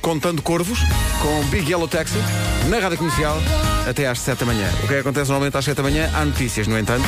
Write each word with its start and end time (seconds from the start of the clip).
Contando 0.00 0.42
Corvos 0.42 0.78
com 1.20 1.44
Big 1.48 1.70
Yellow 1.70 1.88
Taxi 1.88 2.18
na 2.68 2.78
Rádio 2.78 2.98
Comercial 2.98 3.36
até 3.88 4.06
às 4.06 4.18
7 4.20 4.40
da 4.40 4.46
manhã. 4.46 4.68
O 4.82 4.88
que 4.88 4.94
é 4.94 5.00
acontece 5.00 5.30
normalmente 5.30 5.56
às 5.56 5.64
7 5.64 5.76
da 5.76 5.82
manhã? 5.82 6.10
Há 6.14 6.24
notícias, 6.24 6.66
no 6.66 6.78
entanto. 6.78 7.04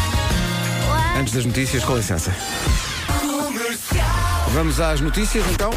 Antes 1.19 1.33
das 1.33 1.45
notícias, 1.45 1.85
com 1.85 1.97
licença. 1.97 2.35
Vamos 4.53 4.81
às 4.81 5.01
notícias 5.01 5.45
então, 5.51 5.71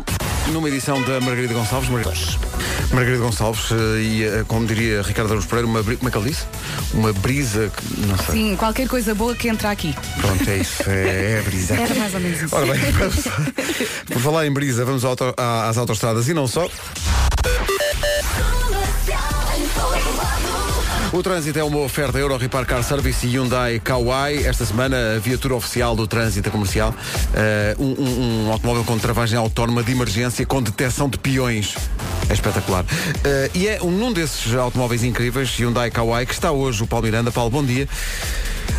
numa 0.48 0.68
edição 0.70 1.02
da 1.04 1.20
Margarida 1.20 1.54
Gonçalves. 1.54 1.89
Margarida, 1.89 2.38
Margarida 2.94 3.23
Gonçalves 3.23 3.71
eh, 3.71 4.02
e, 4.02 4.23
eh, 4.26 4.44
como 4.48 4.66
diria 4.68 5.02
Ricardo 5.02 5.30
Araújo 5.32 5.48
Pereira, 5.48 5.68
uma, 5.68 5.82
bri- 5.82 5.96
como 5.96 6.10
é 6.10 6.12
que 6.12 6.18
ele 6.18 6.30
disse? 6.30 6.44
Uma 6.94 7.14
brisa, 7.14 7.71
que, 7.76 8.02
não 8.05 8.18
sei. 8.18 8.36
Sim, 8.36 8.55
qualquer 8.58 8.88
coisa 8.88 9.16
boa 9.16 9.34
que 9.34 9.48
entra 9.48 9.71
aqui. 9.71 9.96
Pronto, 10.20 10.50
é 10.50 10.58
isso, 10.58 10.84
é, 10.90 11.34
é 11.36 11.40
a 11.40 11.41
brisa. 11.41 11.73
Era 11.76 11.96
mais 11.96 12.14
ou 12.14 12.20
menos 12.20 12.41
isso. 12.41 12.54
Ora 12.55 12.66
bem, 12.66 12.91
vamos, 12.91 13.16
por 14.08 14.22
falar 14.22 14.46
em 14.46 14.52
brisa, 14.52 14.84
vamos 14.84 15.05
auto- 15.05 15.34
às 15.38 15.77
autostradas 15.77 16.27
e 16.27 16.34
não 16.34 16.48
só. 16.48 16.67
O 21.14 21.22
trânsito 21.22 21.59
é 21.59 21.64
uma 21.64 21.80
oferta 21.80 22.17
Euro 22.17 22.38
Repar 22.38 22.66
Car 22.66 22.81
Service 22.84 23.26
e 23.28 23.31
Hyundai 23.36 23.80
Kauai. 23.81 24.45
Esta 24.45 24.66
semana, 24.66 25.16
a 25.16 25.20
viatura 25.20 25.55
oficial 25.55 25.94
do 25.95 26.08
trânsito 26.08 26.50
comercial. 26.50 26.94
eh, 27.34 27.76
um, 27.80 27.86
um- 28.02 28.45
um 28.48 28.52
automóvel 28.52 28.84
com 28.86 28.98
travagem 28.98 29.38
autónoma 29.38 29.84
de 29.84 29.92
emergência 29.92 30.45
com 30.45 30.62
detecção 30.62 31.09
de 31.09 31.17
peões. 31.17 31.76
É 32.31 32.34
espetacular. 32.34 32.85
Eh, 33.26 33.52
e 33.53 33.67
é 33.67 33.80
um, 33.84 33.91
num 33.91 34.13
desses 34.13 34.55
automóveis 34.55 35.03
incríveis, 35.03 35.49
Hyundai 35.59 35.91
Kauai, 35.91 36.26
que 36.26 36.31
está 36.31 36.49
hoje 36.49 36.81
o 36.81 36.88
Paulo 36.88 37.03
Miranda. 37.03 37.30
Paulo, 37.30 37.49
bom 37.49 37.62
dia. 37.62 37.89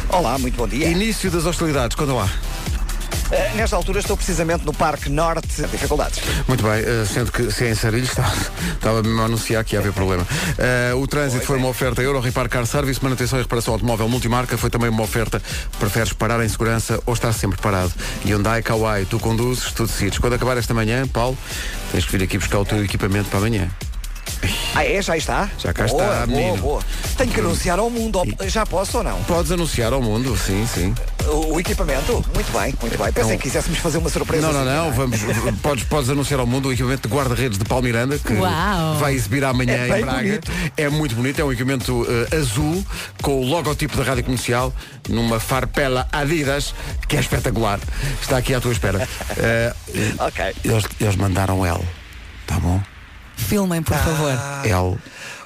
Olá, 0.08 0.38
muito 0.38 0.56
bom 0.56 0.66
dia. 0.66 0.88
Início 0.88 1.30
das 1.30 1.44
hostilidades, 1.44 1.94
conta 1.94 2.14
lá. 2.14 2.30
Eh, 3.32 3.52
nesta 3.54 3.76
altura 3.76 3.98
estou 3.98 4.14
precisamente 4.14 4.64
no 4.66 4.74
Parque 4.74 5.08
Norte. 5.08 5.62
Dificuldades. 5.62 6.20
Muito 6.46 6.62
bem, 6.62 6.84
eh, 6.84 7.06
sendo 7.06 7.32
que 7.32 7.50
se 7.50 7.64
é 7.64 7.70
em 7.70 7.74
Sarilhos 7.74 8.10
estava 8.74 9.02
mesmo 9.02 9.22
a 9.22 9.24
anunciar 9.24 9.64
que 9.64 9.74
ia 9.74 9.80
haver 9.80 9.92
problema. 9.92 10.26
Eh, 10.58 10.92
o 10.94 11.06
trânsito 11.06 11.46
foi 11.46 11.56
uma 11.56 11.68
oferta 11.68 12.02
Euro 12.02 12.20
Repar 12.20 12.48
Car 12.48 12.66
Service, 12.66 13.02
manutenção 13.02 13.38
e 13.38 13.42
reparação 13.42 13.72
automóvel 13.72 14.06
multimarca, 14.08 14.58
foi 14.58 14.68
também 14.68 14.90
uma 14.90 15.02
oferta, 15.02 15.42
preferes 15.78 16.12
parar 16.12 16.44
em 16.44 16.48
segurança 16.48 17.00
ou 17.06 17.14
estar 17.14 17.32
sempre 17.32 17.58
parado. 17.60 17.92
Hyundai 18.24 18.62
Kauai, 18.62 19.06
tu 19.06 19.18
conduzes, 19.18 19.72
tu 19.72 19.86
decides. 19.86 20.18
Quando 20.18 20.34
acabar 20.34 20.58
esta 20.58 20.74
manhã, 20.74 21.06
Paulo, 21.08 21.36
tens 21.90 22.04
que 22.04 22.16
vir 22.16 22.24
aqui 22.24 22.36
buscar 22.36 22.58
o 22.58 22.64
teu 22.66 22.84
equipamento 22.84 23.30
para 23.30 23.38
amanhã. 23.38 23.70
Ah, 24.74 24.84
é? 24.84 25.00
Já 25.02 25.16
está? 25.16 25.50
Já 25.58 25.72
cá 25.72 25.86
boa, 25.86 26.02
está, 26.02 26.26
boa, 26.26 26.26
menino. 26.26 26.56
boa. 26.56 26.82
Tenho 27.16 27.30
que 27.30 27.40
anunciar 27.40 27.78
ao 27.78 27.90
mundo. 27.90 28.22
Já 28.46 28.64
posso 28.64 28.98
ou 28.98 29.04
não? 29.04 29.22
Podes 29.24 29.52
anunciar 29.52 29.92
ao 29.92 30.00
mundo, 30.02 30.36
sim, 30.36 30.66
sim. 30.66 30.94
O, 31.26 31.54
o 31.54 31.60
equipamento? 31.60 32.12
Muito 32.34 32.50
bem, 32.58 32.74
muito 32.80 32.98
bem. 32.98 33.12
Pensei 33.12 33.32
Não. 33.32 33.36
que 33.38 33.42
quiséssemos 33.44 33.78
fazer 33.78 33.98
uma 33.98 34.08
surpresa. 34.08 34.50
Não, 34.50 34.64
não, 34.64 34.88
assim, 34.88 34.88
não, 34.88 34.92
vamos, 34.92 35.20
podes, 35.62 35.84
podes 35.84 36.10
anunciar 36.10 36.40
ao 36.40 36.46
mundo 36.46 36.68
o 36.68 36.72
equipamento 36.72 37.06
de 37.06 37.14
guarda-redes 37.14 37.58
de 37.58 37.64
Paulo 37.64 37.84
Miranda, 37.84 38.18
que 38.18 38.32
Uau. 38.32 38.94
vai 38.96 39.14
exibir 39.14 39.44
amanhã 39.44 39.74
É 39.74 39.98
em 39.98 40.00
Braga. 40.02 40.22
bonito. 40.22 40.52
É 40.76 40.88
muito 40.88 41.14
bonito, 41.14 41.38
é 41.40 41.44
um 41.44 41.52
equipamento 41.52 42.06
eh, 42.32 42.36
azul, 42.36 42.84
com 43.22 43.40
o 43.40 43.44
logotipo 43.44 43.96
da 43.96 44.02
Rádio 44.02 44.24
Comercial, 44.24 44.72
numa 45.08 45.38
farpela 45.38 46.08
Adidas, 46.10 46.74
que 47.06 47.16
é 47.16 47.20
espetacular. 47.20 47.78
Está 48.20 48.38
aqui 48.38 48.54
à 48.54 48.60
tua 48.60 48.72
espera. 48.72 49.06
Eh, 49.36 49.72
Ok. 50.18 50.54
eles, 50.64 50.84
eles 51.00 51.16
mandaram 51.16 51.64
L, 51.64 51.80
tá 52.46 52.58
bom? 52.58 52.80
Filmem, 53.36 53.82
por 53.82 53.96
favor. 53.96 54.32
L. 54.64 54.96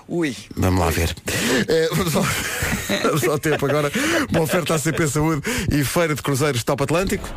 Ui. 0.08 0.36
Vamos 0.56 0.80
lá 0.80 0.90
ver. 0.90 1.14
Vamos, 1.96 2.14
ao, 2.14 2.26
vamos 3.02 3.24
ao 3.24 3.38
tempo 3.38 3.66
agora. 3.66 3.90
Uma 4.30 4.42
oferta 4.42 4.74
à 4.74 4.78
CP 4.78 5.08
Saúde 5.08 5.42
e 5.70 5.82
Feira 5.82 6.14
de 6.14 6.22
Cruzeiros 6.22 6.62
Top 6.62 6.82
Atlântico. 6.82 7.28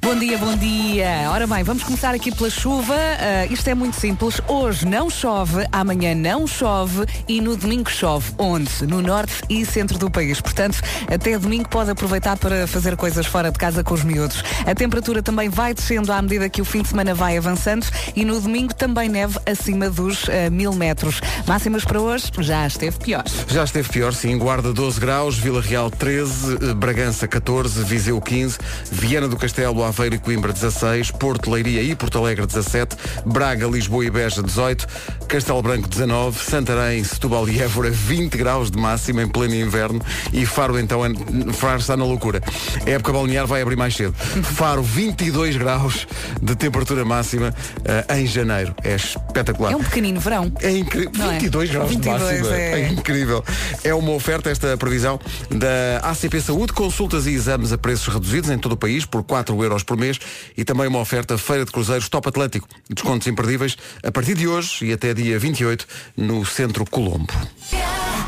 Bom 0.00 0.16
dia, 0.16 0.38
bom 0.38 0.56
dia. 0.56 1.28
Ora 1.30 1.46
bem, 1.46 1.62
vamos 1.62 1.82
começar 1.82 2.14
aqui 2.14 2.34
pela 2.34 2.48
chuva. 2.48 2.94
Ah, 2.94 3.46
isto 3.46 3.68
é 3.68 3.74
muito 3.74 3.96
simples. 4.00 4.40
Hoje 4.46 4.86
não 4.86 5.10
chove, 5.10 5.66
amanhã 5.72 6.14
não 6.14 6.46
chove 6.46 7.04
e 7.26 7.40
no 7.40 7.56
domingo 7.56 7.90
chove. 7.90 8.32
Onde? 8.38 8.86
No 8.86 9.02
norte 9.02 9.42
e 9.50 9.66
centro 9.66 9.98
do 9.98 10.10
país. 10.10 10.40
Portanto, 10.40 10.80
até 11.12 11.36
domingo 11.36 11.68
pode 11.68 11.90
aproveitar 11.90 12.36
para 12.36 12.66
fazer 12.66 12.96
coisas 12.96 13.26
fora 13.26 13.50
de 13.50 13.58
casa 13.58 13.82
com 13.82 13.92
os 13.92 14.04
miúdos. 14.04 14.42
A 14.66 14.74
temperatura 14.74 15.22
também 15.22 15.48
vai 15.48 15.74
descendo 15.74 16.12
à 16.12 16.22
medida 16.22 16.48
que 16.48 16.62
o 16.62 16.64
fim 16.64 16.82
de 16.82 16.88
semana 16.88 17.12
vai 17.12 17.36
avançando 17.36 17.86
e 18.14 18.24
no 18.24 18.40
domingo 18.40 18.74
também 18.74 19.08
neve 19.08 19.38
acima 19.46 19.90
dos 19.90 20.28
ah, 20.28 20.48
mil 20.48 20.72
metros. 20.72 21.20
Máximas 21.46 21.84
para 21.84 22.00
hoje 22.00 22.30
já 22.38 22.66
esteve 22.66 22.98
pior. 22.98 23.24
Já 23.48 23.64
esteve 23.64 23.88
pior, 23.88 24.14
sim. 24.14 24.38
Guarda 24.38 24.72
12 24.72 25.00
graus, 25.00 25.36
Vila 25.36 25.60
Real 25.60 25.90
13, 25.90 26.54
eh, 26.54 26.74
Bragança 26.74 27.26
14, 27.26 27.82
Viseu 27.84 28.20
15, 28.20 28.58
Viana 28.90 29.28
do 29.28 29.36
Castelo, 29.36 29.87
Aveiro 29.88 30.14
e 30.14 30.18
Coimbra 30.18 30.52
16, 30.52 31.10
Porto, 31.12 31.50
Leiria 31.50 31.82
e 31.82 31.94
Porto 31.94 32.18
Alegre 32.18 32.46
17, 32.46 32.96
Braga, 33.26 33.66
Lisboa 33.66 34.04
e 34.04 34.10
Beja 34.10 34.42
18, 34.42 34.86
Castelo 35.28 35.62
Branco 35.62 35.88
19, 35.88 36.38
Santarém, 36.42 37.02
Setúbal 37.04 37.48
e 37.48 37.60
Évora 37.60 37.90
20 37.90 38.36
graus 38.36 38.70
de 38.70 38.78
máxima 38.78 39.22
em 39.22 39.28
pleno 39.28 39.54
inverno 39.54 40.00
e 40.32 40.44
Faro 40.46 40.78
então 40.78 41.04
é- 41.04 41.10
Faro 41.52 41.78
está 41.80 41.96
na 41.96 42.04
loucura. 42.04 42.42
A 42.86 42.90
época 42.90 43.12
balnear 43.12 43.46
vai 43.46 43.62
abrir 43.62 43.76
mais 43.76 43.94
cedo. 43.96 44.14
Faro 44.42 44.82
22 44.82 45.56
graus 45.56 46.06
de 46.40 46.54
temperatura 46.54 47.04
máxima 47.04 47.54
eh, 47.84 48.18
em 48.18 48.26
janeiro. 48.26 48.74
É 48.82 48.94
espetacular. 48.94 49.72
É 49.72 49.76
um 49.76 49.82
pequenino 49.82 50.20
verão. 50.20 50.52
É 50.60 50.70
incrível. 50.70 51.10
Não 51.16 51.30
é? 51.30 51.34
22 51.38 51.70
graus 51.70 51.90
22 51.90 52.18
de 52.20 52.24
máxima. 52.26 52.56
é- 52.56 52.80
É 52.82 52.88
incrível. 52.88 53.44
É 53.84 53.94
uma 53.94 54.12
oferta 54.12 54.50
esta 54.50 54.76
previsão 54.76 55.18
da 55.50 55.98
ACP 56.10 56.40
Saúde, 56.40 56.72
consultas 56.72 57.26
e 57.26 57.30
exames 57.32 57.72
a 57.72 57.78
preços 57.78 58.12
reduzidos 58.12 58.50
em 58.50 58.58
todo 58.58 58.72
o 58.72 58.76
país 58.76 59.04
por 59.04 59.22
4 59.22 59.62
euros 59.62 59.77
por 59.82 59.96
mês 59.96 60.18
e 60.56 60.64
também 60.64 60.86
uma 60.86 60.98
oferta 61.00 61.36
Feira 61.38 61.64
de 61.64 61.72
Cruzeiros 61.72 62.08
Top 62.08 62.28
Atlântico. 62.28 62.68
Descontos 62.88 63.26
imperdíveis 63.26 63.76
a 64.02 64.10
partir 64.12 64.34
de 64.34 64.46
hoje 64.48 64.86
e 64.86 64.92
até 64.92 65.12
dia 65.14 65.38
28 65.38 65.86
no 66.16 66.44
Centro 66.44 66.84
Colombo. 66.84 67.32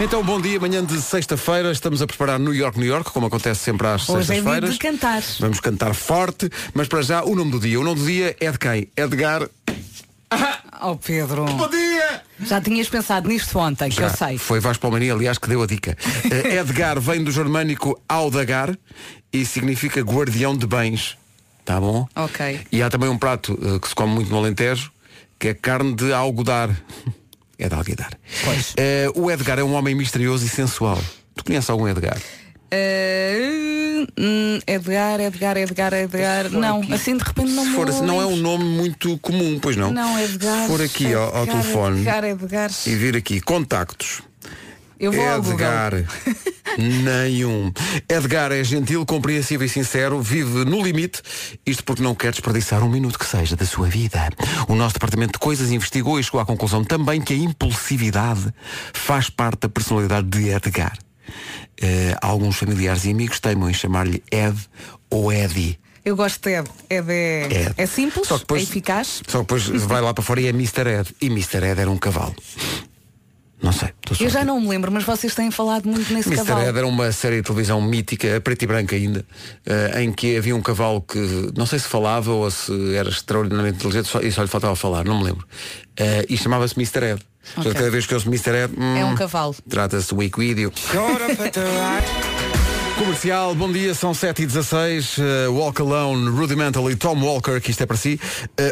Então, 0.03 0.25
bom 0.25 0.41
dia, 0.41 0.59
manhã 0.59 0.83
de 0.83 0.99
sexta-feira, 1.03 1.71
estamos 1.71 2.01
a 2.01 2.07
preparar 2.07 2.39
New 2.41 2.55
York, 2.55 2.79
New 2.79 2.89
York, 2.89 3.11
como 3.11 3.27
acontece 3.27 3.61
sempre 3.61 3.87
às 3.87 4.09
é 4.09 4.23
sextas-feiras. 4.23 4.73
de 4.73 4.79
cantar. 4.79 5.23
Vamos 5.39 5.61
cantar 5.61 5.95
forte, 5.95 6.49
mas 6.73 6.89
para 6.89 7.03
já 7.03 7.23
o 7.23 7.35
nome 7.35 7.51
do 7.51 7.61
dia. 7.61 7.79
O 7.79 7.85
nome 7.85 8.01
do 8.01 8.07
dia 8.07 8.35
é 8.41 8.51
de 8.51 8.59
quem? 8.59 8.89
Edgar. 8.97 9.47
Oh 10.83 10.97
Pedro, 10.97 11.45
Bom 11.45 11.69
dia! 11.69 12.23
já 12.41 12.59
tinhas 12.59 12.89
pensado 12.89 13.29
nisto 13.29 13.59
ontem, 13.59 13.91
que 13.91 14.01
eu 14.01 14.09
Já. 14.09 14.17
sei. 14.17 14.39
Foi 14.39 14.61
Vasco 14.61 14.81
Palmeirinho, 14.81 15.15
aliás, 15.15 15.37
que 15.37 15.47
deu 15.47 15.63
a 15.63 15.67
dica. 15.67 15.95
Eh, 16.31 16.57
Edgar 16.57 16.99
vem 16.99 17.23
do 17.23 17.31
germânico 17.31 18.01
audagar 18.09 18.75
e 19.31 19.45
significa 19.45 20.01
guardião 20.01 20.57
de 20.57 20.67
bens. 20.67 21.19
Tá 21.71 21.81
bom? 21.81 22.05
Ok. 22.17 22.63
E 22.73 22.83
há 22.83 22.91
também 22.91 23.09
um 23.09 23.17
prato 23.17 23.57
eh, 23.63 23.79
que 23.79 23.89
se 23.89 23.95
come 23.95 24.13
muito 24.13 24.29
no 24.29 24.39
Alentejo, 24.39 24.91
que 25.39 25.47
é 25.47 25.55
carne 25.55 25.95
de 25.95 26.13
algodar. 26.13 26.69
É 27.63 27.69
de 27.69 27.75
alguidar. 27.75 28.11
Pois. 28.43 28.73
Eh, 28.79 29.13
o 29.15 29.31
Edgar 29.31 29.59
é 29.59 29.63
um 29.63 29.75
homem 29.75 29.95
misterioso 29.95 30.47
e 30.47 30.49
sensual. 30.49 30.99
Tu 31.35 31.45
conheces 31.45 31.69
algum 31.69 31.87
Edgar? 31.87 32.17
Uh, 32.73 34.09
Edgar, 34.67 35.21
Edgar, 35.21 35.59
Edgar, 35.59 35.93
Edgar. 35.93 36.49
Não, 36.49 36.81
assim 36.91 37.19
de 37.19 37.23
repente 37.23 37.53
não 37.53 37.67
for 37.75 37.91
assim, 37.91 38.01
não 38.01 38.19
é 38.19 38.25
um 38.25 38.37
nome 38.37 38.65
muito 38.65 39.19
comum, 39.19 39.59
pois 39.61 39.77
não? 39.77 39.93
Não, 39.93 40.19
Edgar. 40.19 40.63
Se 40.63 40.69
for 40.69 40.81
aqui 40.81 41.13
ao, 41.13 41.37
ao 41.37 41.43
Edgar, 41.43 41.61
telefone 41.63 41.99
Edgar, 41.99 42.25
Edgar. 42.25 42.71
e 42.87 42.95
vir 42.95 43.15
aqui, 43.15 43.43
contactos. 43.43 44.23
Eu 45.01 45.11
vou. 45.13 45.25
Edgar. 45.39 45.93
Nenhum. 46.79 47.73
Edgar 48.09 48.53
é 48.53 48.63
gentil, 48.63 49.05
compreensível 49.07 49.67
e 49.67 49.69
sincero, 49.69 50.21
vive 50.21 50.65
no 50.65 50.83
limite, 50.83 51.21
isto 51.67 51.83
porque 51.83 52.03
não 52.03 52.15
quer 52.15 52.31
desperdiçar 52.33 52.83
um 52.85 52.89
minuto 52.89 53.19
que 53.19 53.25
seja 53.27 53.57
da 53.57 53.65
sua 53.67 53.89
vida. 53.89 54.29
O 54.69 54.75
nosso 54.75 54.95
departamento 54.95 55.33
de 55.33 55.39
coisas 55.39 55.71
investigou 55.71 56.21
e 56.21 56.23
chegou 56.23 56.41
à 56.41 56.47
conclusão 56.47 56.85
também 56.85 57.21
que 57.21 57.33
a 57.33 57.37
impulsividade 57.37 58.53
faz 58.93 59.29
parte 59.31 59.61
da 59.63 59.69
personalidade 59.69 60.29
de 60.29 60.51
Edgar. 60.51 60.97
Eh, 61.81 62.15
alguns 62.21 62.57
familiares 62.57 63.05
e 63.05 63.11
amigos 63.11 63.41
teimam 63.41 63.71
em 63.71 63.75
chamar-lhe 63.75 64.23
Ed 64.31 64.57
ou 65.11 65.33
Eddie. 65.33 65.79
Eu 66.05 66.17
gosto 66.17 66.41
de 66.43 66.57
Ed. 66.59 66.69
Ed 66.89 67.11
é, 67.11 67.47
Ed. 67.51 67.75
é 67.77 67.87
simples, 67.87 68.29
depois- 68.29 68.63
é 68.63 68.65
eficaz. 68.65 69.23
Só 69.27 69.39
que 69.39 69.45
depois 69.45 69.65
vai 69.85 70.01
lá 70.01 70.13
para 70.15 70.23
fora 70.25 70.41
e 70.41 70.47
é 70.47 70.51
Mr. 70.51 70.89
Ed. 70.89 71.15
E 71.21 71.27
Mr. 71.27 71.59
Ed 71.65 71.81
era 71.81 71.91
um 71.91 71.99
cavalo. 71.99 72.35
Não 73.63 73.73
sei. 73.73 73.91
Eu 74.19 74.31
já 74.31 74.43
não 74.45 74.59
me 74.61 74.69
lembro, 74.69 74.91
mas 74.91 75.05
vocês 75.05 75.35
têm 75.35 75.51
falado 75.51 75.87
muito 75.87 76.13
nesse 76.15 76.29
Mr. 76.31 76.47
cavalo. 76.47 76.67
Ed 76.69 76.79
era 76.79 76.87
uma 76.87 77.13
série 77.13 77.37
de 77.37 77.43
televisão 77.43 77.81
mítica, 77.81 78.37
a 78.37 78.41
preto 78.41 78.63
e 78.63 78.67
branco 78.67 78.95
ainda, 78.95 79.25
eh, 79.67 80.03
em 80.03 80.13
que 80.13 80.37
havia 80.37 80.57
um 80.57 80.63
cavalo 80.63 81.03
que 81.03 81.19
não 81.57 81.67
sei 81.67 81.79
se 81.79 81.87
falava 81.87 82.31
ou 82.33 82.51
se 82.51 82.95
era 82.95 83.09
extraordinariamente 83.11 83.77
inteligente 83.79 84.09
só- 84.09 84.21
e 84.21 84.33
só 84.33 84.41
lhe 84.43 84.49
faltava 84.49 84.75
falar, 84.75 85.05
não 85.05 85.19
me 85.19 85.25
lembro. 85.25 85.47
Eh, 85.97 86.25
e 86.31 86.37
chamava-se 86.39 86.75
Mr. 86.77 87.05
Ed. 87.13 87.23
Portanto, 87.55 87.75
cada 87.75 87.91
vez 87.91 88.07
que 88.07 88.15
eu 88.15 88.17
ouço 88.17 88.29
Mr. 88.29 88.51
Ed, 88.65 88.75
hum, 88.79 88.97
É 88.97 89.05
um 89.05 89.15
cavalo. 89.15 89.55
Trata-se 89.69 90.15
do 90.15 90.23
Equídeo. 90.23 90.73
Comercial, 93.01 93.55
bom 93.55 93.73
dia, 93.73 93.95
são 93.95 94.13
7 94.13 94.43
e 94.43 94.47
16 94.47 95.17
uh, 95.17 95.23
Walk 95.53 95.81
Alone, 95.81 96.29
Rudimental 96.29 96.91
e 96.91 96.95
Tom 96.95 97.19
Walker, 97.19 97.59
que 97.59 97.71
isto 97.71 97.83
é 97.83 97.87
para 97.87 97.97
si. 97.97 98.21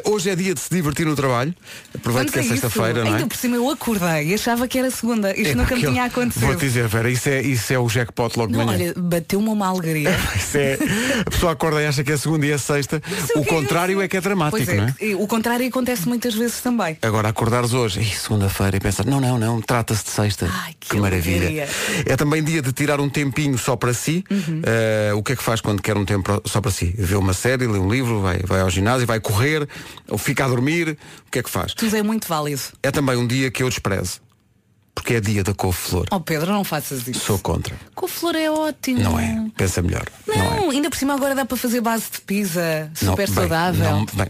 Uh, 0.05 0.11
hoje 0.13 0.29
é 0.29 0.37
dia 0.37 0.53
de 0.53 0.61
se 0.61 0.69
divertir 0.69 1.07
no 1.07 1.17
trabalho. 1.17 1.55
Aproveito 1.95 2.31
que 2.31 2.39
é 2.39 2.43
sexta-feira, 2.43 3.05
não 3.05 3.13
é? 3.13 3.15
Ainda 3.15 3.27
por 3.27 3.39
cima 3.39 3.57
eu 3.57 3.71
acordei 3.71 4.29
e 4.29 4.35
achava 4.35 4.69
que 4.69 4.79
era 4.79 4.91
segunda. 4.91 5.31
Isto 5.35 5.53
É 5.53 5.55
nunca 5.55 5.75
me 5.75 5.81
tinha 5.81 6.05
acontecido. 6.05 6.45
Vou-te 6.45 6.61
dizer, 6.61 6.87
Vera, 6.89 7.11
isso 7.11 7.27
é, 7.27 7.41
isso 7.41 7.73
é 7.73 7.79
o 7.79 7.89
jackpot 7.89 8.39
logo 8.39 8.53
de 8.53 8.59
Não, 8.59 8.67
manhã. 8.67 8.93
olha, 8.93 8.95
bateu-me 8.99 9.49
uma 9.49 9.67
alegria. 9.67 10.11
Isso 10.37 10.59
é, 10.59 10.79
a 11.27 11.31
pessoa 11.31 11.53
acorda 11.53 11.81
e 11.83 11.87
acha 11.87 12.05
que 12.05 12.13
é 12.13 12.17
segunda 12.19 12.45
e 12.45 12.51
é 12.51 12.59
sexta. 12.59 13.03
O 13.35 13.43
que 13.43 13.49
é 13.49 13.55
contrário 13.55 14.03
é 14.03 14.09
que 14.09 14.17
é 14.19 14.21
dramático, 14.21 14.63
Pois 14.63 14.77
não 14.79 14.85
é? 14.85 15.15
O 15.17 15.27
contrário 15.27 15.67
acontece 15.67 16.07
muitas 16.07 16.35
vezes 16.35 16.61
também. 16.61 16.99
Agora 17.01 17.31
acordares 17.31 17.73
hoje, 17.73 18.01
"Ih, 18.01 18.15
segunda-feira, 18.15 18.77
e 18.77 18.81
pensar, 18.81 19.07
não, 19.07 19.21
não, 19.21 19.39
não, 19.39 19.61
trata-se 19.63 20.05
de 20.05 20.11
sexta. 20.11 20.51
Ai, 20.53 20.75
que 20.79 20.99
maravilha. 20.99 21.47
alegria. 21.47 21.69
É 22.05 22.15
também 22.17 22.45
dia 22.45 22.61
de 22.61 22.73
tirar 22.73 23.01
um 23.01 23.09
tempinho 23.09 23.57
só 23.57 23.75
para 23.75 23.95
si. 23.95 24.18
Uhum. 24.31 24.63
Eh, 24.65 25.13
o 25.15 25.23
que 25.23 25.33
é 25.33 25.37
que 25.37 25.43
faz 25.43 25.61
quando 25.61 25.81
quer 25.83 25.97
um 25.97 26.05
tempo 26.05 26.41
só 26.47 26.61
para 26.61 26.71
si? 26.71 26.95
Vê 26.99 27.15
uma 27.17 27.33
série, 27.33 27.67
lê 27.67 27.79
um 27.79 27.91
livro, 27.91 28.21
vai, 28.21 28.39
vai 28.45 28.61
ao 28.61 28.71
ginásio, 28.71 29.07
vai 29.07 29.21
correr, 29.21 29.69
ou 30.09 30.19
fica 30.19 30.45
a 30.45 30.49
dormir. 30.49 30.99
O 31.27 31.31
que 31.31 31.39
é 31.39 31.43
que 31.43 31.51
faz? 31.51 31.75
Tudo 31.75 31.97
é 31.97 32.03
muito 32.03 32.27
válido. 32.29 32.63
É 32.83 32.91
também 32.91 33.17
um 33.17 33.27
dia 33.27 33.51
que 33.51 33.63
eu 33.63 33.69
desprezo. 33.69 34.21
Porque 34.95 35.15
é 35.15 35.21
dia 35.21 35.45
da 35.45 35.55
couve-flor. 35.55 36.07
Oh 36.11 36.19
Pedro, 36.19 36.51
não 36.53 36.65
faças 36.65 37.07
isso. 37.07 37.21
Sou 37.21 37.39
contra. 37.39 37.77
Couve-flor 37.95 38.35
é 38.35 38.51
ótimo. 38.51 38.99
Não 39.01 39.19
é? 39.19 39.47
Pensa 39.57 39.81
melhor. 39.81 40.05
Não, 40.27 40.37
Não, 40.37 40.73
é? 40.73 40.75
ainda 40.75 40.91
por 40.91 40.97
cima 40.97 41.15
agora 41.15 41.37
dá 41.37 41.45
para 41.45 41.57
fazer 41.57 41.81
base 41.81 42.07
de 42.11 42.21
pizza. 42.23 42.91
Não, 43.03 43.11
Super 43.13 43.27
bem, 43.27 43.35
saudável. 43.35 43.85
Não, 43.91 44.07
bem, 44.13 44.27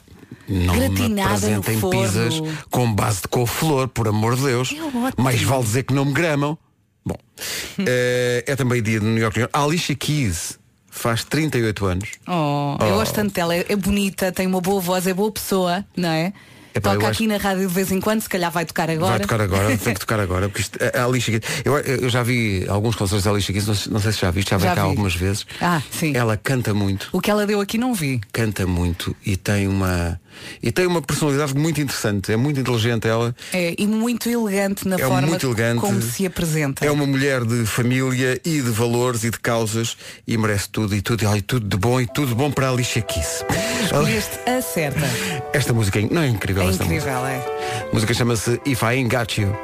não 0.47 0.75
me 0.75 0.81
Gratinada 0.89 1.29
apresentem 1.31 1.75
no 1.77 1.81
forno. 1.81 2.03
pizzas 2.03 2.35
com 2.71 2.93
base 2.95 3.23
de 3.23 3.29
couve-flor, 3.29 3.89
por 3.89 4.09
amor 4.09 4.37
de 4.37 4.43
Deus. 4.43 4.75
É 4.77 4.83
ótimo. 4.83 5.15
Mais 5.17 5.43
vale 5.43 5.63
dizer 5.63 5.83
que 5.85 5.95
não 5.95 6.05
me 6.05 6.13
gramam. 6.13 6.59
Bom, 7.05 7.17
eh, 7.87 8.45
é 8.47 8.57
também 8.57 8.83
dia 8.83 9.01
de 9.01 9.07
New 9.07 9.19
York. 9.19 9.49
A 9.53 9.63
Alicia 9.65 9.95
Keys 9.95 10.59
faz 10.91 11.25
38 11.25 11.87
anos. 11.87 12.09
Oh, 12.27 12.77
eu 12.81 12.95
gosto 12.95 13.15
tanto 13.15 13.33
dela. 13.35 13.55
É, 13.55 13.65
é 13.69 13.77
bonita, 13.77 14.33
tem 14.33 14.47
uma 14.47 14.61
boa 14.61 14.81
voz, 14.81 15.07
é 15.07 15.15
boa 15.15 15.31
pessoa, 15.31 15.85
não 15.97 16.09
é? 16.11 16.33
Epá, 16.75 16.93
Toca 16.93 17.07
acho- 17.09 17.23
aqui 17.23 17.27
na 17.27 17.39
rádio 17.39 17.67
de 17.67 17.73
vez 17.75 17.91
em 17.91 17.99
quando, 18.01 18.21
se 18.21 18.29
calhar 18.29 18.53
vai 18.53 18.65
tocar 18.65 18.91
agora. 18.91 19.13
Vai 19.13 19.21
tocar 19.21 19.41
agora, 19.41 19.77
tem 19.77 19.95
que 19.95 20.01
tocar 20.01 20.21
agora. 20.21 20.49
Porque 20.49 20.61
isto, 20.61 20.79
a 20.95 21.05
Alicia 21.05 21.41
Keys, 21.41 21.63
eu, 21.65 21.77
eu 21.79 22.09
já 22.11 22.23
vi 22.23 22.67
alguns 22.69 22.95
concertos 22.95 23.25
da 23.25 23.31
Alicia 23.31 23.53
Keys, 23.53 23.67
não, 23.67 23.75
sei- 23.75 23.93
não 23.93 24.01
sei 24.01 24.13
se 24.13 24.21
já 24.21 24.31
viste, 24.31 24.51
já 24.51 24.59
veio 24.59 24.75
cá 24.75 24.83
vi. 24.83 24.89
algumas 24.89 25.15
vezes. 25.15 25.47
Ah, 25.61 25.81
sim. 25.91 26.15
Ela 26.17 26.37
canta 26.37 26.75
muito. 26.75 27.09
O 27.13 27.21
que 27.21 27.31
ela 27.31 27.47
deu 27.47 27.61
aqui 27.61 27.79
não 27.79 27.95
vi. 27.95 28.21
Canta 28.33 28.67
muito 28.67 29.17
e 29.25 29.37
tem 29.37 29.67
uma 29.67 30.21
e 30.63 30.71
tem 30.73 30.87
uma 30.87 31.01
personalidade 31.03 31.55
muito 31.55 31.81
interessante, 31.81 32.33
é 32.33 32.37
muito 32.37 32.61
inteligente 32.61 33.07
ela. 33.09 33.35
É, 33.53 33.75
e 33.79 33.87
muito 33.87 34.29
elegante 34.29 34.87
na 34.87 34.97
É 34.97 34.99
forma 34.99 35.27
muito 35.29 35.47
elegante. 35.47 35.81
como 35.81 36.01
se 36.03 36.27
apresenta. 36.27 36.85
É 36.85 36.91
uma 36.91 37.07
mulher 37.07 37.45
de 37.45 37.65
família 37.67 38.41
e 38.45 38.61
de 38.61 38.71
valores 38.71 39.25
e 39.25 39.31
de 39.31 39.39
causas 39.39 39.97
e 40.27 40.37
merece 40.37 40.69
tudo 40.69 40.95
e 40.95 41.01
tudo, 41.03 41.25
e 41.37 41.43
tudo 41.43 41.67
de 41.69 41.77
bom 41.77 42.01
e 42.01 42.07
tudo 42.07 42.29
de 42.29 42.35
bom 42.35 42.51
para 42.51 42.69
a 42.69 42.71
Alicia 42.71 43.03
Keys. 43.03 43.45
Escolheste 43.85 44.39
a 44.49 44.61
certa. 44.61 45.07
Esta 45.53 45.73
música 45.73 45.99
é 46.01 46.09
não 46.11 46.23
é 46.23 46.29
incrível 46.29 46.63
É 46.63 46.69
esta 46.71 46.85
incrível, 46.85 47.25
é. 47.27 47.37
música. 47.37 47.89
A 47.91 47.95
música 47.95 48.15
chama-se 48.15 48.61
If 48.67 48.83
I 48.83 48.87
Ain't 48.87 49.15
Got 49.15 49.41
You. 49.41 49.57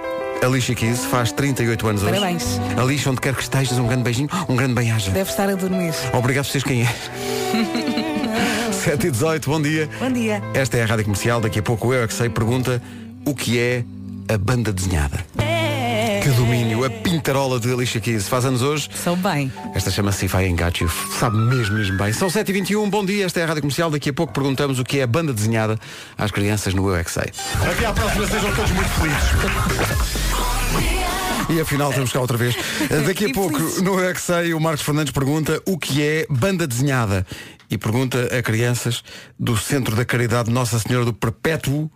Alicia 0.42 0.74
Keys 0.74 1.04
faz 1.06 1.32
38 1.32 1.86
anos 1.88 2.02
hoje. 2.02 2.12
Parabéns. 2.12 2.44
Alicia, 2.76 3.10
onde 3.10 3.20
quer 3.20 3.34
que 3.34 3.42
estejas, 3.42 3.78
um 3.78 3.86
grande 3.86 4.02
beijinho, 4.02 4.28
um 4.48 4.56
grande 4.56 4.74
bem-aja. 4.74 5.10
Deve 5.10 5.30
estar 5.30 5.48
a 5.48 5.54
dormir. 5.54 5.94
Obrigado 6.12 6.44
por 6.44 6.50
seres 6.52 6.64
quem 6.64 6.82
é. 6.82 6.94
7 8.84 9.06
e 9.06 9.10
18, 9.10 9.48
bom 9.48 9.62
dia. 9.62 9.88
Bom 9.98 10.12
dia. 10.12 10.42
Esta 10.52 10.76
é 10.76 10.82
a 10.82 10.86
Rádio 10.86 11.06
Comercial, 11.06 11.40
daqui 11.40 11.58
a 11.58 11.62
pouco 11.62 11.88
o 11.88 11.94
Eu 11.94 12.02
é 12.02 12.06
que 12.06 12.12
sei 12.12 12.28
pergunta 12.28 12.82
o 13.24 13.34
que 13.34 13.58
é 13.58 13.82
a 14.28 14.36
banda 14.36 14.70
desenhada. 14.70 15.24
Que 16.22 16.28
domínio, 16.28 16.84
a 16.84 16.90
pintarola 16.90 17.58
de 17.58 17.72
Alicia 17.72 17.98
Keys. 17.98 18.28
Faz 18.28 18.44
anos 18.44 18.60
hoje. 18.60 18.90
Sou 19.02 19.16
bem. 19.16 19.50
Esta 19.74 19.90
chama-se 19.90 20.26
If 20.26 20.34
I 20.34 20.54
You. 20.82 20.90
Sabe 21.18 21.38
mesmo, 21.38 21.78
mesmo 21.78 21.96
bem. 21.96 22.12
São 22.12 22.28
7h21, 22.28 22.90
bom 22.90 23.06
dia, 23.06 23.24
esta 23.24 23.40
é 23.40 23.44
a 23.44 23.46
Rádio 23.46 23.62
Comercial. 23.62 23.90
Daqui 23.90 24.10
a 24.10 24.12
pouco 24.12 24.34
perguntamos 24.34 24.78
o 24.78 24.84
que 24.84 24.98
é 24.98 25.04
a 25.04 25.06
banda 25.06 25.32
desenhada 25.32 25.78
às 26.18 26.30
crianças 26.30 26.74
no 26.74 26.86
Eu 26.86 26.96
é 26.96 27.04
que 27.04 27.10
sei. 27.10 27.32
Até 27.66 27.86
à 27.86 27.92
próxima, 27.94 28.26
sejam 28.26 28.54
todos 28.54 28.70
muito 28.70 28.90
felizes. 28.90 29.30
E 31.54 31.60
afinal 31.60 31.90
estamos 31.90 32.12
cá 32.12 32.20
outra 32.20 32.36
vez. 32.36 32.56
Daqui 33.06 33.26
a 33.26 33.32
pouco, 33.32 33.58
no 33.82 34.02
é 34.02 34.12
que 34.12 34.20
sei, 34.20 34.54
o 34.54 34.60
Marcos 34.60 34.82
Fernandes 34.84 35.12
pergunta 35.12 35.60
o 35.66 35.78
que 35.78 36.02
é 36.02 36.26
banda 36.28 36.66
desenhada. 36.66 37.26
E 37.70 37.78
pergunta 37.78 38.28
a 38.36 38.42
crianças 38.42 39.02
do 39.38 39.56
Centro 39.56 39.96
da 39.96 40.04
Caridade 40.04 40.50
Nossa 40.50 40.78
Senhora 40.78 41.04
do 41.04 41.12
Perpétuo, 41.12 41.90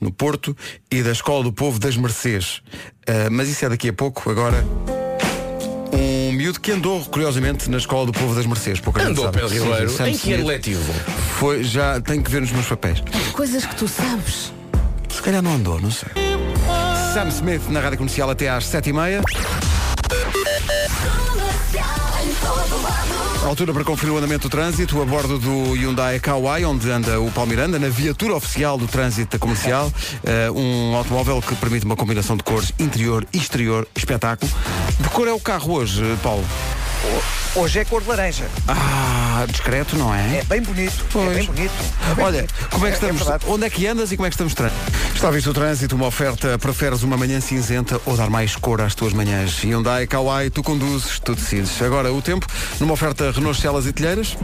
no 0.00 0.12
Porto, 0.12 0.56
e 0.90 1.02
da 1.02 1.12
Escola 1.12 1.42
do 1.42 1.52
Povo 1.52 1.78
das 1.78 1.96
Mercês. 1.96 2.62
Ah, 3.06 3.28
mas 3.30 3.48
isso 3.48 3.64
é 3.64 3.68
daqui 3.68 3.88
a 3.88 3.92
pouco, 3.92 4.30
agora. 4.30 4.64
Um 5.92 6.32
miúdo 6.32 6.60
que 6.60 6.72
andou, 6.72 7.00
curiosamente, 7.04 7.70
na 7.70 7.78
Escola 7.78 8.06
do 8.06 8.12
Povo 8.12 8.34
das 8.34 8.46
Mercês. 8.46 8.80
Pouca 8.80 9.02
Andou. 9.02 9.30
Pedro 9.30 9.48
Ribeiro. 9.48 10.06
Em 10.06 10.18
que 10.18 10.32
ano 10.32 10.46
letivo? 10.46 10.92
Foi, 11.38 11.62
já 11.62 12.00
tenho 12.00 12.22
que 12.22 12.30
ver 12.30 12.40
nos 12.40 12.50
meus 12.50 12.66
papéis. 12.66 13.02
Coisas 13.32 13.64
que 13.64 13.76
tu 13.76 13.86
sabes. 13.86 14.52
Se 15.08 15.22
calhar 15.22 15.40
não 15.40 15.54
andou, 15.54 15.80
não 15.80 15.90
sei. 15.90 16.10
Sam 17.14 17.28
Smith 17.28 17.68
na 17.68 17.78
Rádio 17.78 17.98
Comercial 17.98 18.28
até 18.28 18.48
às 18.48 18.64
7h30. 18.64 19.22
Altura 23.46 23.72
para 23.72 23.84
conferir 23.84 24.12
o 24.12 24.18
andamento 24.18 24.48
do 24.48 24.50
trânsito 24.50 25.00
a 25.00 25.04
bordo 25.04 25.38
do 25.38 25.74
Hyundai 25.74 26.18
Kauai, 26.18 26.64
onde 26.64 26.90
anda 26.90 27.20
o 27.20 27.30
Palmiranda, 27.30 27.78
na 27.78 27.88
viatura 27.88 28.34
oficial 28.34 28.76
do 28.76 28.88
trânsito 28.88 29.38
comercial. 29.38 29.92
Eh, 30.24 30.50
um 30.50 30.96
automóvel 30.96 31.40
que 31.40 31.54
permite 31.54 31.86
uma 31.86 31.94
combinação 31.94 32.36
de 32.36 32.42
cores 32.42 32.72
interior 32.80 33.24
e 33.32 33.38
exterior, 33.38 33.86
espetáculo. 33.94 34.50
De 34.98 35.08
cor 35.10 35.28
é 35.28 35.32
o 35.32 35.38
carro 35.38 35.74
hoje, 35.74 36.02
Paulo? 36.20 36.44
Hoje 37.54 37.78
é 37.78 37.84
cor 37.84 38.02
de 38.02 38.08
laranja. 38.08 38.46
Ah, 38.66 39.23
discreto, 39.46 39.96
não 39.96 40.14
é? 40.14 40.38
É 40.38 40.44
bem 40.44 40.62
bonito. 40.62 41.04
Pois. 41.12 41.28
É 41.30 41.34
bem 41.34 41.46
bonito. 41.46 41.72
É 42.10 42.14
bem 42.14 42.24
Olha, 42.24 42.38
bonito. 42.38 42.68
como 42.70 42.86
é 42.86 42.88
que 42.90 42.94
estamos? 42.96 43.22
verdade. 43.22 43.44
onde 43.48 43.64
é 43.66 43.70
que 43.70 43.86
andas 43.86 44.12
e 44.12 44.16
como 44.16 44.26
é 44.26 44.30
que 44.30 44.34
estamos? 44.34 44.54
Está 45.14 45.30
visto 45.30 45.50
o 45.50 45.54
trânsito, 45.54 45.96
uma 45.96 46.06
oferta, 46.06 46.58
preferes 46.58 47.02
uma 47.02 47.16
manhã 47.16 47.40
cinzenta 47.40 48.00
ou 48.06 48.16
dar 48.16 48.30
mais 48.30 48.56
cor 48.56 48.80
às 48.80 48.94
tuas 48.94 49.12
manhãs? 49.12 49.62
Hyundai, 49.62 50.06
Kauai, 50.06 50.50
tu 50.50 50.62
conduzes, 50.62 51.18
tu 51.18 51.34
decides. 51.34 51.80
Agora 51.82 52.12
o 52.12 52.22
tempo, 52.22 52.46
numa 52.80 52.92
oferta 52.94 53.30
Renault 53.30 53.60
Celas 53.60 53.86
e 53.86 53.92
Telheiras. 53.92 54.36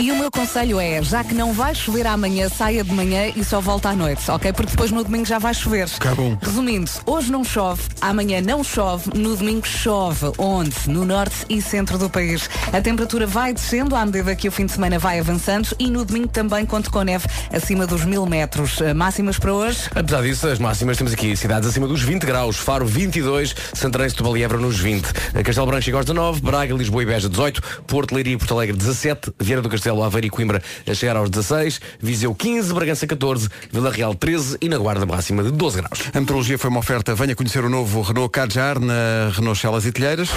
E 0.00 0.10
o 0.10 0.16
meu 0.16 0.30
conselho 0.30 0.80
é, 0.80 1.02
já 1.02 1.22
que 1.22 1.34
não 1.34 1.52
vai 1.52 1.74
chover 1.74 2.06
amanhã, 2.06 2.48
saia 2.48 2.82
de 2.82 2.90
manhã 2.90 3.30
e 3.36 3.44
só 3.44 3.60
volta 3.60 3.90
à 3.90 3.94
noite, 3.94 4.30
ok? 4.30 4.50
Porque 4.50 4.70
depois 4.70 4.90
no 4.90 5.04
domingo 5.04 5.26
já 5.26 5.38
vai 5.38 5.52
chover. 5.52 5.90
Cabum. 5.98 6.38
Resumindo, 6.40 6.90
hoje 7.04 7.30
não 7.30 7.44
chove, 7.44 7.82
amanhã 8.00 8.40
não 8.40 8.64
chove, 8.64 9.10
no 9.14 9.36
domingo 9.36 9.68
chove. 9.68 10.32
Onde? 10.38 10.74
No 10.88 11.04
norte 11.04 11.44
e 11.50 11.60
centro 11.60 11.98
do 11.98 12.08
país. 12.08 12.48
A 12.72 12.80
temperatura 12.80 13.26
vai 13.26 13.52
descendo 13.52 13.94
à 13.94 14.06
medida 14.06 14.34
que 14.34 14.48
o 14.48 14.52
fim 14.52 14.64
de 14.64 14.72
semana 14.72 14.98
vai 14.98 15.20
avançando 15.20 15.68
e 15.78 15.90
no 15.90 16.02
domingo 16.02 16.28
também 16.28 16.64
conto 16.64 16.90
com 16.90 17.02
neve 17.02 17.26
acima 17.52 17.86
dos 17.86 18.06
mil 18.06 18.24
metros. 18.24 18.80
Eh, 18.80 18.94
Máximas 18.94 19.38
para 19.38 19.52
hoje? 19.52 19.80
Apesar 19.94 20.22
disso, 20.22 20.48
as 20.48 20.58
máximas 20.58 20.96
temos 20.96 21.12
aqui 21.12 21.36
cidades 21.36 21.68
acima 21.68 21.86
dos 21.86 22.00
20 22.00 22.24
graus. 22.24 22.56
Faro 22.56 22.86
22, 22.86 23.54
Santarém, 23.74 24.08
Setúbal 24.08 24.34
e 24.38 24.44
Évora 24.44 24.60
nos 24.62 24.78
20. 24.78 25.12
Castelo 25.44 25.66
Branco 25.66 25.86
e 25.86 25.92
Góis 25.92 26.06
19, 26.06 26.40
Braga, 26.40 26.74
Lisboa 26.74 27.02
e 27.02 27.06
Beja 27.06 27.28
18, 27.28 27.82
Porto, 27.86 28.14
Leiria 28.14 28.32
e 28.32 28.38
Porto 28.38 28.54
Alegre 28.54 28.78
17, 28.78 29.30
Vieira 29.38 29.60
do 29.60 29.68
Castelo, 29.68 29.89
Aveiro 30.02 30.26
e 30.26 30.30
Coimbra 30.30 30.62
a 30.86 30.94
chegar 30.94 31.16
aos 31.16 31.30
16, 31.30 31.80
Viseu 32.00 32.34
15, 32.34 32.72
Bragança 32.72 33.06
14, 33.06 33.48
Vila 33.72 33.90
Real 33.90 34.14
13 34.14 34.58
e 34.60 34.68
na 34.68 34.78
Guarda 34.78 35.06
máxima 35.06 35.42
de 35.42 35.50
12 35.50 35.78
graus. 35.78 36.00
A 36.12 36.20
meteorologia 36.20 36.58
foi 36.58 36.70
uma 36.70 36.80
oferta, 36.80 37.14
venha 37.14 37.34
conhecer 37.34 37.64
o 37.64 37.68
novo 37.68 38.02
Renault 38.02 38.30
Kadjar 38.30 38.78
na 38.78 39.30
Renault 39.32 39.58
Celas 39.58 39.86
e 39.86 39.92
Telheiras. 39.92 40.28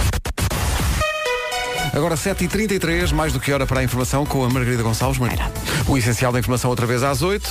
Agora 1.94 2.16
7h33, 2.16 3.12
mais 3.12 3.34
do 3.34 3.40
que 3.40 3.52
hora 3.52 3.68
para 3.68 3.82
a 3.82 3.84
informação 3.84 4.26
com 4.26 4.44
a 4.44 4.50
Margarida 4.50 4.82
Gonçalves. 4.82 5.20
O 5.88 5.98
essencial 5.98 6.32
da 6.32 6.40
informação 6.40 6.72
outra 6.72 6.88
vez 6.88 7.04
às 7.04 7.22
8 7.22 7.48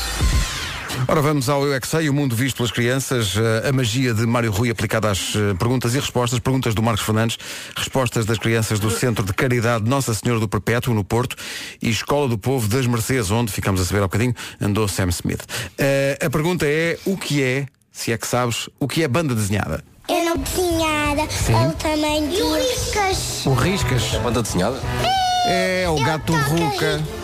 Ora, 1.08 1.20
vamos 1.20 1.48
ao 1.48 1.66
Eu 1.66 1.74
é 1.74 1.80
que 1.80 1.86
Sei, 1.86 2.08
o 2.08 2.14
mundo 2.14 2.34
visto 2.34 2.56
pelas 2.56 2.70
crianças, 2.70 3.34
eh, 3.36 3.68
a 3.68 3.72
magia 3.72 4.14
de 4.14 4.24
Mário 4.26 4.50
Rui 4.50 4.70
aplicada 4.70 5.10
às 5.10 5.34
eh, 5.34 5.54
perguntas 5.58 5.94
e 5.94 5.98
respostas, 5.98 6.38
perguntas 6.38 6.74
do 6.74 6.82
Marcos 6.82 7.04
Fernandes, 7.04 7.38
respostas 7.76 8.24
das 8.24 8.38
crianças 8.38 8.80
do 8.80 8.90
Centro 8.90 9.24
de 9.24 9.32
Caridade 9.32 9.88
Nossa 9.88 10.14
Senhora 10.14 10.40
do 10.40 10.48
Perpétuo, 10.48 10.94
no 10.94 11.04
Porto, 11.04 11.36
e 11.80 11.90
Escola 11.90 12.28
do 12.28 12.38
Povo 12.38 12.68
das 12.68 12.86
Mercês, 12.86 13.30
onde, 13.30 13.52
ficamos 13.52 13.80
a 13.80 13.84
saber 13.84 13.98
há 13.98 14.02
bocadinho, 14.02 14.34
andou 14.60 14.88
Sam 14.88 15.08
Smith. 15.08 15.44
Eh, 15.78 16.18
a 16.24 16.30
pergunta 16.30 16.66
é, 16.66 16.98
o 17.04 17.16
que 17.16 17.42
é, 17.42 17.66
se 17.90 18.12
é 18.12 18.18
que 18.18 18.26
sabes, 18.26 18.68
o 18.78 18.88
que 18.88 19.02
é 19.02 19.08
banda 19.08 19.34
desenhada? 19.34 19.84
Eu 20.08 20.24
não 20.24 20.36
desenhada, 20.36 21.22
é 21.22 21.68
o 21.68 21.72
tamanho 21.72 22.28
de 22.28 22.42
riscas. 22.42 23.46
O 23.46 23.54
Riscas. 23.54 24.02
Banda 24.22 24.42
desenhada? 24.42 24.80
É, 25.46 25.86
o 25.88 25.96
gato 26.04 26.32
Ruca. 26.32 27.21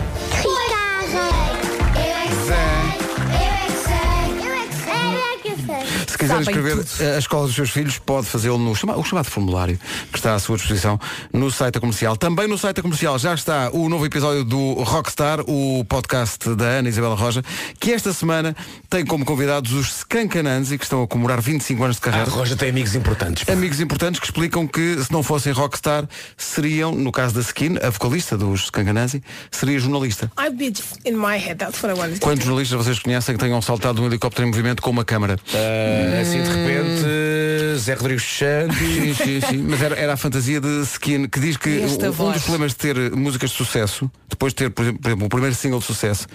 Se 6.18 6.26
Se 6.26 6.34
quiser 6.34 6.40
escrever 6.40 6.84
tudo. 6.84 7.08
a 7.14 7.18
escola 7.18 7.46
dos 7.46 7.54
seus 7.54 7.70
filhos, 7.70 7.98
pode 7.98 8.26
fazê-lo 8.26 8.58
no 8.58 8.74
chama- 8.74 8.96
o 8.96 9.04
chamado 9.04 9.26
formulário 9.30 9.78
que 10.12 10.18
está 10.18 10.34
à 10.34 10.38
sua 10.40 10.56
disposição 10.56 10.98
no 11.32 11.48
site 11.50 11.74
da 11.74 11.80
comercial. 11.80 12.16
Também 12.16 12.48
no 12.48 12.58
site 12.58 12.76
da 12.76 12.82
comercial 12.82 13.18
já 13.18 13.34
está 13.34 13.70
o 13.72 13.88
novo 13.88 14.04
episódio 14.04 14.42
do 14.44 14.72
Rockstar, 14.82 15.40
o 15.46 15.84
podcast 15.84 16.54
da 16.56 16.64
Ana 16.64 16.88
Isabela 16.88 17.14
Roja, 17.14 17.42
que 17.78 17.92
esta 17.92 18.12
semana 18.12 18.56
tem 18.90 19.06
como 19.06 19.24
convidados 19.24 19.72
os 19.72 19.98
Skankananzi, 19.98 20.76
que 20.76 20.84
estão 20.84 21.02
a 21.02 21.06
comemorar 21.06 21.40
25 21.40 21.84
anos 21.84 21.96
de 21.96 22.02
A 22.02 22.04
carreira. 22.10 22.30
Roja 22.30 22.56
tem 22.56 22.70
amigos 22.70 22.94
importantes. 22.96 23.44
pá. 23.44 23.52
Amigos 23.52 23.78
importantes 23.80 24.18
que 24.18 24.26
explicam 24.26 24.66
que 24.66 25.02
se 25.02 25.12
não 25.12 25.22
fossem 25.22 25.52
rockstar, 25.52 26.04
seriam, 26.36 26.92
no 26.92 27.12
caso 27.12 27.34
da 27.34 27.40
Skin, 27.42 27.76
a 27.80 27.90
vocalista 27.90 28.36
dos 28.36 28.64
Skankananzi, 28.64 29.22
seria 29.52 29.78
jornalista. 29.78 30.30
I 30.38 30.50
be 30.50 30.72
in 31.04 31.12
my 31.12 31.36
head. 31.38 31.56
That's 31.58 31.80
what 31.82 31.94
I 31.96 32.00
wanted 32.00 32.18
to 32.18 32.26
Quantos 32.26 32.44
jornalistas 32.44 32.76
vocês 32.76 32.98
conhecem 32.98 33.34
que 33.36 33.40
tenham 33.40 33.60
saltado 33.62 33.96
de 33.96 34.00
um 34.02 34.06
helicóptero 34.06 34.46
em 34.46 34.50
movimento 34.50 34.82
com 34.82 34.90
uma 34.90 35.04
câmara? 35.04 35.38
Ah, 35.54 36.07
assim 36.20 36.42
de 36.42 36.48
repente, 36.48 37.78
Zé 37.78 37.94
Rodrigues 37.94 38.24
Santos. 38.24 38.78
Sim, 38.78 39.14
sim, 39.14 39.40
sim. 39.40 39.58
Mas 39.68 39.82
era, 39.82 39.96
era 39.96 40.12
a 40.14 40.16
fantasia 40.16 40.60
de 40.60 40.82
Skin 40.82 41.28
que 41.28 41.40
diz 41.40 41.56
que 41.56 41.78
um, 41.78 42.08
um 42.08 42.12
voz? 42.12 42.34
dos 42.34 42.42
problemas 42.44 42.72
de 42.72 42.78
ter 42.78 43.10
músicas 43.12 43.50
de 43.50 43.56
sucesso, 43.56 44.10
depois 44.28 44.52
de 44.52 44.56
ter, 44.56 44.70
por 44.70 44.82
exemplo, 44.82 45.00
por 45.00 45.08
exemplo, 45.08 45.26
o 45.26 45.28
primeiro 45.28 45.54
single 45.54 45.78
de 45.78 45.84
sucesso, 45.84 46.26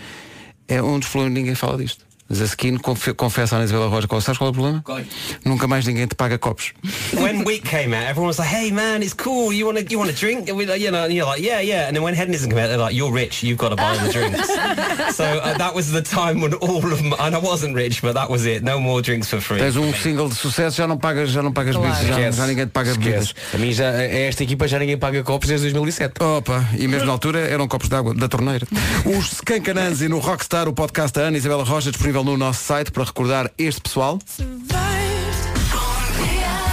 é 0.67 0.81
um 0.81 0.99
dos 0.99 1.09
problemas 1.09 1.33
ninguém 1.33 1.55
fala 1.55 1.77
disto. 1.77 2.05
Mas 2.29 2.41
a 2.41 2.45
Skin 2.45 2.77
confe- 2.77 3.13
confessa 3.13 3.55
a 3.55 3.57
Ana 3.57 3.65
Isabela 3.65 3.87
Roja, 3.89 4.07
qual- 4.07 4.21
sabes 4.21 4.37
qual 4.37 4.47
é 4.47 4.51
o 4.51 4.53
problema? 4.53 4.81
Qual 4.83 4.97
é? 4.99 5.03
Nunca 5.45 5.67
mais 5.67 5.85
ninguém 5.85 6.07
te 6.07 6.15
paga 6.15 6.37
copos. 6.37 6.71
when 7.13 7.43
Week 7.45 7.61
came 7.67 7.93
out, 7.95 8.05
everyone 8.09 8.27
was 8.27 8.37
like, 8.39 8.49
"Hey 8.53 8.71
man, 8.71 9.01
it's 9.01 9.13
cool. 9.13 9.53
You 9.53 9.67
want 9.67 9.79
to 9.79 9.85
you 9.93 9.99
want 9.99 10.09
a 10.09 10.13
drink?" 10.13 10.49
And 10.49 10.55
we, 10.55 10.63
you 10.65 10.89
know, 10.91 11.03
and 11.03 11.11
you're 11.13 11.25
like, 11.29 11.41
"Yeah, 11.45 11.61
yeah." 11.61 11.87
And 11.87 11.93
then 11.93 12.01
when 12.03 12.15
Hednism 12.15 12.49
came 12.49 12.59
out, 12.59 12.69
they're 12.69 12.77
like, 12.77 12.95
"You're 12.95 13.11
rich. 13.13 13.43
You've 13.43 13.57
got 13.57 13.69
to 13.69 13.75
buy 13.75 13.97
the 13.97 14.11
drinks." 14.11 14.47
so 15.15 15.23
uh, 15.23 15.57
that 15.57 15.75
was 15.75 15.91
the 15.91 16.01
time 16.01 16.41
when 16.41 16.53
all 16.55 16.77
of 16.77 16.97
them, 16.97 17.13
and 17.19 17.35
I 17.35 17.39
wasn't 17.39 17.75
rich, 17.75 18.01
but 18.01 18.13
that 18.15 18.29
was 18.29 18.45
it. 18.45 18.63
No 18.63 18.79
more 18.79 19.01
drinks 19.01 19.29
for 19.29 19.41
free. 19.41 19.59
Tens 19.59 19.75
um 19.75 19.93
single 19.93 20.29
de 20.29 20.35
sucesso, 20.35 20.77
já 20.77 20.87
não 20.87 20.97
pagas, 20.97 21.29
já 21.29 21.41
não 21.43 21.51
pagas 21.51 21.75
Claro. 21.75 21.93
bebidas, 21.93 22.15
já, 22.17 22.31
já 22.31 22.47
ninguém 22.47 22.65
te 22.65 22.71
paga 22.71 22.91
bebidas. 22.93 23.25
Esquece. 23.27 23.55
A 23.55 23.59
mim 23.59 23.71
já, 23.73 23.85
esta 23.91 24.43
equipa 24.43 24.67
já 24.67 24.79
ninguém 24.79 24.97
paga 24.97 25.21
copos 25.23 25.49
desde 25.49 25.65
2007. 25.71 26.23
Opa, 26.23 26.67
e 26.79 26.87
mesmo 26.87 27.05
na 27.05 27.11
altura 27.11 27.39
eram 27.39 27.67
copos 27.67 27.89
de 27.89 27.95
água 27.95 28.13
da 28.13 28.27
torneira. 28.29 28.65
Os 29.05 29.33
Skankananzi 29.33 30.07
no 30.07 30.19
Rockstar, 30.19 30.67
o 30.69 30.73
podcast 30.73 31.13
da 31.13 31.27
Ana 31.27 31.37
Isabela 31.37 31.63
Roja, 31.63 31.91
disponível 31.91 32.12
no 32.21 32.35
nosso 32.37 32.61
site 32.65 32.91
para 32.91 33.05
recordar 33.05 33.49
este 33.57 33.79
pessoal. 33.79 34.19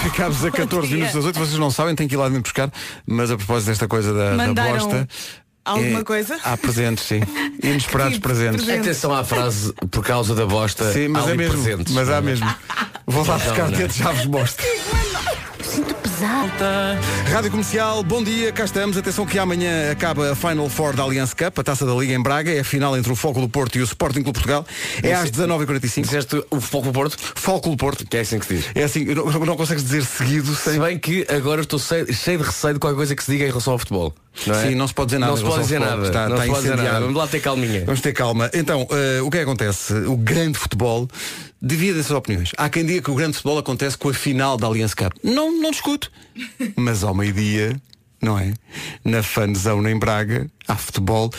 Ficámos 0.02 0.44
a 0.44 0.50
14 0.50 0.86
dia. 0.88 0.96
minutos 0.96 1.14
das 1.14 1.24
8, 1.26 1.38
vocês 1.38 1.58
não 1.58 1.70
sabem, 1.70 1.94
têm 1.94 2.08
que 2.08 2.14
ir 2.14 2.16
lá 2.18 2.26
dentro 2.28 2.42
buscar, 2.42 2.72
mas 3.06 3.30
a 3.30 3.36
propósito 3.36 3.68
desta 3.68 3.86
coisa 3.86 4.12
da, 4.14 4.30
da 4.30 4.36
Mandaram 4.48 4.72
bosta. 4.72 5.08
alguma 5.64 6.00
é- 6.00 6.04
coisa? 6.04 6.38
Há 6.42 6.56
presentes, 6.56 7.04
sim. 7.04 7.20
Inesperados 7.62 8.14
Que 8.14 8.20
presentes. 8.20 8.64
presente. 8.64 8.80
Atenção 8.88 9.14
à 9.14 9.22
frase, 9.22 9.72
por 9.90 10.02
causa 10.02 10.34
da 10.34 10.46
bosta, 10.46 10.90
Sim, 10.92 11.08
mas 11.08 11.26
há 11.28 11.30
é 11.32 11.36
mesmo. 11.36 11.52
presentes. 11.62 11.92
Mas 11.94 12.08
há 12.08 12.20
mesmo. 12.22 12.52
Vou 13.06 13.24
lá 13.26 13.36
buscar 13.38 13.70
não. 13.70 13.78
dentro, 13.78 13.96
já 13.96 14.10
vos 14.10 14.24
mostro. 14.26 14.64
Rádio 16.20 17.50
Comercial, 17.50 18.02
bom 18.02 18.22
dia, 18.22 18.52
cá 18.52 18.64
estamos. 18.66 18.94
Atenção 18.98 19.24
que 19.24 19.38
amanhã 19.38 19.90
acaba 19.90 20.32
a 20.32 20.34
Final 20.34 20.68
Four 20.68 20.94
da 20.94 21.02
Allianz 21.02 21.32
Cup, 21.32 21.58
a 21.58 21.62
taça 21.62 21.86
da 21.86 21.94
Liga 21.94 22.12
em 22.12 22.22
Braga, 22.22 22.50
é 22.52 22.60
a 22.60 22.64
final 22.64 22.94
entre 22.94 23.10
o 23.10 23.16
Foco 23.16 23.40
do 23.40 23.48
Porto 23.48 23.78
e 23.78 23.80
o 23.80 23.84
Sporting 23.84 24.22
Clube 24.22 24.34
Portugal. 24.34 24.66
É 25.02 25.14
às 25.14 25.30
19h45. 25.30 26.02
Disseste 26.02 26.44
o 26.50 26.60
Foco 26.60 26.88
do 26.88 26.92
Porto? 26.92 27.16
Foco 27.18 27.70
do 27.70 27.76
Porto. 27.78 28.04
Que 28.06 28.18
é 28.18 28.20
assim 28.20 28.38
que 28.38 28.44
se 28.44 28.54
diz. 28.56 28.66
É 28.74 28.82
assim, 28.82 29.06
não, 29.06 29.24
não 29.46 29.56
consegues 29.56 29.82
dizer 29.82 30.04
seguido 30.04 30.54
sem. 30.54 30.74
Se 30.74 30.78
bem 30.80 30.98
que 30.98 31.26
agora 31.30 31.62
estou 31.62 31.78
cheio, 31.78 32.12
cheio 32.12 32.36
de 32.38 32.44
receio 32.44 32.74
de 32.74 32.80
qualquer 32.80 32.96
coisa 32.96 33.16
que 33.16 33.24
se 33.24 33.32
diga 33.32 33.44
em 33.44 33.48
relação 33.48 33.72
ao 33.72 33.78
futebol. 33.78 34.14
Não 34.46 34.54
é? 34.54 34.68
Sim, 34.68 34.74
não 34.74 34.86
se 34.86 34.92
pode 34.94 35.06
dizer 35.06 35.18
nada 35.20 35.30
Não 35.32 35.38
se 35.38 35.44
pode 35.44 35.62
dizer 35.62 35.80
nada. 35.80 36.06
Está- 36.06 36.28
não 36.28 36.36
está 36.36 36.42
se 36.44 36.48
pode 36.50 36.60
dizer 36.62 36.74
incendiado. 36.74 36.92
nada. 36.94 37.00
Vamos 37.06 37.16
lá 37.16 37.26
ter 37.28 37.40
calminha. 37.40 37.84
Vamos 37.86 38.00
ter 38.02 38.12
calma. 38.12 38.50
Então, 38.52 38.86
eh, 38.90 39.22
o 39.22 39.30
que 39.30 39.38
é 39.38 39.40
que 39.40 39.44
acontece? 39.44 39.94
O 39.94 40.16
grande 40.18 40.58
futebol 40.58 41.08
divide 41.60 42.00
essas 42.00 42.12
opiniões. 42.12 42.52
Há 42.56 42.68
quem 42.68 42.84
diga 42.84 43.02
que 43.02 43.10
o 43.10 43.14
grande 43.14 43.34
futebol 43.34 43.58
acontece 43.58 43.96
com 43.96 44.08
a 44.08 44.14
final 44.14 44.56
da 44.56 44.66
Allianz 44.66 44.94
Cup. 44.94 45.12
Não, 45.22 45.60
não 45.60 45.70
discuto. 45.70 46.10
Mas 46.76 47.04
ao 47.04 47.14
meio-dia, 47.14 47.80
não 48.22 48.38
é? 48.38 48.54
Na 49.04 49.22
fanzão 49.22 49.86
em 49.88 49.98
Braga, 49.98 50.50
há 50.70 50.76
futebol 50.76 51.30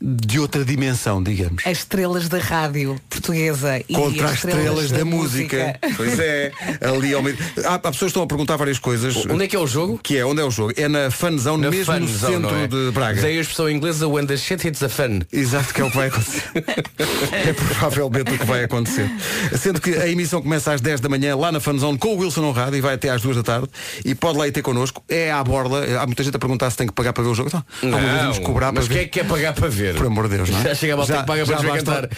de 0.00 0.38
outra 0.38 0.64
dimensão, 0.64 1.22
digamos. 1.22 1.66
As 1.66 1.78
estrelas 1.78 2.28
da 2.28 2.38
rádio 2.38 3.00
portuguesa 3.08 3.78
e 3.88 3.94
Contra 3.94 4.26
as 4.26 4.32
as 4.32 4.44
estrelas 4.44 4.90
da, 4.90 5.04
música. 5.04 5.78
Pois 5.96 6.18
é, 6.18 6.50
ali 6.80 7.14
ao 7.14 7.22
meio. 7.22 7.36
Há, 7.64 7.74
há 7.74 7.78
pessoas 7.78 7.98
que 7.98 8.06
estão 8.06 8.22
a 8.22 8.26
perguntar 8.26 8.56
várias 8.56 8.78
coisas. 8.78 9.16
Onde 9.26 9.44
é 9.44 9.48
que 9.48 9.54
é 9.54 9.58
o 9.58 9.66
jogo? 9.66 9.98
Que 10.02 10.18
é, 10.18 10.26
onde 10.26 10.40
é 10.40 10.44
o 10.44 10.50
jogo? 10.50 10.72
É 10.76 10.88
na 10.88 11.10
fanzão, 11.10 11.56
Na 11.56 11.70
mesmo 11.70 11.92
no 11.92 12.06
fanzão, 12.06 12.30
centro 12.30 12.50
não 12.50 12.58
é? 12.58 12.66
de 12.66 12.90
Braga. 12.90 13.22
Daí 13.22 13.38
a 13.38 13.40
expressão 13.40 13.70
inglesa 13.70 14.08
when 14.08 14.26
the 14.26 14.36
shit 14.36 14.66
hits 14.66 14.80
the 14.80 14.88
fan. 14.88 15.20
Exato, 15.32 15.72
que 15.72 15.80
é 15.80 15.84
o 15.84 15.90
que 15.90 15.96
vai 15.96 16.08
acontecer. 16.08 16.42
é 17.32 17.52
provavelmente 17.52 18.34
o 18.34 18.38
que 18.38 18.44
vai 18.44 18.64
acontecer. 18.64 19.10
Sendo 19.56 19.80
que 19.80 19.94
a 19.94 20.08
emissão 20.08 20.42
começa 20.42 20.72
às 20.72 20.80
10 20.80 21.00
da 21.00 21.08
manhã 21.08 21.36
lá 21.36 21.52
na 21.52 21.60
Fanzone 21.60 21.96
com 21.96 22.08
o 22.08 22.18
Wilson 22.18 22.44
Honrado 22.44 22.76
e 22.76 22.80
vai 22.80 22.94
até 22.94 23.10
às 23.10 23.22
2 23.22 23.36
da 23.36 23.42
tarde. 23.42 23.68
E 24.04 24.14
pode 24.14 24.36
lá 24.36 24.48
ir 24.48 24.52
ter 24.52 24.62
connosco. 24.62 25.02
É 25.08 25.30
à 25.30 25.42
borla. 25.44 25.84
Há 26.00 26.06
muita 26.06 26.24
gente 26.24 26.36
a 26.36 26.38
perguntar 26.38 26.70
se 26.70 26.76
tem 26.76 26.86
que 26.86 26.92
pagar 26.92 27.12
para 27.12 27.22
ver 27.22 27.30
o 27.30 27.34
jogo. 27.34 27.48
Então, 27.48 28.00
vez 28.00 28.22
vamos 28.22 28.38
cobrar 28.40 28.72
mas 28.74 28.88
quem 28.88 28.98
é 28.98 29.04
que 29.04 29.10
quer 29.20 29.26
pagar 29.26 29.52
para 29.54 29.68
ver? 29.68 29.94
Por 29.94 30.06
amor 30.06 30.28
de 30.28 30.36
Deus, 30.36 30.50
não 30.50 30.58
é? 30.60 30.62
Já 30.64 30.74
chega 30.74 30.94
a 30.94 30.96
malta 30.96 31.18
que 31.18 31.26
paga 31.26 31.46
para 31.46 31.56
ver 31.56 31.72
cantar. 31.84 32.08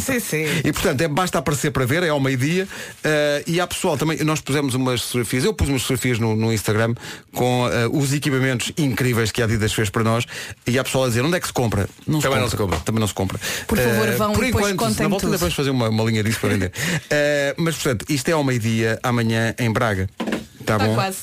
Sim, 0.00 0.20
sim. 0.20 0.44
E 0.64 0.72
portanto, 0.72 1.00
é, 1.00 1.08
basta 1.08 1.38
aparecer 1.38 1.70
para 1.70 1.84
ver, 1.86 2.02
é 2.02 2.08
ao 2.08 2.20
meio-dia. 2.20 2.66
eh, 3.04 3.44
e 3.46 3.60
há 3.60 3.66
pessoal 3.66 3.96
também, 3.98 4.18
nós 4.24 4.40
pusemos 4.40 4.74
umas 4.74 5.02
fotografias, 5.02 5.44
eu 5.44 5.52
pus 5.54 5.68
umas 5.68 5.82
fotografias 5.82 6.18
no, 6.18 6.34
no 6.36 6.52
Instagram 6.52 6.94
com 7.32 7.68
eh, 7.68 7.88
os 7.92 8.12
equipamentos 8.12 8.72
incríveis 8.78 9.30
que 9.32 9.40
a 9.42 9.44
Adidas 9.44 9.72
fez 9.72 9.90
para 9.90 10.02
nós. 10.04 10.24
E 10.66 10.78
há 10.78 10.84
pessoal 10.84 11.04
a 11.04 11.08
dizer, 11.08 11.22
onde 11.24 11.36
é 11.36 11.40
que 11.40 11.46
se 11.46 11.52
compra? 11.52 11.88
Não 12.06 12.20
Também 12.20 12.40
não 12.40 12.48
se 12.48 12.56
compra. 12.56 12.78
Também 12.80 13.00
não 13.00 13.06
se 13.08 13.14
compra. 13.14 13.38
Por 13.66 13.78
favor, 13.78 14.08
Eh, 14.08 14.12
vão 14.12 14.32
por 14.32 14.42
e 14.44 14.46
depois 14.46 14.66
enquanto, 14.72 14.88
contem 14.90 15.02
na 15.04 15.08
volta 15.08 15.26
ainda 15.26 15.36
tudo. 15.36 15.40
vamos 15.40 15.54
fazer 15.54 15.70
uma, 15.70 15.88
uma 15.88 16.04
linha 16.04 16.22
disso 16.22 16.40
para 16.40 16.50
vender. 16.50 16.72
Eh, 17.10 17.54
mas 17.58 17.74
portanto, 17.76 18.04
isto 18.08 18.28
é 18.28 18.32
ao 18.32 18.44
meio-dia, 18.44 18.98
amanhã 19.02 19.54
em 19.58 19.70
Braga. 19.72 20.08
Está 20.60 20.74
Está 20.76 20.78
bom? 20.78 20.94
quase. 20.94 21.18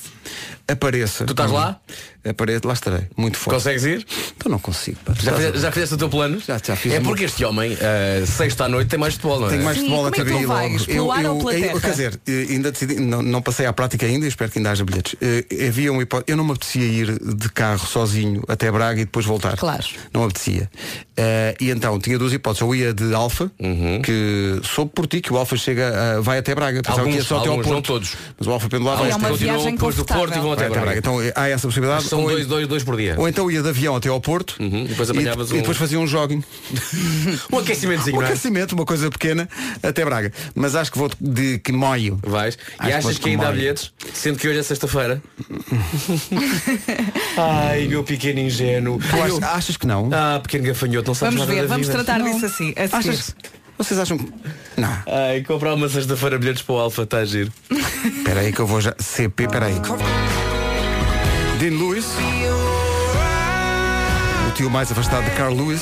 Apareça. 0.67 1.25
Tu 1.25 1.31
estás 1.31 1.49
lá? 1.51 1.79
Apareça, 2.27 2.61
lá 2.67 2.73
estarei. 2.73 3.07
Muito 3.15 3.37
forte. 3.37 3.55
Consegues 3.55 3.83
ir? 3.85 4.05
Então 4.35 4.51
não 4.51 4.59
consigo. 4.59 4.97
pá. 5.05 5.13
Já, 5.13 5.19
Estás 5.19 5.33
a 5.33 5.37
fizeste, 5.39 5.59
já 5.61 5.71
fizeste 5.71 5.95
o 5.95 5.97
teu 5.97 6.09
plano? 6.09 6.39
Já- 6.45 6.59
já 6.63 6.75
fiz 6.75 6.93
É 6.93 6.99
porque 6.99 7.23
este 7.23 7.45
homem, 7.45 7.73
uh, 7.73 8.27
sexta 8.27 8.65
à 8.65 8.69
noite, 8.69 8.89
tem 8.89 8.99
mais 8.99 9.13
futebol, 9.13 9.39
não 9.39 9.47
é? 9.47 9.51
Tenho 9.51 9.63
mais 9.63 9.77
Sim, 9.77 9.83
futebol 9.85 10.03
como 10.03 10.15
é 10.15 10.19
a 10.21 10.25
que 10.25 10.31
tu 10.31 10.37
ter 10.37 10.45
vais? 10.45 10.85
Pelo 10.85 11.11
ar 11.11 11.25
ou 11.25 11.37
pela 11.39 11.53
eu- 11.53 11.61
terra? 11.61 11.79
Quer 11.81 11.91
dizer, 11.91 12.19
eh, 12.27 12.45
ainda 12.49 12.71
decidi, 12.71 12.95
não, 12.99 13.21
não 13.21 13.41
passei 13.41 13.65
à 13.65 13.71
prática 13.73 14.05
ainda 14.05 14.25
e 14.25 14.27
espero 14.29 14.51
que 14.51 14.59
ainda 14.59 14.71
haja 14.71 14.83
bilhetes. 14.83 15.15
Eh, 15.21 15.67
havia 15.67 15.91
uma 15.93 16.01
hipótese, 16.03 16.31
eu 16.31 16.35
não 16.37 16.43
me 16.43 16.51
apetecia 16.51 16.85
ir 16.85 17.17
de 17.35 17.49
carro 17.49 17.87
sozinho 17.87 18.43
até 18.49 18.69
Braga 18.69 18.99
e 19.01 19.05
depois 19.05 19.25
voltar. 19.25 19.55
Claro. 19.57 19.85
Não 20.13 20.21
me 20.21 20.27
apetecia. 20.27 20.69
Eh, 21.15 21.55
e 21.59 21.69
então 21.69 21.97
tinha 21.99 22.17
duas 22.19 22.33
hipóteses. 22.33 22.61
Eu 22.61 22.75
ia 22.75 22.93
de 22.93 23.13
Alfa, 23.13 23.49
Uhum. 23.59 24.01
que 24.01 24.59
soube 24.63 24.91
por 24.93 25.07
ti 25.07 25.21
que 25.21 25.31
o 25.31 25.37
Alfa 25.37 25.55
chega, 25.55 26.17
a- 26.17 26.21
vai 26.21 26.37
até 26.37 26.53
Braga. 26.53 26.81
Pensava 26.81 27.03
que 27.03 27.07
ia 27.09 27.13
Alguns, 27.15 27.27
só 27.27 27.37
até 27.37 27.47
ao 27.47 27.51
alguns, 27.53 27.65
Porto. 27.65 27.75
não 27.75 27.81
todos. 27.81 28.15
Mas 28.37 28.47
o 28.47 28.51
Alfa 28.51 28.67
Pendular 28.69 28.95
Ah, 28.95 28.97
vai 28.99 29.09
é 29.09 29.13
até 29.13 29.17
uma 29.21 29.29
Braga. 29.29 29.43
viagem 29.43 29.71
depois 29.73 29.95
do 29.95 30.05
Porto 30.05 30.31
e 30.35 30.39
vão 30.39 30.49
Vai 30.49 30.53
até 30.53 30.63
até 30.65 30.69
Braga. 30.69 30.85
Braga. 30.85 30.99
Então 30.99 31.21
eh, 31.21 31.31
há 31.35 31.47
essa 31.49 31.67
possibilidade. 31.67 32.08
São 32.09 32.21
Ou- 32.23 32.29
dois, 32.29 32.45
dois, 32.47 32.67
dois 32.67 32.83
por 32.83 32.97
dia. 32.97 33.15
Ou 33.17 33.27
então 33.27 33.49
ia 33.51 33.61
de 33.61 33.69
avião 33.69 33.95
até 33.95 34.09
ao 34.09 34.19
Porto 34.19 34.55
Uhum, 34.59 34.85
depois 34.85 35.09
e, 35.09 35.11
apanhavas 35.11 35.49
e 35.51 35.53
um- 35.53 35.57
depois 35.57 35.77
fazia 35.77 35.99
um 35.99 36.07
jogging. 36.07 36.43
Um 37.53 37.59
aquecimentozinho, 37.59 38.17
Um 38.17 38.21
é? 38.21 38.25
aquecimento, 38.25 38.73
uma 38.73 38.85
coisa 38.85 39.09
pequena, 39.09 39.47
até 39.81 40.03
Braga. 40.03 40.31
Mas 40.55 40.75
acho 40.75 40.91
que 40.91 40.97
vou 40.97 41.09
de 41.19 41.59
Quimoio. 41.59 42.19
Vais. 42.23 42.57
Acho 42.77 42.89
e 42.89 42.93
achas 42.93 43.17
que 43.17 43.23
que 43.23 43.29
ainda 43.29 43.47
há 43.47 43.51
bilhetes? 43.51 43.91
Sendo 44.13 44.37
que 44.37 44.47
hoje 44.47 44.59
é 44.59 44.63
sexta-feira. 44.63 45.21
Ai, 47.37 47.87
meu 47.87 48.03
pequeno 48.03 48.39
ingênuo. 48.39 48.99
Tu 48.99 49.21
ach- 49.21 49.43
achas 49.55 49.77
que 49.77 49.85
não? 49.87 50.09
Ah, 50.11 50.39
pequeno 50.41 50.65
gafanhoto, 50.65 51.07
não 51.07 51.15
sabes 51.15 51.35
Vamos 51.35 51.47
nada 51.47 51.53
ver, 51.61 51.67
da 51.67 51.73
vamos 51.73 51.87
vida. 51.87 52.03
tratar 52.03 52.23
disso 52.23 52.45
assim. 52.45 52.73
Achas? 52.91 53.35
Vocês 53.77 53.99
acham 53.99 54.17
que. 54.17 54.25
Não. 54.77 54.89
Ai, 55.07 55.41
comprar 55.43 55.73
uma 55.73 55.87
sexta-feira 55.87 56.37
bilhetes 56.37 56.61
para 56.61 56.75
o 56.75 56.79
Alfa, 56.79 57.03
está 57.03 57.19
a 57.19 57.25
giro. 57.25 57.51
Espera 58.17 58.41
aí 58.41 58.51
que 58.51 58.59
eu 58.59 58.67
vou 58.67 58.81
já. 58.81 58.93
CP, 58.99 59.43
espera 59.43 59.67
aí. 59.67 59.75
Dean 61.59 61.71
Lewis. 61.77 62.05
O 64.47 64.51
tio 64.53 64.69
mais 64.69 64.91
afastado 64.91 65.23
de 65.25 65.31
Carl 65.31 65.53
Lewis. 65.53 65.81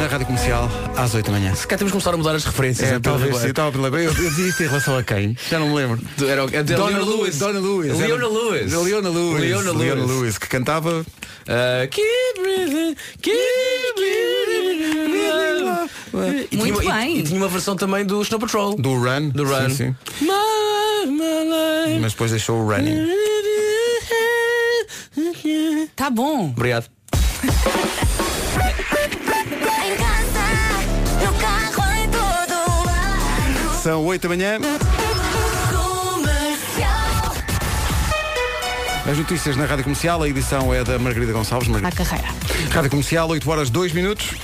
Na 0.00 0.06
rádio 0.08 0.26
comercial, 0.26 0.68
às 0.96 1.14
8 1.14 1.26
da 1.26 1.32
manhã. 1.32 1.54
Se 1.54 1.66
cá 1.66 1.76
temos 1.78 1.90
que 1.90 1.92
começar 1.92 2.12
a 2.12 2.16
mudar 2.16 2.34
as 2.34 2.44
referências. 2.44 2.90
É, 2.90 2.96
então, 2.96 3.12
talvez 3.18 3.36
sim, 3.38 3.48
estava 3.48 3.76
a 3.76 3.80
lembrar. 3.82 4.02
Eu, 4.02 4.12
eu 4.12 4.48
isto 4.48 4.62
em 4.62 4.66
relação 4.66 4.98
a 4.98 5.02
quem? 5.02 5.36
Já 5.50 5.58
não 5.58 5.68
me 5.70 5.74
lembro. 5.74 6.00
Era 6.26 6.44
o- 6.44 6.48
é 6.54 6.62
de 6.62 6.74
Donna 6.74 6.98
Leona 6.98 7.10
Lewis. 7.12 7.38
Donna 7.38 7.58
Lewis. 7.60 7.98
Leona 7.98 8.14
Era- 8.14 8.28
Lewis. 8.28 8.72
Leona 8.72 9.08
Lewis. 9.08 9.40
Leona 9.40 9.72
Lewis. 9.72 10.10
Lewis, 10.10 10.38
que 10.38 10.48
cantava. 10.48 11.06
Ah, 11.48 11.86
keep 11.90 12.40
breathing, 12.40 12.96
keep 13.22 13.94
breathing. 13.96 14.26
E 16.16 16.48
tinha 16.48 16.60
Muito 16.62 16.80
uma- 16.80 16.84
e- 16.84 16.92
bem. 17.04 17.18
E, 17.18 17.22
tinha 17.22 17.36
uma 17.38 17.48
versão 17.48 17.76
também 17.76 18.04
do 18.04 18.20
Snow 18.22 18.40
Patrol. 18.40 18.74
Do 18.76 18.94
Run. 18.94 19.28
Do 19.28 19.44
Run. 19.44 19.68
Sim, 19.70 19.74
sim. 19.74 19.96
Mas 22.00 22.12
depois 22.12 22.30
deixou 22.30 22.60
o 22.62 22.68
Running. 22.70 23.06
Tá 25.94 26.10
bom. 26.10 26.46
Obrigado. 26.46 26.90
São 33.82 34.04
8 34.04 34.22
da 34.22 34.28
manhã. 34.28 34.58
As 39.08 39.16
notícias 39.16 39.56
na 39.56 39.66
Rádio 39.66 39.84
Comercial, 39.84 40.20
a 40.20 40.28
edição 40.28 40.74
é 40.74 40.82
da 40.82 40.98
Margarida 40.98 41.32
Gonçalves. 41.32 41.68
Margarida. 41.68 42.04
carreira. 42.04 42.28
Rádio 42.72 42.90
Comercial, 42.90 43.28
8 43.28 43.48
horas 43.48 43.70
2 43.70 43.92
minutos. 43.92 44.34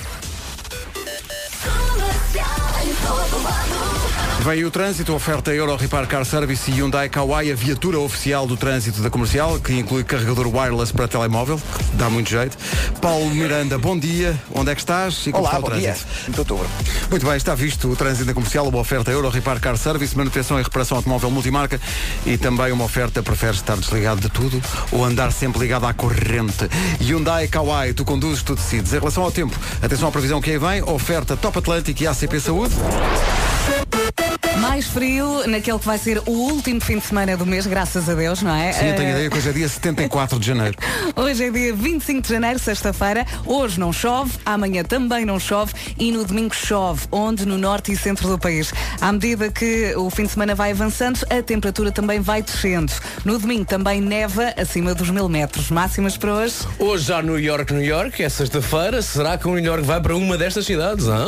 Vem 4.42 4.64
o 4.64 4.72
trânsito, 4.72 5.14
oferta 5.14 5.54
Euro 5.54 5.76
Repar 5.76 6.04
Car 6.08 6.24
Service 6.24 6.68
e 6.68 6.74
Hyundai 6.74 7.08
Kauai, 7.08 7.52
a 7.52 7.54
viatura 7.54 8.00
oficial 8.00 8.44
do 8.44 8.56
trânsito 8.56 9.00
da 9.00 9.08
comercial, 9.08 9.60
que 9.60 9.72
inclui 9.72 10.02
carregador 10.02 10.48
wireless 10.48 10.92
para 10.92 11.06
telemóvel, 11.06 11.58
que 11.58 11.96
dá 11.96 12.10
muito 12.10 12.28
jeito. 12.28 12.58
Paulo 13.00 13.32
Miranda, 13.32 13.78
bom 13.78 13.96
dia. 13.96 14.36
Onde 14.52 14.72
é 14.72 14.74
que 14.74 14.80
estás? 14.80 15.28
E 15.28 15.30
como 15.30 15.44
Olá, 15.44 15.50
está 15.50 15.58
o 15.60 15.70
bom 15.70 15.76
dia. 15.76 15.92
trânsito? 15.92 16.08
Muito 16.24 16.38
outubro. 16.40 16.68
Muito 17.08 17.24
bem, 17.24 17.36
está 17.36 17.54
visto 17.54 17.88
o 17.88 17.94
trânsito 17.94 18.24
da 18.24 18.34
comercial, 18.34 18.66
uma 18.66 18.78
oferta 18.80 19.12
Euro 19.12 19.28
Repar 19.28 19.60
Car 19.60 19.76
Service, 19.76 20.16
manutenção 20.16 20.58
e 20.58 20.62
reparação 20.64 20.96
automóvel 20.96 21.30
multimarca 21.30 21.80
e 22.26 22.36
também 22.36 22.72
uma 22.72 22.84
oferta, 22.84 23.22
preferes 23.22 23.56
estar 23.56 23.76
desligado 23.76 24.20
de 24.20 24.28
tudo 24.28 24.60
ou 24.90 25.04
andar 25.04 25.30
sempre 25.30 25.60
ligado 25.60 25.86
à 25.86 25.94
corrente. 25.94 26.68
Hyundai 27.00 27.46
Kauai, 27.46 27.92
tu 27.92 28.04
conduzes, 28.04 28.42
tu 28.42 28.56
decides. 28.56 28.92
Em 28.92 28.98
relação 28.98 29.22
ao 29.22 29.30
tempo, 29.30 29.56
atenção 29.80 30.08
à 30.08 30.10
previsão 30.10 30.40
que 30.40 30.50
aí 30.50 30.58
vem, 30.58 30.82
oferta 30.82 31.36
Top 31.36 31.56
Atlântico 31.56 32.02
e 32.02 32.08
ACP 32.08 32.40
Saúde. 32.40 32.74
Mais 34.62 34.86
frio 34.86 35.42
naquele 35.48 35.76
que 35.78 35.84
vai 35.84 35.98
ser 35.98 36.22
o 36.24 36.30
último 36.30 36.80
fim 36.80 36.96
de 36.98 37.04
semana 37.04 37.36
do 37.36 37.44
mês, 37.44 37.66
graças 37.66 38.08
a 38.08 38.14
Deus, 38.14 38.42
não 38.42 38.54
é? 38.54 38.72
Sim, 38.72 38.86
eu 38.90 38.94
tenho 38.94 39.08
Eh, 39.08 39.12
ideia 39.12 39.28
que 39.30 39.36
hoje 39.36 39.48
é 39.48 39.52
dia 39.52 39.68
74 39.68 40.38
de 40.38 40.46
janeiro. 40.46 40.78
Hoje 41.16 41.44
é 41.44 41.50
dia 41.50 41.74
25 41.74 42.22
de 42.22 42.28
janeiro, 42.28 42.58
sexta-feira. 42.60 43.26
Hoje 43.44 43.78
não 43.80 43.92
chove, 43.92 44.32
amanhã 44.46 44.82
também 44.84 45.24
não 45.24 45.38
chove 45.40 45.72
e 45.98 46.10
no 46.12 46.24
domingo 46.24 46.54
chove, 46.54 47.02
onde? 47.10 47.44
No 47.44 47.58
norte 47.58 47.90
e 47.92 47.96
centro 47.96 48.28
do 48.28 48.38
país. 48.38 48.72
À 49.00 49.12
medida 49.12 49.50
que 49.50 49.94
o 49.96 50.08
fim 50.10 50.24
de 50.24 50.30
semana 50.30 50.54
vai 50.54 50.70
avançando, 50.70 51.18
a 51.28 51.42
temperatura 51.42 51.90
também 51.90 52.20
vai 52.20 52.40
descendo. 52.40 52.92
No 53.24 53.38
domingo 53.38 53.64
também 53.64 54.00
neva 54.00 54.54
acima 54.56 54.94
dos 54.94 55.10
mil 55.10 55.28
metros. 55.28 55.70
Máximas 55.70 56.16
para 56.16 56.34
hoje? 56.34 56.54
Hoje 56.78 57.04
já 57.06 57.20
New 57.20 57.38
York, 57.38 57.72
New 57.74 57.82
York, 57.84 58.22
é 58.22 58.28
sexta-feira. 58.28 59.02
Será 59.02 59.36
que 59.36 59.46
o 59.48 59.54
New 59.54 59.64
York 59.64 59.82
vai 59.84 60.00
para 60.00 60.14
uma 60.16 60.38
destas 60.38 60.64
cidades? 60.66 61.08
Ah, 61.08 61.26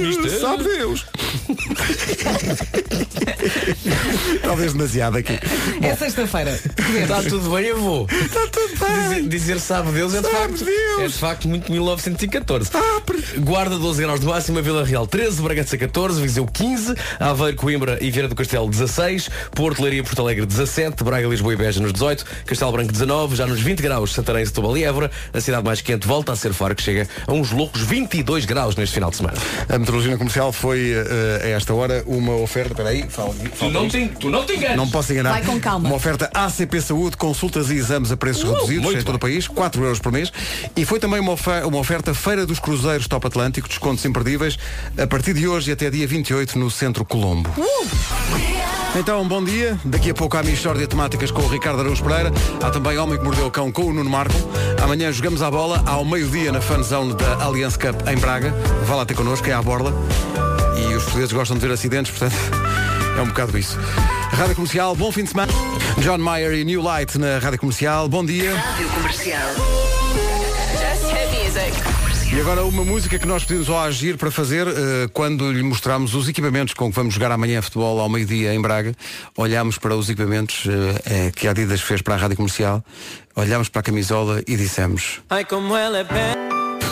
mistério. 0.00 0.40
Sabe 0.40 0.64
Deus! 0.64 1.06
Talvez 4.42 4.72
demasiado 4.72 5.18
aqui. 5.18 5.38
É 5.82 5.94
sexta-feira. 5.94 6.58
Está 7.00 7.22
tudo 7.22 7.50
bem, 7.50 7.66
eu 7.66 7.80
vou. 7.80 8.06
Está 8.10 8.46
tudo 8.48 8.74
bem. 8.78 9.28
Dizer, 9.28 9.28
dizer 9.28 9.60
sabe 9.60 9.92
Deus 9.92 10.14
é 10.14 10.20
de, 10.20 10.28
Sabe 10.28 10.38
facto, 10.38 10.64
Deus. 10.64 11.00
é 11.00 11.06
de 11.06 11.14
facto 11.14 11.48
muito 11.48 11.70
1914. 11.70 12.70
Ah, 12.74 13.02
Guarda 13.38 13.78
12 13.78 14.02
graus 14.02 14.20
de 14.20 14.26
máxima, 14.26 14.62
Vila 14.62 14.84
Real 14.84 15.06
13, 15.06 15.42
Bragança 15.42 15.76
14, 15.76 16.20
Viseu 16.20 16.46
15, 16.46 16.94
Aveiro, 17.18 17.56
Coimbra 17.56 17.98
e 18.00 18.10
Vieira 18.10 18.28
do 18.28 18.34
Castelo 18.34 18.68
16, 18.68 19.28
Porto, 19.52 19.82
Leiria 19.82 20.02
Porto 20.02 20.22
Alegre 20.22 20.46
17, 20.46 21.02
Braga, 21.04 21.28
Lisboa 21.28 21.52
e 21.52 21.56
Beja 21.56 21.80
nos 21.80 21.92
18, 21.92 22.24
Castelo 22.46 22.72
Branco 22.72 22.92
19, 22.92 23.36
já 23.36 23.46
nos 23.46 23.60
20 23.60 23.80
graus, 23.80 24.12
Santarém, 24.12 24.44
Setúbal 24.44 24.76
e 24.76 24.84
Évora, 24.84 25.10
a 25.32 25.40
cidade 25.40 25.64
mais 25.64 25.80
quente 25.80 26.06
volta 26.06 26.32
a 26.32 26.36
ser 26.36 26.52
Faro, 26.52 26.74
que 26.74 26.82
chega 26.82 27.08
a 27.26 27.32
uns 27.32 27.50
loucos 27.52 27.82
22 27.82 28.44
graus 28.44 28.76
neste 28.76 28.94
final 28.94 29.10
de 29.10 29.16
semana. 29.16 29.36
A 29.68 29.78
meteorologia 29.78 30.16
comercial 30.16 30.52
foi 30.52 30.92
eh, 30.92 31.40
a 31.44 31.48
esta 31.48 31.74
hora 31.74 32.02
uma 32.06 32.27
oferta. 32.36 32.72
Espera 32.72 32.88
aí, 32.90 33.04
fala, 33.08 33.34
Tu 33.58 33.70
não, 33.70 33.88
te, 33.88 34.08
tu 34.20 34.30
não 34.30 34.44
te 34.44 34.54
enganas. 34.54 34.76
Não 34.76 34.88
posso 34.88 35.12
enganar. 35.12 35.30
Vai 35.30 35.44
com 35.44 35.58
calma. 35.60 35.88
Uma 35.88 35.96
oferta 35.96 36.30
ACP 36.32 36.80
Saúde, 36.80 37.16
consultas 37.16 37.70
e 37.70 37.74
exames 37.74 38.12
a 38.12 38.16
preços 38.16 38.44
reduzidos 38.44 38.84
muito 38.84 39.00
em 39.00 39.04
todo 39.04 39.16
o 39.16 39.18
país, 39.18 39.48
4 39.48 39.82
euros 39.82 39.98
por 39.98 40.12
mês. 40.12 40.32
E 40.76 40.84
foi 40.84 40.98
também 40.98 41.20
uma, 41.20 41.34
uma 41.66 41.78
oferta 41.78 42.14
Feira 42.14 42.46
dos 42.46 42.58
Cruzeiros 42.58 43.06
Top 43.06 43.26
Atlântico, 43.26 43.68
descontos 43.68 44.04
imperdíveis, 44.04 44.58
a 44.96 45.06
partir 45.06 45.34
de 45.34 45.46
hoje 45.48 45.70
e 45.70 45.72
até 45.72 45.90
dia 45.90 46.06
28 46.06 46.58
no 46.58 46.70
Centro 46.70 47.04
Colombo. 47.04 47.50
Então, 48.96 49.26
bom 49.28 49.44
dia. 49.44 49.78
Daqui 49.84 50.10
a 50.10 50.14
pouco 50.14 50.36
há 50.36 50.42
Michórdia 50.42 50.86
Temáticas 50.86 51.30
com 51.30 51.42
o 51.42 51.48
Ricardo 51.48 51.80
Araújo 51.80 52.02
Pereira. 52.02 52.32
Há 52.62 52.70
também 52.70 52.98
Homem 52.98 53.18
que 53.18 53.24
Mordeu 53.24 53.46
o 53.46 53.50
Cão 53.50 53.70
com 53.70 53.82
o 53.82 53.92
Nuno 53.92 54.08
Marco. 54.08 54.34
Amanhã 54.82 55.12
jogamos 55.12 55.42
à 55.42 55.50
bola, 55.50 55.82
ao 55.86 56.04
meio-dia 56.04 56.50
na 56.50 56.60
fanzone 56.60 57.14
da 57.14 57.44
Allianz 57.44 57.76
Cup 57.76 58.08
em 58.08 58.16
Braga. 58.16 58.54
Vá 58.86 58.96
lá 58.96 59.04
ter 59.04 59.14
connosco, 59.14 59.48
é 59.48 59.52
à 59.52 59.62
borla. 59.62 59.92
Os 60.98 61.04
portugueses 61.04 61.32
gostam 61.32 61.56
de 61.56 61.64
ver 61.64 61.72
acidentes, 61.72 62.10
portanto, 62.10 62.34
é 63.16 63.22
um 63.22 63.28
bocado 63.28 63.56
isso. 63.56 63.78
Rádio 64.32 64.56
Comercial, 64.56 64.96
bom 64.96 65.12
fim 65.12 65.22
de 65.22 65.30
semana. 65.30 65.52
John 65.98 66.18
Mayer 66.18 66.54
e 66.54 66.64
New 66.64 66.82
Light 66.82 67.16
na 67.18 67.38
Rádio 67.38 67.60
Comercial, 67.60 68.08
bom 68.08 68.24
dia. 68.24 68.52
E 72.30 72.40
agora 72.40 72.64
uma 72.64 72.84
música 72.84 73.18
que 73.18 73.26
nós 73.26 73.44
pedimos 73.44 73.70
ao 73.70 73.80
Agir 73.80 74.18
para 74.18 74.30
fazer 74.30 74.66
eh, 74.66 75.08
quando 75.12 75.50
lhe 75.52 75.62
mostramos 75.62 76.14
os 76.14 76.28
equipamentos 76.28 76.74
com 76.74 76.90
que 76.90 76.96
vamos 76.96 77.14
jogar 77.14 77.30
amanhã 77.30 77.62
futebol 77.62 77.98
ao 78.00 78.08
meio-dia 78.08 78.52
em 78.52 78.60
Braga. 78.60 78.92
Olhámos 79.36 79.78
para 79.78 79.94
os 79.96 80.10
equipamentos 80.10 80.66
eh, 80.66 81.28
eh, 81.28 81.30
que 81.30 81.46
a 81.46 81.52
Adidas 81.52 81.80
fez 81.80 82.02
para 82.02 82.14
a 82.14 82.18
Rádio 82.18 82.36
Comercial, 82.36 82.84
olhámos 83.36 83.68
para 83.68 83.80
a 83.80 83.82
camisola 83.84 84.42
e 84.46 84.56
dissemos. 84.56 85.20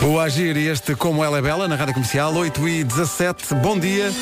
O 0.02 0.20
Agir 0.20 0.56
e 0.56 0.68
este 0.68 0.94
Como 0.94 1.24
Ela 1.24 1.38
é 1.38 1.42
Bela 1.42 1.66
na 1.66 1.74
Rádio 1.74 1.94
Comercial, 1.94 2.34
8 2.34 2.68
e 2.68 2.84
17, 2.84 3.54
bom 3.54 3.78
dia. 3.78 4.12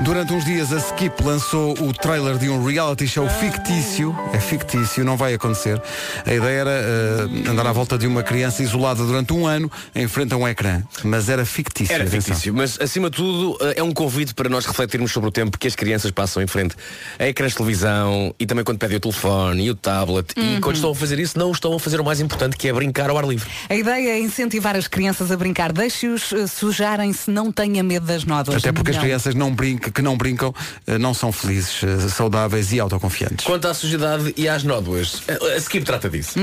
Durante 0.00 0.32
uns 0.32 0.44
dias 0.44 0.72
a 0.72 0.76
Skip 0.76 1.22
lançou 1.22 1.72
o 1.80 1.92
trailer 1.92 2.38
de 2.38 2.48
um 2.48 2.64
reality 2.64 3.06
show 3.06 3.28
fictício. 3.28 4.14
É 4.32 4.38
fictício, 4.38 5.04
não 5.04 5.16
vai 5.16 5.34
acontecer. 5.34 5.80
A 6.24 6.32
ideia 6.32 6.60
era 6.60 6.70
eh, 6.70 7.50
andar 7.50 7.66
à 7.66 7.72
volta 7.72 7.98
de 7.98 8.06
uma 8.06 8.22
criança 8.22 8.62
isolada 8.62 9.04
durante 9.04 9.32
um 9.32 9.46
ano 9.46 9.70
em 9.94 10.06
frente 10.06 10.32
a 10.34 10.36
um 10.36 10.46
ecrã. 10.46 10.82
Mas 11.02 11.28
era 11.28 11.44
fictício. 11.44 11.92
Era 11.92 12.04
atenção. 12.04 12.34
fictício, 12.34 12.54
mas 12.54 12.78
acima 12.80 13.10
de 13.10 13.16
tudo 13.16 13.58
eh, 13.60 13.74
é 13.78 13.82
um 13.82 13.92
convite 13.92 14.34
para 14.34 14.48
nós 14.48 14.66
refletirmos 14.66 15.12
sobre 15.12 15.28
o 15.28 15.32
tempo 15.32 15.58
que 15.58 15.66
as 15.66 15.74
crianças 15.74 16.10
passam 16.10 16.42
em 16.42 16.46
frente 16.46 16.76
a 17.18 17.26
ecrãs 17.26 17.52
de 17.52 17.58
televisão 17.58 18.34
e 18.38 18.46
também 18.46 18.64
quando 18.64 18.78
pedem 18.78 18.96
o 18.96 19.00
telefone 19.00 19.64
e 19.64 19.70
o 19.70 19.74
tablet 19.74 20.32
e 20.36 20.60
quando 20.60 20.76
estão 20.76 20.90
a 20.90 20.94
fazer 20.94 21.18
isso 21.18 21.38
não 21.38 21.50
estão 21.50 21.74
a 21.74 21.80
fazer 21.80 22.00
o 22.00 22.04
mais 22.04 22.20
importante 22.20 22.56
que 22.56 22.68
é 22.68 22.72
brincar 22.72 23.10
ao 23.10 23.18
ar 23.18 23.26
livre. 23.26 23.48
A 23.68 23.74
ideia 23.74 24.10
é 24.10 24.20
incentivar 24.20 24.76
as 24.76 24.86
crianças 24.88 25.30
a 25.30 25.36
brincar. 25.36 25.72
Deixe-os 25.72 26.32
eh, 26.32 26.46
sujarem-se, 26.46 27.30
não 27.30 27.52
tenha 27.52 27.82
medo 27.82 28.06
das 28.06 28.24
nódoas. 28.24 28.58
Até 28.58 28.72
porque 28.72 28.90
as 28.90 28.98
crianças 28.98 29.34
não 29.34 29.54
brincam, 29.54 29.77
que 29.78 30.02
não 30.02 30.16
brincam 30.16 30.54
eh, 30.86 30.98
não 30.98 31.14
são 31.14 31.32
felizes, 31.32 31.82
eh, 31.82 32.08
saudáveis 32.08 32.72
e 32.72 32.80
autoconfiantes. 32.80 33.44
Quanto 33.44 33.68
à 33.68 33.74
sujidade 33.74 34.34
e 34.36 34.48
às 34.48 34.62
nódoas, 34.64 35.22
a 35.54 35.56
Skip 35.56 35.84
trata 35.84 36.08
disso. 36.08 36.38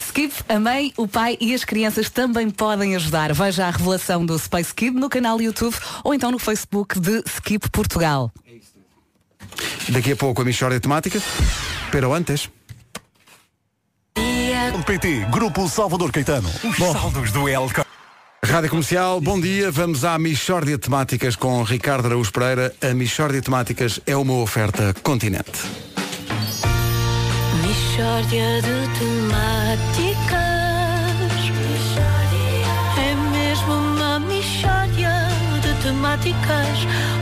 Skip, 0.00 0.34
a 0.48 0.58
mãe, 0.58 0.92
o 0.96 1.06
pai 1.06 1.36
e 1.40 1.54
as 1.54 1.64
crianças 1.64 2.10
também 2.10 2.50
podem 2.50 2.96
ajudar. 2.96 3.32
Veja 3.32 3.66
a 3.66 3.70
revelação 3.70 4.24
do 4.24 4.38
Space 4.38 4.74
Kid 4.74 4.96
no 4.96 5.08
canal 5.08 5.40
YouTube 5.40 5.76
ou 6.04 6.14
então 6.14 6.30
no 6.30 6.38
Facebook 6.38 6.98
de 6.98 7.22
Skip 7.26 7.68
Portugal. 7.70 8.32
Daqui 9.88 10.12
a 10.12 10.16
pouco 10.16 10.42
a 10.42 10.44
Michórdia 10.44 10.80
Temática. 10.80 11.20
Pero 11.90 12.12
antes. 12.12 12.48
PT, 14.90 15.26
Grupo 15.30 15.68
Salvador 15.68 16.10
Caetano. 16.10 16.50
Os 16.64 16.76
saldos 16.76 17.30
do 17.30 17.48
El 17.48 17.68
Rádio 18.42 18.70
Comercial, 18.70 19.20
bom 19.20 19.38
dia. 19.38 19.70
Vamos 19.70 20.04
à 20.04 20.18
Michórdia 20.18 20.78
Temáticas 20.78 21.36
com 21.36 21.62
Ricardo 21.62 22.06
Araújo 22.06 22.32
Pereira. 22.32 22.74
A 22.80 22.94
Michórdia 22.94 23.42
Temáticas 23.42 24.00
é 24.06 24.16
uma 24.16 24.32
oferta 24.34 24.94
continente. 25.02 25.50
Mishória 27.62 28.62
de 28.62 28.98
temáticas 28.98 30.40
É 32.96 33.14
mesmo 33.30 33.72
uma 33.74 34.18
mishória 34.20 35.28
de 35.60 35.82
temáticas 35.82 36.78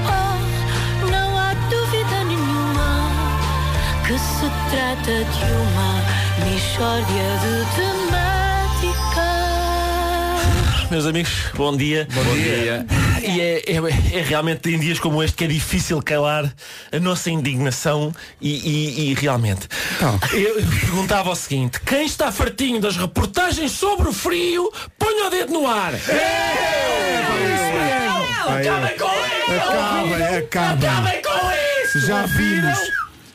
Oh, 0.06 1.10
não 1.10 1.36
há 1.36 1.52
dúvida 1.68 2.24
nenhuma 2.24 3.10
Que 4.06 4.18
se 4.18 4.48
trata 4.70 5.24
de 5.24 5.52
uma 5.52 6.48
mishória 6.48 7.38
de 7.42 7.76
temáticas 7.76 8.17
Meus 10.90 11.04
amigos, 11.04 11.30
bom 11.54 11.76
dia. 11.76 12.08
Bom, 12.12 12.22
dia. 12.34 12.86
E 13.22 13.40
é, 13.40 13.62
é- 13.66 14.18
é 14.18 14.22
realmente 14.22 14.70
em 14.70 14.78
dias 14.78 14.98
como 14.98 15.22
este 15.22 15.36
que 15.36 15.44
é 15.44 15.46
difícil 15.46 16.00
calar 16.02 16.50
a 16.90 16.98
nossa 16.98 17.30
indignação 17.30 18.14
e, 18.40 18.48
e- 18.50 19.10
e 19.10 19.14
realmente. 19.14 19.68
Eu 20.32 20.54
perguntava 20.80 21.30
o 21.30 21.36
seguinte, 21.36 21.78
quem 21.84 22.06
está 22.06 22.32
fartinho 22.32 22.80
das 22.80 22.96
reportagens 22.96 23.72
sobre 23.72 24.08
o 24.08 24.12
frio, 24.12 24.72
ponha 24.98 25.26
o 25.26 25.30
dedo 25.30 25.52
no 25.52 25.66
ar. 25.66 25.92
Acabem 25.94 26.16
com 28.96 29.04
isso! 29.04 29.60
Acabem, 29.60 30.38
acabem. 30.38 30.88
Acabem 30.88 31.22
com 31.22 31.50
isso! 31.84 32.00
Já 32.06 32.24
vimos. 32.26 32.78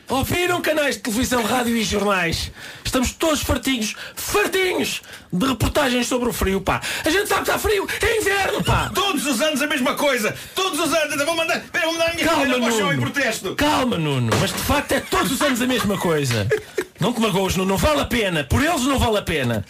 Ouviram 0.10 0.62
canais 0.62 0.96
de 0.96 1.02
televisão, 1.02 1.44
rádio 1.44 1.76
e 1.76 1.84
jornais? 1.84 2.52
Estamos 2.84 3.14
todos 3.14 3.42
fartinhos, 3.42 3.96
fartinhos 4.16 5.02
de 5.32 5.46
reportagens 5.48 6.08
sobre 6.08 6.30
o 6.30 6.34
frio, 6.34 6.62
pá. 6.62 6.82
A 7.04 7.10
gente 7.10 7.28
sabe 7.28 7.44
que 7.44 7.50
está 7.50 7.58
frio, 7.58 7.88
é 8.02 8.20
inverno, 8.20 8.64
pá. 8.64 8.92
Todos 8.94 9.26
os 9.26 9.42
anos 9.42 9.62
a 9.62 9.68
mesma 9.68 9.96
coisa. 9.96 10.36
Todos 10.54 10.80
os 10.80 10.94
anos. 10.94 11.26
Vou 11.26 11.36
mandar, 11.36 11.64
vou 11.82 11.94
mandar 11.94 12.10
a 12.12 12.14
minha 12.14 12.28
Calma, 12.28 12.46
filha 12.46 12.60
para 12.60 12.68
o 12.68 12.72
chão 12.78 12.94
em 12.94 12.96
Nuno. 12.98 13.12
protesto. 13.12 13.56
Calma, 13.56 13.98
Nuno, 13.98 14.30
mas 14.40 14.52
de 14.52 14.60
facto 14.60 14.92
é 14.92 15.00
todos 15.00 15.32
os 15.32 15.42
anos 15.42 15.62
a 15.62 15.68
mesma 15.68 15.98
coisa. 15.98 16.48
Não 17.04 17.12
te 17.12 17.20
magoes, 17.20 17.58
Nuno, 17.58 17.68
não 17.72 17.78
vale 17.78 18.00
a 18.00 18.06
pena. 18.06 18.46
Por 18.46 18.64
eles 18.64 18.84
não 18.84 18.98
vale 18.98 19.18
a 19.18 19.22
pena. 19.22 19.66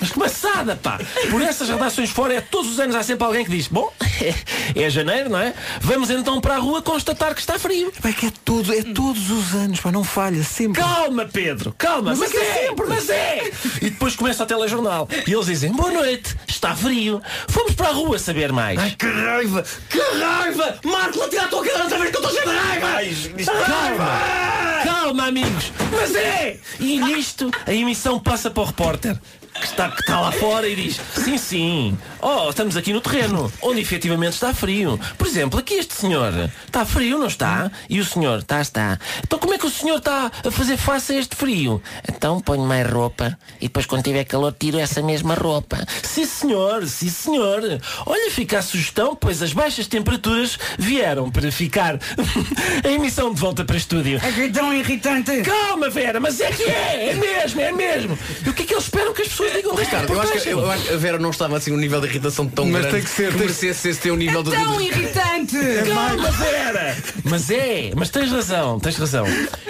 Mas 0.00 0.10
que 0.10 0.18
maçada, 0.18 0.74
pá. 0.74 0.98
Por 1.30 1.42
essas 1.42 1.68
redações 1.68 2.08
fora 2.08 2.32
é 2.32 2.40
todos 2.40 2.72
os 2.72 2.80
anos 2.80 2.96
há 2.96 3.02
sempre 3.02 3.26
alguém 3.26 3.44
que 3.44 3.50
diz, 3.50 3.68
bom, 3.68 3.92
é, 4.74 4.88
janeiro, 4.88 5.28
não 5.28 5.38
é? 5.38 5.52
Vamos 5.82 6.08
então 6.08 6.40
para 6.40 6.54
a 6.54 6.58
rua 6.58 6.80
constatar 6.80 7.34
que 7.34 7.40
está 7.40 7.58
frio. 7.58 7.92
É 8.02 8.10
que 8.10 8.24
é 8.24 8.32
tudo, 8.42 8.72
é 8.72 8.82
todos 8.82 9.30
os 9.30 9.54
anos, 9.54 9.80
pá, 9.80 9.92
não 9.92 10.02
falha, 10.02 10.42
sempre. 10.42 10.80
Calma, 10.80 11.26
Pedro, 11.30 11.74
calma. 11.76 12.16
Mas 12.16 12.20
Mas, 12.20 12.30
é 12.30 12.32
que 12.32 12.38
é 12.38 12.68
sempre. 12.68 12.86
mas 12.86 13.10
é. 13.10 13.50
E 13.82 13.90
depois 13.90 14.16
começa 14.16 14.42
o 14.44 14.46
telejornal. 14.46 15.06
E 15.26 15.30
eles 15.30 15.44
dizem, 15.44 15.70
boa 15.70 15.92
noite, 15.92 16.34
está 16.48 16.74
frio. 16.74 17.20
Fomos 17.48 17.74
para 17.74 17.88
a 17.88 17.92
rua 17.92 18.18
saber 18.18 18.50
mais. 18.50 18.78
Ai, 18.78 18.96
que 18.98 19.06
raiva! 19.06 19.62
Que 19.90 19.98
raiva! 19.98 20.78
Marco, 20.84 21.18
lá 21.18 21.28
tira 21.28 21.44
a 21.44 21.48
tua 21.48 21.62
cara 21.66 21.82
outra 21.82 21.98
vez 21.98 22.10
que 22.10 22.16
eu 22.16 22.22
estou 22.22 22.34
cheio 22.34 22.48
de 22.48 22.56
raiva! 22.56 22.86
Ai, 22.96 23.44
Calma! 23.66 24.84
Calma, 24.84 25.26
amigos! 25.26 25.70
Mas 25.92 26.14
é! 26.14 26.56
E 26.80 26.98
nisto, 27.00 27.50
a 27.66 27.72
emissão 27.72 28.18
passa 28.18 28.50
para 28.50 28.62
o 28.62 28.66
repórter. 28.66 29.18
Que 29.54 29.64
está, 29.64 29.90
que 29.90 30.00
está 30.00 30.20
lá 30.20 30.30
fora 30.30 30.68
e 30.68 30.76
diz 30.76 31.00
Sim, 31.14 31.36
sim 31.36 31.98
Oh, 32.20 32.50
estamos 32.50 32.76
aqui 32.76 32.92
no 32.92 33.00
terreno 33.00 33.50
Onde 33.62 33.80
efetivamente 33.80 34.34
está 34.34 34.52
frio 34.52 34.98
Por 35.16 35.26
exemplo, 35.26 35.58
aqui 35.58 35.74
este 35.74 35.94
senhor 35.94 36.50
Está 36.66 36.84
frio, 36.84 37.18
não 37.18 37.28
está? 37.28 37.70
E 37.88 38.00
o 38.00 38.04
senhor? 38.04 38.40
Está, 38.40 38.60
está 38.60 38.98
Então 39.22 39.38
como 39.38 39.54
é 39.54 39.58
que 39.58 39.66
o 39.66 39.70
senhor 39.70 39.98
está 39.98 40.30
a 40.44 40.50
fazer 40.50 40.76
face 40.76 41.12
a 41.12 41.18
este 41.18 41.36
frio? 41.36 41.80
Então 42.08 42.40
ponho 42.40 42.62
mais 42.62 42.88
roupa 42.90 43.38
E 43.60 43.68
depois 43.68 43.86
quando 43.86 44.02
tiver 44.02 44.24
calor 44.24 44.54
tiro 44.58 44.78
essa 44.78 45.00
mesma 45.00 45.34
roupa 45.34 45.78
Sim, 46.02 46.26
senhor, 46.26 46.86
sim, 46.86 47.08
senhor 47.08 47.62
Olha, 48.04 48.30
fica 48.30 48.58
a 48.58 48.62
sugestão 48.62 49.14
Pois 49.14 49.42
as 49.42 49.52
baixas 49.52 49.86
temperaturas 49.86 50.58
vieram 50.78 51.30
para 51.30 51.50
ficar 51.52 51.98
A 52.84 52.88
emissão 52.88 53.32
de 53.32 53.40
volta 53.40 53.64
para 53.64 53.76
estúdio 53.76 54.20
É 54.22 54.32
que 54.32 54.48
tão 54.58 54.74
irritante. 54.74 55.42
Calma, 55.42 55.88
Vera, 55.88 56.18
mas 56.18 56.40
é 56.40 56.50
que 56.50 56.64
é, 56.64 57.10
é 57.10 57.14
mesmo, 57.14 57.60
é 57.60 57.72
mesmo. 57.72 58.18
E 58.44 58.48
o 58.48 58.52
que 58.52 58.62
é 58.62 58.66
que 58.66 58.74
eles 58.74 58.84
esperam 58.84 59.14
que 59.14 59.22
as 59.22 59.28
pessoas 59.28 59.52
digam 59.52 59.74
Ricardo, 59.74 60.12
eu 60.12 60.20
acho, 60.20 60.32
que, 60.32 60.48
eu 60.48 60.70
acho 60.70 60.84
que 60.84 60.92
a 60.94 60.96
Vera 60.96 61.18
não 61.18 61.30
estava 61.30 61.56
assim 61.56 61.70
num 61.70 61.76
nível 61.76 62.00
de 62.00 62.07
irritação 62.08 62.46
tão 62.48 62.66
Mas 62.66 62.82
grande 62.82 62.96
tem 62.96 63.02
que 63.04 63.10
ser, 63.10 63.28
tem- 63.30 63.40
merecesse 63.40 63.88
esse 63.88 64.00
teu 64.00 64.16
nível 64.16 64.42
de... 64.42 64.50
Tão 64.50 64.80
irritante. 64.80 65.56
Calma, 65.92 66.30
Vera! 66.32 66.96
Mas 67.24 67.50
é, 67.50 67.92
mas 67.96 68.10
tens 68.10 68.30
razão, 68.30 68.80
tens 68.80 68.96
razão. 68.96 69.26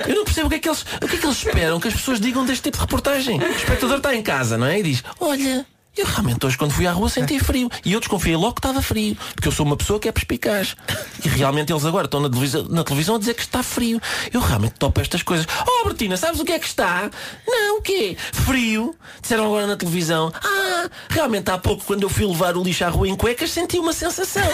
Eu 0.06 0.14
não 0.14 0.24
percebo 0.24 0.46
o 0.46 0.50
que 0.50 0.56
é 0.56 0.58
que 0.58 0.68
eles, 0.68 0.82
o 1.02 1.06
que 1.08 1.16
é 1.16 1.18
que 1.18 1.26
eles 1.26 1.36
esperam 1.36 1.80
que 1.80 1.88
as 1.88 1.94
pessoas 1.94 2.20
digam 2.20 2.44
deste 2.44 2.62
tipo 2.64 2.76
de 2.76 2.82
reportagem. 2.82 3.38
O 3.38 3.50
espectador 3.52 3.98
está 3.98 4.14
em 4.14 4.22
casa, 4.22 4.56
não 4.56 4.66
é? 4.66 4.78
E 4.78 4.82
diz, 4.82 5.04
olha. 5.20 5.66
Eu 5.98 6.06
realmente 6.06 6.46
hoje 6.46 6.56
quando 6.56 6.70
fui 6.70 6.86
à 6.86 6.92
rua 6.92 7.08
senti 7.08 7.40
frio. 7.40 7.68
E 7.84 7.92
eu 7.92 7.98
desconfiei 7.98 8.36
logo 8.36 8.54
que 8.54 8.60
estava 8.60 8.80
frio 8.80 9.16
Porque 9.34 9.48
eu 9.48 9.52
sou 9.52 9.66
uma 9.66 9.76
pessoa 9.76 9.98
que 9.98 10.08
é 10.08 10.12
perspicaz. 10.12 10.76
E 11.24 11.28
realmente 11.28 11.72
eles 11.72 11.84
agora 11.84 12.04
estão 12.04 12.20
na 12.20 12.30
televisão, 12.30 12.64
na 12.68 12.84
televisão 12.84 13.16
a 13.16 13.18
dizer 13.18 13.34
que 13.34 13.40
está 13.40 13.64
frio. 13.64 14.00
Eu 14.32 14.40
realmente 14.40 14.74
topo 14.78 15.00
estas 15.00 15.24
coisas. 15.24 15.44
Oh 15.66 15.88
Bertina, 15.88 16.16
sabes 16.16 16.38
o 16.38 16.44
que 16.44 16.52
é 16.52 16.58
que 16.60 16.66
está? 16.66 17.10
Não, 17.48 17.78
o 17.78 17.82
quê? 17.82 18.16
Frio. 18.32 18.94
Disseram 19.20 19.46
agora 19.46 19.66
na 19.66 19.76
televisão. 19.76 20.32
Ah, 20.34 20.88
realmente 21.10 21.50
há 21.50 21.58
pouco 21.58 21.84
quando 21.84 22.04
eu 22.04 22.08
fui 22.08 22.24
levar 22.26 22.56
o 22.56 22.62
lixo 22.62 22.84
à 22.84 22.88
rua 22.88 23.08
em 23.08 23.16
cuecas 23.16 23.50
Senti 23.50 23.80
uma 23.80 23.92
sensação. 23.92 24.48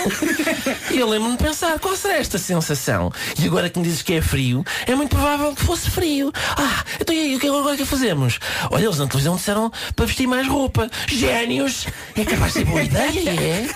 E 0.90 0.98
eu 0.98 1.08
lembro-me 1.08 1.36
de 1.36 1.42
pensar 1.42 1.78
Qual 1.78 1.94
será 1.94 2.16
esta 2.16 2.38
sensação? 2.38 3.12
E 3.38 3.46
agora 3.46 3.68
que 3.68 3.78
me 3.78 3.84
dizes 3.84 4.00
que 4.00 4.14
é 4.14 4.22
frio 4.22 4.64
É 4.86 4.94
muito 4.94 5.10
provável 5.10 5.54
que 5.54 5.62
fosse 5.62 5.90
frio. 5.90 6.32
Ah, 6.56 6.82
então 6.98 7.14
e 7.14 7.20
aí, 7.20 7.36
o 7.36 7.38
que 7.38 7.48
agora 7.48 7.76
que 7.76 7.84
fazemos? 7.84 8.38
Olha, 8.70 8.84
eles 8.84 8.98
na 8.98 9.06
televisão 9.06 9.36
disseram 9.36 9.70
para 9.94 10.06
vestir 10.06 10.26
mais 10.26 10.48
roupa 10.48 10.90
Génios! 11.34 11.88
É 12.16 12.24
capaz 12.24 12.52
de 12.52 12.60
ser 12.60 12.64
boa 12.64 12.80
ideia, 12.80 13.30
é? 13.30 13.66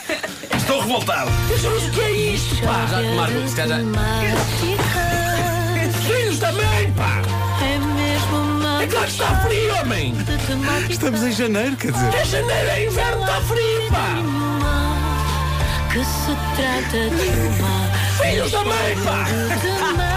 Estou 0.56 0.80
revoltado! 0.80 1.28
Mas 1.50 1.64
o 1.64 1.90
que 1.90 2.00
é 2.00 2.10
isto, 2.12 2.56
pá? 2.62 2.86
Já, 2.86 3.02
Marco, 3.16 3.48
se 3.48 3.56
calhar 3.56 3.80
Filhos 6.06 6.38
da 6.38 6.52
mãe, 6.52 6.92
pá! 6.96 7.20
É 7.60 7.78
mesmo 7.78 8.36
uma 8.36 8.84
É 8.84 8.86
claro 8.86 9.06
que 9.06 9.12
está 9.12 9.40
frio, 9.40 9.74
homem! 9.80 10.14
Estamos 10.88 11.22
em 11.24 11.32
janeiro, 11.32 11.76
quer 11.76 11.90
dizer. 11.90 12.14
É 12.14 12.24
janeiro, 12.24 12.70
é 12.70 12.86
inverno, 12.86 13.22
está 13.22 13.40
frio, 13.40 13.90
pá! 13.90 14.38
que 15.92 16.04
se 16.04 16.36
trata 16.54 17.10
de 17.10 17.58
uma 17.58 18.22
Filhos 18.22 18.52
da 18.52 18.62
mãe, 18.62 18.96
pá! 19.04 20.07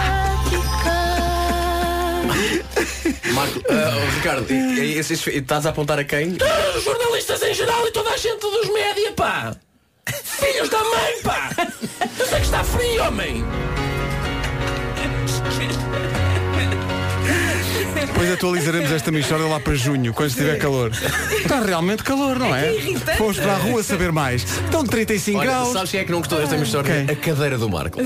Marco, 3.34 3.60
oh, 3.70 4.16
Ricardo, 4.18 4.52
e- 4.52 4.96
e 4.96 5.00
estás 5.38 5.66
a 5.66 5.70
apontar 5.70 6.00
a 6.00 6.04
quem? 6.04 6.34
Todos 6.36 6.76
os 6.78 6.84
jornalistas 6.84 7.42
em 7.44 7.54
geral 7.54 7.88
e 7.88 7.92
toda 7.92 8.10
a 8.12 8.18
gente 8.18 8.40
dos 8.40 8.70
média, 8.74 9.12
pá! 9.14 9.56
Filhos 10.24 10.70
da 10.70 10.80
mãe, 10.84 11.22
pá! 11.24 11.50
Eu 12.20 12.26
sei 12.28 12.40
que 12.40 12.46
está 12.46 12.64
frio, 12.64 13.04
homem! 13.04 13.46
Depois 18.06 18.32
atualizaremos 18.32 18.92
esta 18.92 19.12
missória 19.12 19.46
lá 19.46 19.60
para 19.60 19.76
junho, 19.76 20.14
quando 20.14 20.30
estiver 20.30 20.58
calor. 20.58 20.92
Está 21.32 21.62
realmente 21.62 22.04
calor, 22.04 22.38
não 22.38 22.56
é? 22.56 22.74
irritante. 22.74 23.18
Fomos 23.18 23.38
para 23.38 23.54
a 23.54 23.58
rua 23.58 23.84
saber 23.84 24.12
mais. 24.12 24.44
Estão 24.44 24.84
35 24.84 25.40
Olha, 25.40 25.50
graus. 25.50 25.74
sabes 25.74 25.92
quem 25.92 26.00
é 26.00 26.04
que 26.04 26.12
não 26.12 26.20
gostou 26.20 26.40
desta 26.40 26.56
história? 26.56 27.06
Quem? 27.06 27.16
A 27.16 27.20
cadeira 27.20 27.58
do 27.58 27.70
Marco. 27.70 28.00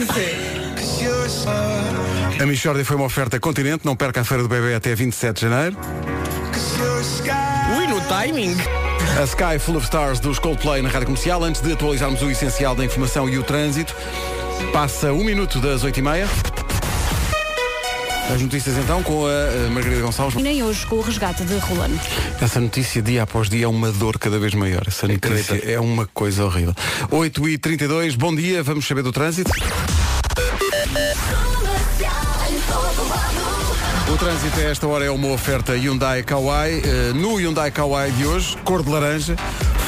A 2.39 2.45
Michórdia 2.45 2.83
foi 2.83 2.95
uma 2.95 3.05
oferta 3.05 3.39
continente, 3.39 3.85
não 3.85 3.95
perca 3.95 4.21
a 4.21 4.23
feira 4.23 4.43
do 4.43 4.49
bebê 4.49 4.75
até 4.75 4.93
27 4.93 5.35
de 5.35 5.41
janeiro. 5.49 5.77
Ui, 7.77 7.87
no 7.87 8.01
timing! 8.01 8.55
A 9.19 9.23
Sky 9.23 9.59
Full 9.59 9.77
of 9.77 9.85
Stars 9.85 10.19
dos 10.19 10.39
Coldplay 10.39 10.81
na 10.81 10.89
Rádio 10.89 11.05
Comercial. 11.07 11.43
Antes 11.43 11.61
de 11.61 11.71
atualizarmos 11.71 12.21
o 12.21 12.29
essencial 12.29 12.75
da 12.75 12.83
informação 12.83 13.29
e 13.29 13.37
o 13.37 13.43
trânsito, 13.43 13.95
passa 14.73 15.13
um 15.13 15.23
minuto 15.23 15.59
das 15.59 15.83
8h30. 15.83 16.54
As 18.33 18.41
notícias 18.41 18.75
então 18.77 19.03
com 19.03 19.27
a 19.27 19.29
eh, 19.29 19.69
Margarida 19.69 20.01
Gonçalves. 20.01 20.39
E 20.39 20.41
nem 20.41 20.63
hoje 20.63 20.85
com 20.87 20.95
o 20.95 21.01
resgate 21.01 21.43
de 21.43 21.55
Rolando. 21.57 21.99
Essa 22.41 22.59
notícia 22.59 23.01
dia 23.01 23.23
após 23.23 23.49
dia 23.49 23.65
é 23.65 23.67
uma 23.67 23.91
dor 23.91 24.17
cada 24.17 24.39
vez 24.39 24.53
maior. 24.55 24.81
Essa 24.87 25.07
notícia 25.07 25.61
é 25.63 25.79
uma 25.79 26.07
coisa 26.07 26.43
horrível. 26.43 26.73
8h32, 27.11 28.17
bom 28.17 28.35
dia, 28.35 28.63
vamos 28.63 28.87
saber 28.87 29.03
do 29.03 29.11
trânsito. 29.11 29.51
O 34.11 34.17
trânsito 34.17 34.59
a 34.59 34.63
esta 34.63 34.87
hora 34.87 35.05
é 35.05 35.11
uma 35.11 35.27
oferta 35.27 35.73
Hyundai 35.73 36.23
Kauai. 36.23 36.81
Eh, 36.83 37.13
no 37.13 37.35
Hyundai 37.35 37.69
Kauai 37.69 38.11
de 38.11 38.25
hoje, 38.25 38.57
cor 38.63 38.81
de 38.81 38.89
laranja, 38.89 39.35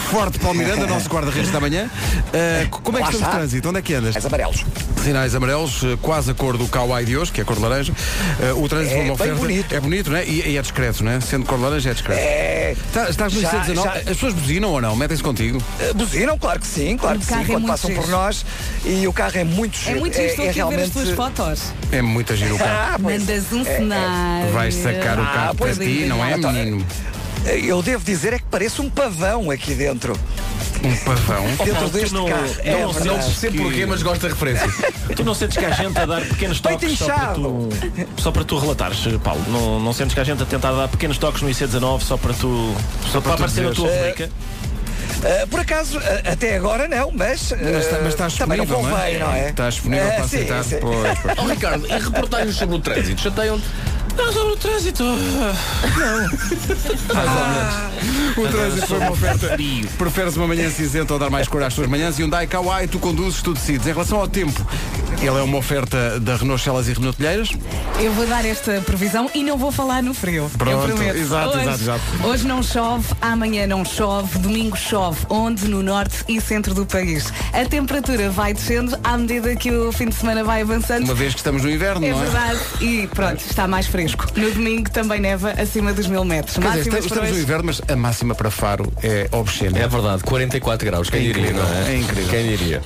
forte 0.10 0.39
Palmiranda, 0.39 0.86
nosso 0.88 1.10
guarda-redes 1.10 1.52
da 1.52 1.60
manhã. 1.60 1.89
Eh, 2.34 2.67
como 2.70 2.98
é 2.98 3.02
que 3.02 3.08
estamos 3.10 3.28
de 3.30 3.36
trânsito? 3.38 3.70
Onde 3.70 3.80
é 3.80 3.82
que 3.82 3.93
andas? 3.93 4.13
Mais 4.13 4.26
amarelos. 4.26 4.65
Sinais 5.04 5.36
amarelos, 5.36 5.84
eh, 5.84 5.98
quase 6.02 6.32
a 6.32 6.34
cor 6.34 6.58
do 6.58 6.67
Kauai 6.67 7.06
de 7.06 7.17
hoje, 7.17 7.32
que 7.32 7.39
é 7.41 7.43
a 7.43 7.46
cor 7.46 7.56
de 7.56 7.62
laranja. 7.62 7.93
Eh, 8.41 8.54
o 8.54 8.67
trânsito 8.67 8.96
É 8.96 9.02
uma 9.04 9.13
oferta. 9.13 9.36
bonito. 9.36 9.76
É 9.76 9.80
bonito, 9.80 10.10
não 10.10 10.17
é? 10.17 10.26
E, 10.26 10.50
e 10.50 10.58
é 10.58 10.62
discreto, 10.62 11.04
não 11.04 11.12
é? 11.12 11.20
Sendo 11.22 11.46
cor 11.46 11.58
de 11.58 11.63
laranja 11.63 11.89
é 11.89 11.93
discreto. 11.93 12.20
É. 12.22 12.76
Tá- 12.93 13.10
estás 13.10 13.34
no 13.34 13.41
Já- 13.41 13.52
IC19? 13.52 13.84
já- 13.84 13.93
As 13.93 14.04
pessoas 14.04 14.34
buzinam 14.34 14.70
ou 14.72 14.82
não? 14.82 14.96
Metem-se 14.96 15.24
contigo? 15.24 15.58
Uh, 15.80 15.93
Buzinam, 15.93 16.38
claro 16.38 16.60
que 16.60 16.67
sim, 16.67 16.98
claro 16.98 17.17
O 17.17 17.22
que 17.22 17.28
carro 17.28 17.46
sim, 17.46 17.52
é 17.52 17.56
quando 17.56 17.67
passam 17.67 17.91
por 17.91 18.02
giro. 18.06 18.12
nós 18.17 18.46
e 18.86 19.08
o 19.08 19.13
carro 19.13 19.38
é 19.38 19.43
muito 19.43 19.76
É 19.76 19.84
giro. 19.86 20.00
muito 20.00 20.15
giro, 20.15 20.28
estou 20.28 20.50
aqui 20.50 20.62
a 20.62 20.65
ver 20.65 20.80
as 20.82 20.89
tuas 20.89 21.10
fotos. 21.12 21.62
É 21.91 22.02
muito 22.02 22.36
giro 22.36 22.56
o 22.56 22.58
carro. 22.58 22.78
Ah, 22.78 23.00
pois. 23.02 23.20
Mandas 23.20 23.52
um 23.54 23.63
cenário. 23.63 24.52
Vais 24.54 24.76
sacar 24.76 25.17
o 25.20 25.24
Ah, 25.24 25.32
carro 25.34 25.56
para 25.56 25.74
ti, 25.76 26.06
não 26.08 26.24
é, 26.24 26.38
menino? 26.38 26.86
Eu 27.48 27.82
devo 27.82 28.04
dizer 28.04 28.34
é 28.34 28.40
que 28.40 28.46
parece 28.50 28.82
um 28.82 28.90
pavão 28.90 29.50
aqui 29.52 29.74
dentro. 29.74 30.14
Um 30.84 30.96
pavão. 30.98 31.44
Dentro 31.66 31.90
deste 31.90 32.14
não- 32.14 32.26
carro. 32.28 32.42
não- 32.44 32.62
é 32.64 32.72
não 32.72 32.80
Não 32.82 32.94
verdade. 32.94 33.26
percebo 33.26 33.64
porquê, 33.64 33.86
mas 33.86 34.04
gosto 34.04 34.22
da 34.22 34.28
referência. 34.28 34.68
Tu 35.16 35.24
não 35.24 35.34
sentes 35.34 35.58
que 35.58 35.66
há 35.66 35.72
gente 35.72 35.98
a 35.98 36.06
dar 36.06 36.22
pequenos 36.22 36.60
toques 36.60 36.98
só 37.00 37.06
para, 37.08 37.34
tu, 37.34 37.70
só 38.18 38.32
para 38.32 38.44
tu 38.44 38.58
relatares, 38.60 39.00
Paulo? 39.24 39.44
Não, 39.48 39.80
não 39.80 39.92
sentes 39.94 40.14
que 40.14 40.20
há 40.20 40.24
gente 40.24 40.44
a 40.44 40.46
tentar 40.46 40.72
dar 40.74 40.88
pequenos 40.88 41.18
toques 41.18 41.42
no 41.42 41.50
IC19 41.50 42.02
só 42.02 42.16
para 42.18 42.34
tu. 42.34 42.76
Só 43.12 43.20
para 43.22 43.32
tu 43.32 43.36
aparecer 43.36 43.64
na 43.64 43.72
tua 43.72 43.88
dizeres. 43.88 44.08
rubrica? 44.20 44.30
Uh, 45.18 45.48
por 45.48 45.60
acaso, 45.62 45.98
uh, 45.98 46.02
até 46.32 46.56
agora 46.58 46.88
não, 46.88 47.12
mas, 47.12 47.50
uh, 47.52 47.58
Mas, 47.60 47.86
está- 47.86 47.98
mas 48.02 48.08
estás 48.10 48.34
também 48.36 48.58
não 48.60 48.68
convém, 48.68 49.16
é? 49.16 49.20
não 49.20 49.32
é? 49.34 49.50
Estás 49.50 49.74
disponível 49.76 50.06
Uh, 50.06 50.10
para 50.16 50.28
sim, 50.28 50.36
aceitar 50.38 50.64
sim. 50.64 50.70
depois. 50.76 51.18
pois. 51.24 51.38
Oh, 51.40 51.46
Ricardo, 51.48 51.88
e 51.88 51.92
reportagens 52.00 52.56
sobre 52.56 52.76
o 52.76 52.80
trânsito? 52.80 53.20
Chateiam-te? 53.22 53.66
Não, 54.18 54.32
sobre 54.34 54.54
o 54.54 54.58
trânsito. 54.58 55.04
O 58.36 58.48
trânsito 58.48 58.88
foi 58.88 58.98
uma 59.00 59.12
oferta. 59.12 59.50
Frio. 59.50 59.88
Preferes 59.98 60.36
uma 60.36 60.48
manhã 60.48 60.70
cinzenta 60.70 61.14
ou 61.14 61.20
dar 61.20 61.30
mais 61.30 61.48
cor 61.48 61.62
às 61.64 61.74
tuas 61.74 61.88
manhãs? 61.88 62.18
Hyundai 62.18 62.48
Kauai, 62.48 62.88
tu 62.88 63.00
conduzes, 63.00 63.42
tu 63.42 63.54
decides. 63.54 63.86
Em 63.88 63.92
relação 63.92 64.20
ao 64.20 64.28
tempo, 64.28 64.66
ele 65.20 65.28
é 65.28 65.42
uma 65.42 65.58
oferta 65.58 66.20
da 66.20 66.36
Renault 66.36 66.62
Celas 66.64 66.88
e 66.88 66.94
Renault 66.94 67.18
Telheiras. 67.18 67.50
Eu 68.00 68.12
vou 68.14 68.28
dar 68.28 68.46
esta 68.46 68.80
previsão 68.82 69.30
e 69.34 69.44
não 69.44 69.58
vou 69.58 69.72
falar 69.72 70.04
no 70.04 70.14
frio. 70.14 70.50
Pronto, 70.58 70.88
eu 70.90 70.96
prometo. 70.96 71.18
exato, 71.18 71.50
hoje, 71.50 71.60
exato, 71.62 71.82
exato. 71.82 72.02
Hoje 72.28 72.48
não 72.48 72.62
chove, 72.62 73.08
amanhã 73.22 73.66
não 73.66 73.84
chove, 73.84 74.38
domingo 74.40 74.78
chove. 74.78 75.20
Onde? 75.30 75.68
No 75.68 75.82
norte 75.82 76.24
e 76.28 76.40
centro 76.40 76.74
do 76.74 76.86
país. 76.86 77.32
A 77.54 77.66
temperatura 77.66 78.30
vai 78.30 78.54
descendo 78.54 78.98
à 79.04 79.18
medida 79.18 79.56
que 79.56 79.72
o 79.72 79.92
fim 79.92 80.10
de 80.10 80.16
semana 80.16 80.44
vai 80.44 80.62
avançando. 80.62 81.06
Uma 81.06 81.16
vez 81.16 81.34
que 81.34 81.40
estamos 81.40 81.64
no 81.64 81.70
inverno, 81.72 82.06
É 82.06 82.12
não 82.12 82.20
é? 82.20 82.24
verdade. 82.24 82.60
E 82.82 83.08
pronto, 83.08 83.42
está 83.42 83.68
mais 83.68 83.88
fresco. 84.08 84.28
No 84.39 84.52
domingo 84.52 84.89
também 84.89 85.20
neva 85.20 85.52
acima 85.52 85.93
dos 85.93 86.08
mil 86.08 86.24
metros. 86.24 86.58
Quer 86.58 86.78
dizer, 86.78 87.00
estamos, 87.00 87.32
no 87.32 87.39
inverno, 87.39 87.65
mas 87.65 87.82
a 87.88 87.96
máxima 87.96 88.36
para 88.36 88.50
Faro 88.50 88.91
é 89.04 89.28
obscena. 89.32 89.80
É 89.80 89.88
verdade, 89.88 90.24
44 90.24 90.86
graus, 90.86 91.10
quem 91.10 91.20
É 91.20 91.24
diria, 91.24 91.41
incrível, 91.43 91.63
não 91.63 91.74
é? 91.74 91.91
é 91.93 91.98
incrível. 91.98 92.30
Quem 92.30 92.48
diria? 92.58 92.82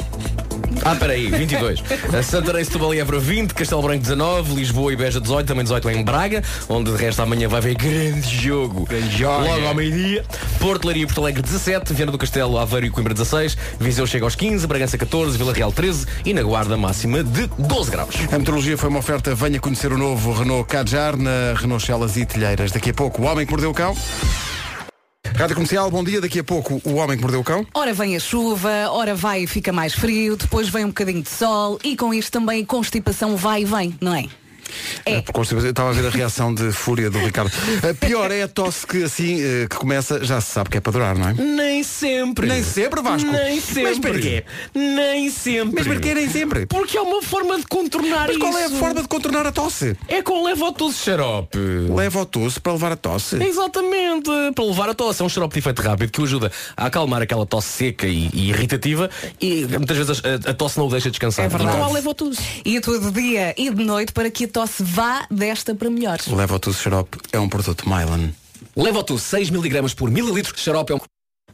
Ah, 0.83 0.95
peraí, 0.95 1.27
22. 1.27 1.83
A 2.17 2.23
Santarém, 2.23 2.63
Setúbal 2.63 2.95
e 2.95 2.99
Évora 2.99 3.19
20, 3.19 3.53
Castelo 3.53 3.81
Branco 3.81 4.01
19, 4.01 4.55
Lisboa 4.55 4.91
e 4.91 4.95
Beja 4.95 5.21
18, 5.21 5.45
também 5.47 5.63
18 5.63 5.89
em 5.91 6.03
Braga, 6.03 6.43
onde 6.67 6.91
de 6.91 6.97
resto 6.97 7.21
amanhã 7.21 7.47
vai 7.47 7.59
haver 7.59 7.75
grande 7.75 8.35
jogo. 8.41 8.87
Logo 9.47 9.67
ao 9.67 9.75
meio-dia. 9.75 10.25
Porto, 10.59 10.85
Leiria 10.85 11.03
e 11.03 11.05
Porto 11.05 11.21
Alegre 11.21 11.41
17, 11.41 11.93
Viana 11.93 12.11
do 12.11 12.17
Castelo, 12.17 12.57
Aveiro 12.57 12.87
e 12.87 12.89
Coimbra 12.89 13.13
16, 13.13 13.57
Viseu 13.79 14.07
chega 14.07 14.25
aos 14.25 14.35
15, 14.35 14.65
Bragança 14.65 14.97
14, 14.97 15.37
Vila 15.37 15.53
Real 15.53 15.71
13 15.71 16.07
e 16.25 16.33
na 16.33 16.41
Guarda 16.41 16.75
máxima 16.75 17.23
de 17.23 17.47
12 17.59 17.91
graus. 17.91 18.15
A 18.31 18.37
meteorologia 18.39 18.77
foi 18.77 18.89
uma 18.89 18.99
oferta. 18.99 19.35
Venha 19.35 19.59
conhecer 19.59 19.91
o 19.93 19.97
novo 19.97 20.33
Renault 20.33 20.67
Kadjar 20.67 21.15
na 21.15 21.53
Renault 21.55 21.85
Celas 21.85 22.17
e 22.17 22.25
Telheiras. 22.25 22.71
Daqui 22.71 22.89
a 22.89 22.93
pouco, 22.93 23.21
o 23.21 23.25
homem 23.25 23.45
que 23.45 23.51
mordeu 23.51 23.69
o 23.69 23.73
cão. 23.73 23.95
Rádio 25.35 25.55
Comercial, 25.55 25.89
bom 25.89 26.03
dia. 26.03 26.21
Daqui 26.21 26.39
a 26.39 26.43
pouco 26.43 26.81
o 26.83 26.95
homem 26.95 27.17
que 27.17 27.21
mordeu 27.21 27.39
o 27.39 27.43
cão. 27.43 27.65
Ora 27.73 27.93
vem 27.93 28.15
a 28.15 28.19
chuva, 28.19 28.69
ora 28.89 29.15
vai 29.15 29.43
e 29.43 29.47
fica 29.47 29.71
mais 29.71 29.93
frio, 29.93 30.35
depois 30.35 30.69
vem 30.69 30.85
um 30.85 30.89
bocadinho 30.89 31.21
de 31.21 31.29
sol 31.29 31.79
e 31.83 31.95
com 31.95 32.13
isto 32.13 32.31
também 32.31 32.63
constipação 32.63 33.35
vai 33.35 33.61
e 33.61 33.65
vem, 33.65 33.95
não 33.99 34.13
é? 34.13 34.25
É. 35.05 35.21
Por 35.21 35.33
constipação, 35.33 35.67
eu 35.67 35.71
estava 35.71 35.89
a 35.89 35.93
ver 35.93 36.07
a 36.07 36.09
reação 36.09 36.53
de 36.53 36.71
fúria 36.71 37.09
do 37.09 37.19
Ricardo. 37.19 37.51
A 37.89 37.93
pior 37.93 38.31
é 38.31 38.43
a 38.43 38.47
tosse 38.47 38.85
que 38.85 39.03
assim 39.03 39.41
eh, 39.41 39.67
que 39.69 39.75
começa, 39.75 40.23
já 40.23 40.39
se 40.41 40.51
sabe 40.51 40.69
que 40.69 40.77
é 40.77 40.81
para 40.81 40.91
durar, 40.91 41.17
não 41.17 41.29
é? 41.29 41.33
Nem 41.33 41.83
sempre. 41.83 42.47
Nem 42.47 42.63
sempre, 42.63 43.01
Vasco. 43.01 43.29
Nem 43.29 43.59
sempre. 43.59 43.83
Mas 43.83 43.99
para 43.99 44.19
quê? 44.19 44.43
Nem 44.73 45.29
sempre. 45.29 45.75
Mas 45.75 45.87
para 45.87 45.99
quê 45.99 46.13
nem 46.13 46.29
sempre? 46.29 46.65
Porque 46.65 46.97
é 46.97 47.01
uma 47.01 47.21
forma 47.21 47.57
de 47.57 47.65
contornar 47.67 48.27
Mas 48.27 48.31
isso. 48.31 48.39
qual 48.39 48.57
é 48.57 48.65
a 48.65 48.69
forma 48.69 49.01
de 49.01 49.07
contornar 49.07 49.45
a 49.47 49.51
tosse? 49.51 49.95
É 50.07 50.21
com 50.21 50.43
levotusse 50.43 51.03
xarope. 51.03 51.59
Tosse 52.31 52.59
para 52.59 52.71
levar 52.73 52.91
a 52.93 52.95
tosse. 52.95 53.35
Exatamente, 53.43 54.29
para 54.55 54.63
levar 54.63 54.89
a 54.89 54.93
tosse. 54.93 55.21
É 55.21 55.25
um 55.25 55.29
xarope 55.29 55.53
de 55.53 55.59
efeito 55.59 55.81
rápido 55.81 56.11
que 56.11 56.21
o 56.21 56.23
ajuda 56.23 56.51
a 56.77 56.85
acalmar 56.85 57.21
aquela 57.21 57.45
tosse 57.45 57.67
seca 57.67 58.07
e, 58.07 58.29
e 58.33 58.49
irritativa 58.49 59.09
e 59.39 59.65
muitas 59.65 59.97
vezes 59.97 60.21
a, 60.23 60.51
a 60.51 60.53
tosse 60.53 60.77
não 60.77 60.87
o 60.87 60.89
deixa 60.89 61.09
descansar. 61.09 61.45
É 61.45 61.49
verdade. 61.49 61.75
Então 61.75 61.83
há 61.83 61.91
levotusse. 61.91 62.41
E 62.63 62.77
a 62.77 62.79
de 62.79 63.11
dia 63.11 63.53
e 63.57 63.69
de 63.69 63.83
noite 63.83 64.13
para 64.13 64.29
que 64.29 64.45
a 64.45 64.47
tosse 64.47 64.60
vá 64.79 65.25
desta 65.29 65.75
para 65.75 65.89
melhor. 65.89 66.19
Leva 66.27 66.59
o 66.65 66.73
xarope 66.73 67.17
é 67.31 67.39
um 67.39 67.49
produto 67.49 67.87
Mylan. 67.87 68.31
Levotusse 68.75 69.25
6 69.25 69.49
mg 69.49 69.95
por 69.95 70.09
mililitro. 70.09 70.53
Xarope 70.57 70.93
é 70.93 70.95
um... 70.95 70.99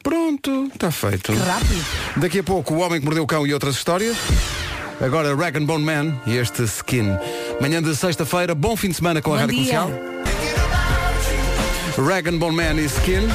Pronto, 0.04 0.70
está 0.74 0.91
feito. 0.91 1.34
Rápido. 1.34 1.86
Daqui 2.17 2.39
a 2.39 2.43
pouco 2.43 2.74
o 2.74 2.80
homem 2.80 3.00
que 3.00 3.06
mordeu 3.06 3.24
o 3.24 3.28
cão 3.28 3.46
e 3.46 3.54
outras 3.54 3.76
histórias. 3.76 4.15
Agora 5.02 5.36
Rag 5.36 5.58
and 5.58 5.65
Bone 5.65 5.84
Man 5.84 6.20
e 6.26 6.38
este 6.38 6.63
Skin. 6.63 7.17
Manhã 7.62 7.82
de 7.82 7.96
sexta-feira, 7.96 8.56
bom 8.56 8.76
fim 8.76 8.89
de 8.89 8.96
semana 8.96 9.22
com 9.22 9.32
a 9.32 9.36
Bom 9.36 9.41
Rádio 9.41 9.63
dia. 9.63 9.82
Comercial. 9.82 10.17
Rag 12.06 12.30
and 12.30 12.38
Bone 12.38 12.56
Man 12.56 12.82
e 12.82 12.86
Skin. 12.86 13.28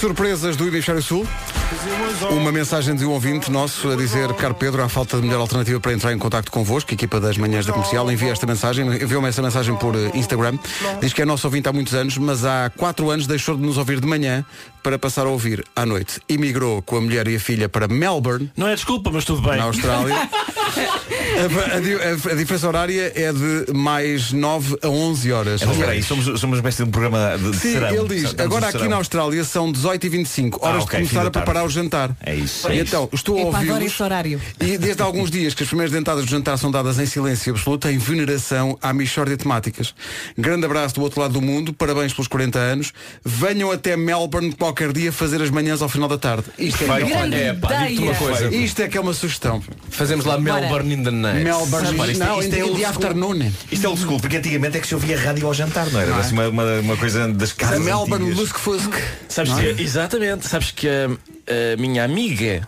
Surpresas 0.00 0.56
do 0.56 0.66
Hemisfério 0.66 1.02
Sul. 1.02 1.26
Uma 2.30 2.52
mensagem 2.52 2.94
de 2.94 3.04
um 3.04 3.10
ouvinte 3.10 3.50
nosso 3.50 3.90
a 3.90 3.96
dizer, 3.96 4.32
caro 4.34 4.54
Pedro, 4.54 4.82
há 4.82 4.88
falta 4.88 5.16
de 5.16 5.22
melhor 5.22 5.40
alternativa 5.40 5.80
para 5.80 5.92
entrar 5.92 6.12
em 6.12 6.18
contato 6.18 6.50
convosco, 6.50 6.92
equipa 6.92 7.18
das 7.20 7.36
manhãs 7.38 7.64
da 7.66 7.72
comercial, 7.72 8.10
envia 8.10 8.30
esta 8.32 8.46
mensagem, 8.46 8.86
enviou-me 8.86 9.28
essa 9.28 9.40
mensagem 9.42 9.74
por 9.76 9.94
eh, 9.94 10.10
Instagram, 10.14 10.58
diz 11.00 11.12
que 11.12 11.22
é 11.22 11.24
nosso 11.24 11.46
ouvinte 11.46 11.68
há 11.68 11.72
muitos 11.72 11.94
anos, 11.94 12.18
mas 12.18 12.44
há 12.44 12.70
quatro 12.76 13.10
anos 13.10 13.26
deixou 13.26 13.56
de 13.56 13.62
nos 13.62 13.78
ouvir 13.78 14.00
de 14.00 14.06
manhã 14.06 14.44
para 14.82 14.98
passar 14.98 15.26
a 15.26 15.30
ouvir 15.30 15.64
à 15.74 15.86
noite. 15.86 16.20
Emigrou 16.28 16.82
com 16.82 16.96
a 16.96 17.00
mulher 17.00 17.26
e 17.28 17.36
a 17.36 17.40
filha 17.40 17.68
para 17.68 17.88
Melbourne, 17.88 18.50
Não 18.56 18.68
é 18.68 18.74
desculpa, 18.74 19.10
mas 19.12 19.24
tudo 19.24 19.40
bem. 19.42 19.56
na 19.56 19.64
Austrália. 19.64 20.14
A, 20.62 21.74
a 21.74 22.32
a- 22.32 22.34
diferença 22.36 22.66
horária 22.68 23.12
é 23.14 23.32
de 23.32 23.72
mais 23.72 24.32
9 24.32 24.76
a 24.82 24.88
11 24.88 25.32
horas. 25.32 25.60
Então, 25.62 25.72
espera 25.74 25.92
aí, 25.92 26.02
somos, 26.02 26.24
somos 26.24 26.42
uma 26.44 26.56
espécie 26.56 26.78
de 26.78 26.82
um 26.84 26.90
programa 26.90 27.36
de, 27.38 27.50
de 27.50 27.56
Sim, 27.56 27.72
serão. 27.72 27.88
ele 27.88 28.08
diz, 28.08 28.24
Estamos 28.24 28.40
agora 28.40 28.66
aqui 28.68 28.78
serão. 28.78 28.90
na 28.90 28.96
Austrália 28.96 29.44
são 29.44 29.72
18h25, 29.72 30.58
horas 30.60 30.82
Ah, 30.82 30.84
ok, 30.84 31.00
de 31.00 31.08
começar 31.08 31.26
a 31.26 31.30
preparar 31.30 31.64
o 31.64 31.68
jantar. 31.68 32.16
É 32.24 32.34
isso, 32.34 32.70
E 32.70 32.78
é 32.78 32.82
então, 32.82 33.08
estou 33.12 33.36
a 33.54 33.82
esse 33.84 34.02
horário. 34.02 34.40
e 34.60 34.78
desde 34.78 35.02
há 35.02 35.04
alguns 35.04 35.30
dias 35.30 35.54
que 35.54 35.62
as 35.62 35.68
primeiras 35.68 35.92
dentadas 35.92 36.24
do 36.24 36.30
jantar 36.30 36.56
são 36.58 36.70
dadas 36.70 36.98
em 36.98 37.06
silêncio 37.06 37.52
absoluto, 37.52 37.88
em 37.88 37.98
veneração 37.98 38.78
à 38.80 38.92
Michórdia 38.92 39.36
de 39.36 39.42
Temáticas. 39.42 39.94
Grande 40.38 40.64
abraço 40.66 40.94
do 40.94 41.02
outro 41.02 41.20
lado 41.20 41.32
do 41.34 41.40
mundo, 41.42 41.72
parabéns 41.72 42.12
pelos 42.12 42.28
40 42.28 42.58
anos. 42.58 42.92
Venham 43.24 43.70
até 43.70 43.96
Melbourne 43.96 44.52
qualquer 44.52 44.92
dia 44.92 45.10
fazer 45.12 45.42
as 45.42 45.50
manhãs 45.50 45.82
ao 45.82 45.88
final 45.88 46.08
da 46.08 46.18
tarde. 46.18 46.44
Isto 46.58 46.84
é, 46.84 46.86
Vai, 46.86 47.04
Grande 47.04 47.14
olha, 47.36 47.58
pá, 47.60 47.68
uma 47.98 48.14
coisa. 48.14 48.54
isto 48.54 48.80
é 48.82 48.88
que 48.88 48.96
é 48.96 49.00
uma 49.00 49.12
sugestão. 49.14 49.62
Fazemos 49.90 50.24
lá 50.24 50.38
Melbourne 50.60 50.94
in 50.94 51.02
the 51.04 51.10
night. 51.10 51.44
Melbourne, 51.44 51.88
isto 52.10 52.22
é- 52.22 52.26
não, 52.26 52.40
isto 52.40 52.54
é 52.54 52.58
in 52.58 52.62
old 52.62 52.74
the 52.80 52.86
school. 52.86 53.06
afternoon. 53.06 53.52
Isto 53.70 53.86
é 53.86 53.88
old 53.88 54.00
school, 54.02 54.20
porque 54.20 54.36
antigamente 54.36 54.76
é 54.76 54.80
que 54.80 54.86
se 54.86 54.94
ouvia 54.94 55.18
rádio 55.18 55.46
ao 55.46 55.54
jantar, 55.54 55.86
não 55.90 56.00
era? 56.00 56.16
Assim, 56.16 56.34
uma, 56.34 56.48
uma, 56.48 56.80
uma 56.80 56.96
coisa 56.96 57.28
das 57.32 57.52
casas. 57.52 57.80
Melbourne 57.80 58.26
antigas. 58.26 58.38
Lusk 58.40 58.58
Fusk. 58.58 58.92
Sabes 59.28 59.50
Não 59.52 59.58
é? 59.60 59.74
que, 59.74 59.82
exatamente, 59.82 60.46
sabes 60.46 60.70
que 60.70 60.88
a, 60.88 61.72
a 61.72 61.76
minha 61.78 62.04
amiga, 62.04 62.66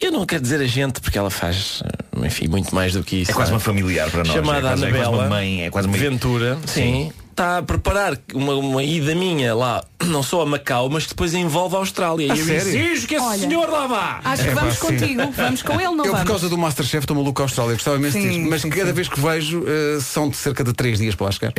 eu 0.00 0.12
não 0.12 0.24
quero 0.26 0.42
dizer 0.42 0.60
a 0.60 0.66
gente 0.66 1.00
porque 1.00 1.18
ela 1.18 1.30
faz, 1.30 1.82
enfim, 2.24 2.46
muito 2.48 2.74
mais 2.74 2.92
do 2.92 3.02
que 3.02 3.16
isso. 3.22 3.30
É 3.30 3.34
quase 3.34 3.50
não 3.50 3.56
uma 3.56 3.60
familiar 3.60 4.10
para 4.10 4.24
nós. 4.24 4.32
Chamada 4.32 4.58
é 4.58 4.60
quase, 4.62 4.84
é 4.84 4.88
quase 4.90 4.96
Anabela 5.04 5.22
uma 5.24 5.28
mãe, 5.28 5.62
é 5.64 5.70
quase 5.70 5.88
uma 5.88 5.96
Ventura, 5.96 6.58
sim, 6.66 7.12
está 7.38 7.58
a 7.58 7.62
preparar 7.62 8.18
uma, 8.34 8.54
uma 8.54 8.82
ida 8.82 9.14
minha 9.14 9.54
lá, 9.54 9.84
não 10.04 10.24
só 10.24 10.42
a 10.42 10.46
Macau, 10.46 10.90
mas 10.90 11.04
que 11.04 11.10
depois 11.10 11.32
envolve 11.34 11.76
a 11.76 11.78
Austrália. 11.78 12.32
A 12.32 12.36
e 12.36 12.40
eu 12.40 12.44
sério? 12.44 12.60
exijo 12.68 13.06
que 13.06 13.14
esse 13.14 13.24
Olha. 13.24 13.38
senhor 13.38 13.68
lá 13.70 13.86
vá. 13.86 14.20
Acho 14.24 14.42
que 14.42 14.48
É, 14.48 14.54
pá, 14.54 14.60
vamos 14.62 14.74
sim. 14.74 14.80
contigo. 14.80 15.30
Vamos 15.36 15.62
com 15.62 15.72
ele, 15.74 15.82
não 15.84 15.98
Eu, 15.98 16.02
por 16.04 16.10
vamos? 16.12 16.24
causa 16.28 16.48
do 16.48 16.58
Masterchef, 16.58 17.04
estou 17.04 17.16
maluco 17.16 17.40
à 17.40 17.44
Austrália. 17.44 17.74
Gostava 17.74 17.96
imenso 17.96 18.18
Sim, 18.18 18.28
disso. 18.28 18.50
Mas 18.50 18.62
sim, 18.62 18.70
cada 18.70 18.86
sim. 18.86 18.92
vez 18.92 19.08
que 19.08 19.20
vejo, 19.20 19.64
eh, 19.68 20.00
são 20.00 20.28
de 20.28 20.36
cerca 20.36 20.64
de 20.64 20.72
3 20.72 20.98
dias 20.98 21.14
para 21.14 21.26
lá 21.26 21.32
chegar. 21.32 21.52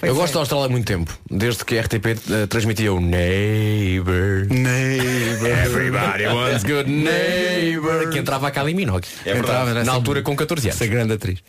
Eu 0.00 0.14
gosto 0.14 0.34
da 0.34 0.40
Austrália 0.40 0.66
há 0.66 0.68
muito 0.68 0.86
tempo, 0.86 1.12
desde 1.28 1.64
que 1.64 1.76
a 1.76 1.82
RTP 1.82 2.06
eh, 2.06 2.46
transmitia 2.48 2.92
o 2.92 3.00
Neighbor. 3.00 4.46
Neighbor. 4.48 5.48
Everybody 5.48 6.26
wants 6.26 6.62
good 6.62 6.88
neighbor. 6.88 8.10
Que 8.10 8.18
entrava 8.20 8.46
a 8.46 8.50
Kylie 8.52 8.74
Minogue. 8.74 9.06
É 9.24 9.34
verdade. 9.34 9.38
entrava 9.50 9.74
na 9.74 9.80
Essa- 9.80 9.90
altura 9.92 10.22
com 10.22 10.36
14 10.36 10.68
anos. 10.68 10.80
Essa 10.80 10.86
grande 10.88 11.14
atriz. 11.14 11.40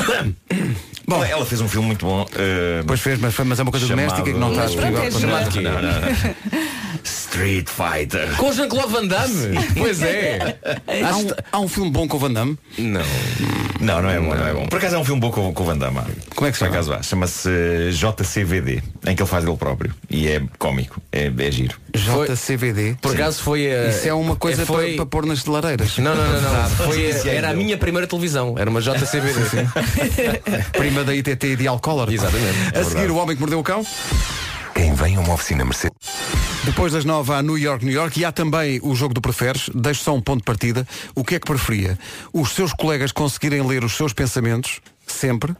Bom, 1.06 1.24
ela 1.24 1.44
fez 1.44 1.60
um 1.60 1.68
filme 1.68 1.88
muito 1.88 2.06
bom. 2.06 2.24
eh, 2.36 2.84
Pois 2.86 3.00
fez, 3.00 3.18
mas, 3.18 3.34
foi- 3.34 3.44
mas 3.44 3.58
é 3.58 3.62
uma 3.62 3.72
coisa 3.72 3.84
Chamado- 3.86 4.06
doméstica 4.06 4.32
que 4.32 4.38
não 4.38 4.50
está 4.52 4.66
disponível. 4.66 4.98
é 4.98 5.10
para 5.10 5.10
giro. 5.10 5.20
chamar. 5.20 5.50
Não, 5.82 5.82
não, 5.82 6.00
não. 6.00 7.00
Street 7.02 7.68
Fighter. 7.68 8.36
Com 8.36 8.52
Jean-Claude 8.52 8.92
Van 8.92 9.06
Damme. 9.06 9.58
Pois 9.76 10.02
é. 10.02 10.56
Há 11.04 11.16
um, 11.16 11.26
há 11.52 11.60
um 11.60 11.68
filme 11.68 11.90
bom 11.90 12.06
com 12.06 12.16
o 12.16 12.20
Van 12.20 12.32
Damme. 12.32 12.56
Não. 12.78 13.00
Não, 13.80 14.02
não 14.02 14.10
é 14.10 14.20
bom, 14.20 14.34
não 14.34 14.46
é 14.46 14.52
bom. 14.52 14.66
Por 14.66 14.78
acaso 14.78 14.96
é 14.96 14.98
um 14.98 15.04
filme 15.04 15.20
bom 15.20 15.30
com, 15.30 15.52
com 15.52 15.62
o 15.62 15.66
Van 15.66 15.76
Damme. 15.76 16.00
Como 16.34 16.46
é 16.46 16.52
que 16.52 16.58
se 16.58 16.64
Por 16.64 16.66
chama? 16.66 16.70
acaso 16.70 16.92
há. 16.92 17.02
Chama-se 17.02 17.48
eh, 17.48 17.90
JCVD, 17.90 18.82
em 19.06 19.16
que 19.16 19.22
ele 19.22 19.28
faz 19.28 19.44
ele 19.44 19.56
próprio. 19.56 19.94
E 20.10 20.28
é 20.28 20.42
cómico, 20.58 21.00
é, 21.10 21.32
é 21.36 21.50
giro. 21.50 21.76
JCVD. 21.94 22.96
Por 23.00 23.14
acaso 23.14 23.42
foi 23.42 23.72
a. 23.72 23.88
Isso 23.88 24.06
é 24.06 24.14
uma 24.14 24.36
coisa 24.36 24.66
foi... 24.66 24.88
para, 24.88 24.96
para 24.96 25.06
pôr 25.06 25.26
nas 25.26 25.44
lareiras. 25.46 25.96
Não, 25.98 26.14
não, 26.14 26.24
não, 26.24 26.40
não. 26.40 26.70
Foi, 26.90 27.12
sim, 27.12 27.28
era 27.28 27.50
a 27.50 27.54
minha 27.54 27.76
primeira 27.76 28.06
televisão. 28.06 28.54
Era 28.58 28.68
uma 28.68 28.80
JCBD. 28.80 29.40
Prima 30.72 31.04
da 31.04 31.14
ITT 31.14 31.46
e 31.46 31.56
de 31.56 31.66
Alcoller. 31.66 32.12
Exatamente. 32.12 32.78
A 32.78 32.84
seguir, 32.84 33.10
o 33.10 33.16
homem 33.16 33.34
que 33.34 33.40
mordeu 33.40 33.58
o 33.58 33.62
cão. 33.62 33.84
Quem 34.74 34.94
vem 34.94 35.16
a 35.16 35.20
uma 35.20 35.34
oficina 35.34 35.64
Mercedes. 35.64 35.96
Depois 36.64 36.92
das 36.92 37.06
nove 37.06 37.32
há 37.32 37.42
New 37.42 37.56
York, 37.56 37.84
New 37.84 37.94
York 37.94 38.20
e 38.20 38.24
há 38.24 38.30
também 38.30 38.80
o 38.82 38.94
jogo 38.94 39.14
do 39.14 39.20
preferes. 39.20 39.70
Deixo 39.74 40.04
só 40.04 40.14
um 40.14 40.20
ponto 40.20 40.40
de 40.40 40.44
partida. 40.44 40.86
O 41.14 41.24
que 41.24 41.34
é 41.36 41.40
que 41.40 41.46
preferia? 41.46 41.98
Os 42.32 42.50
seus 42.50 42.74
colegas 42.74 43.12
conseguirem 43.12 43.66
ler 43.66 43.82
os 43.82 43.96
seus 43.96 44.12
pensamentos 44.12 44.80
sempre, 45.06 45.54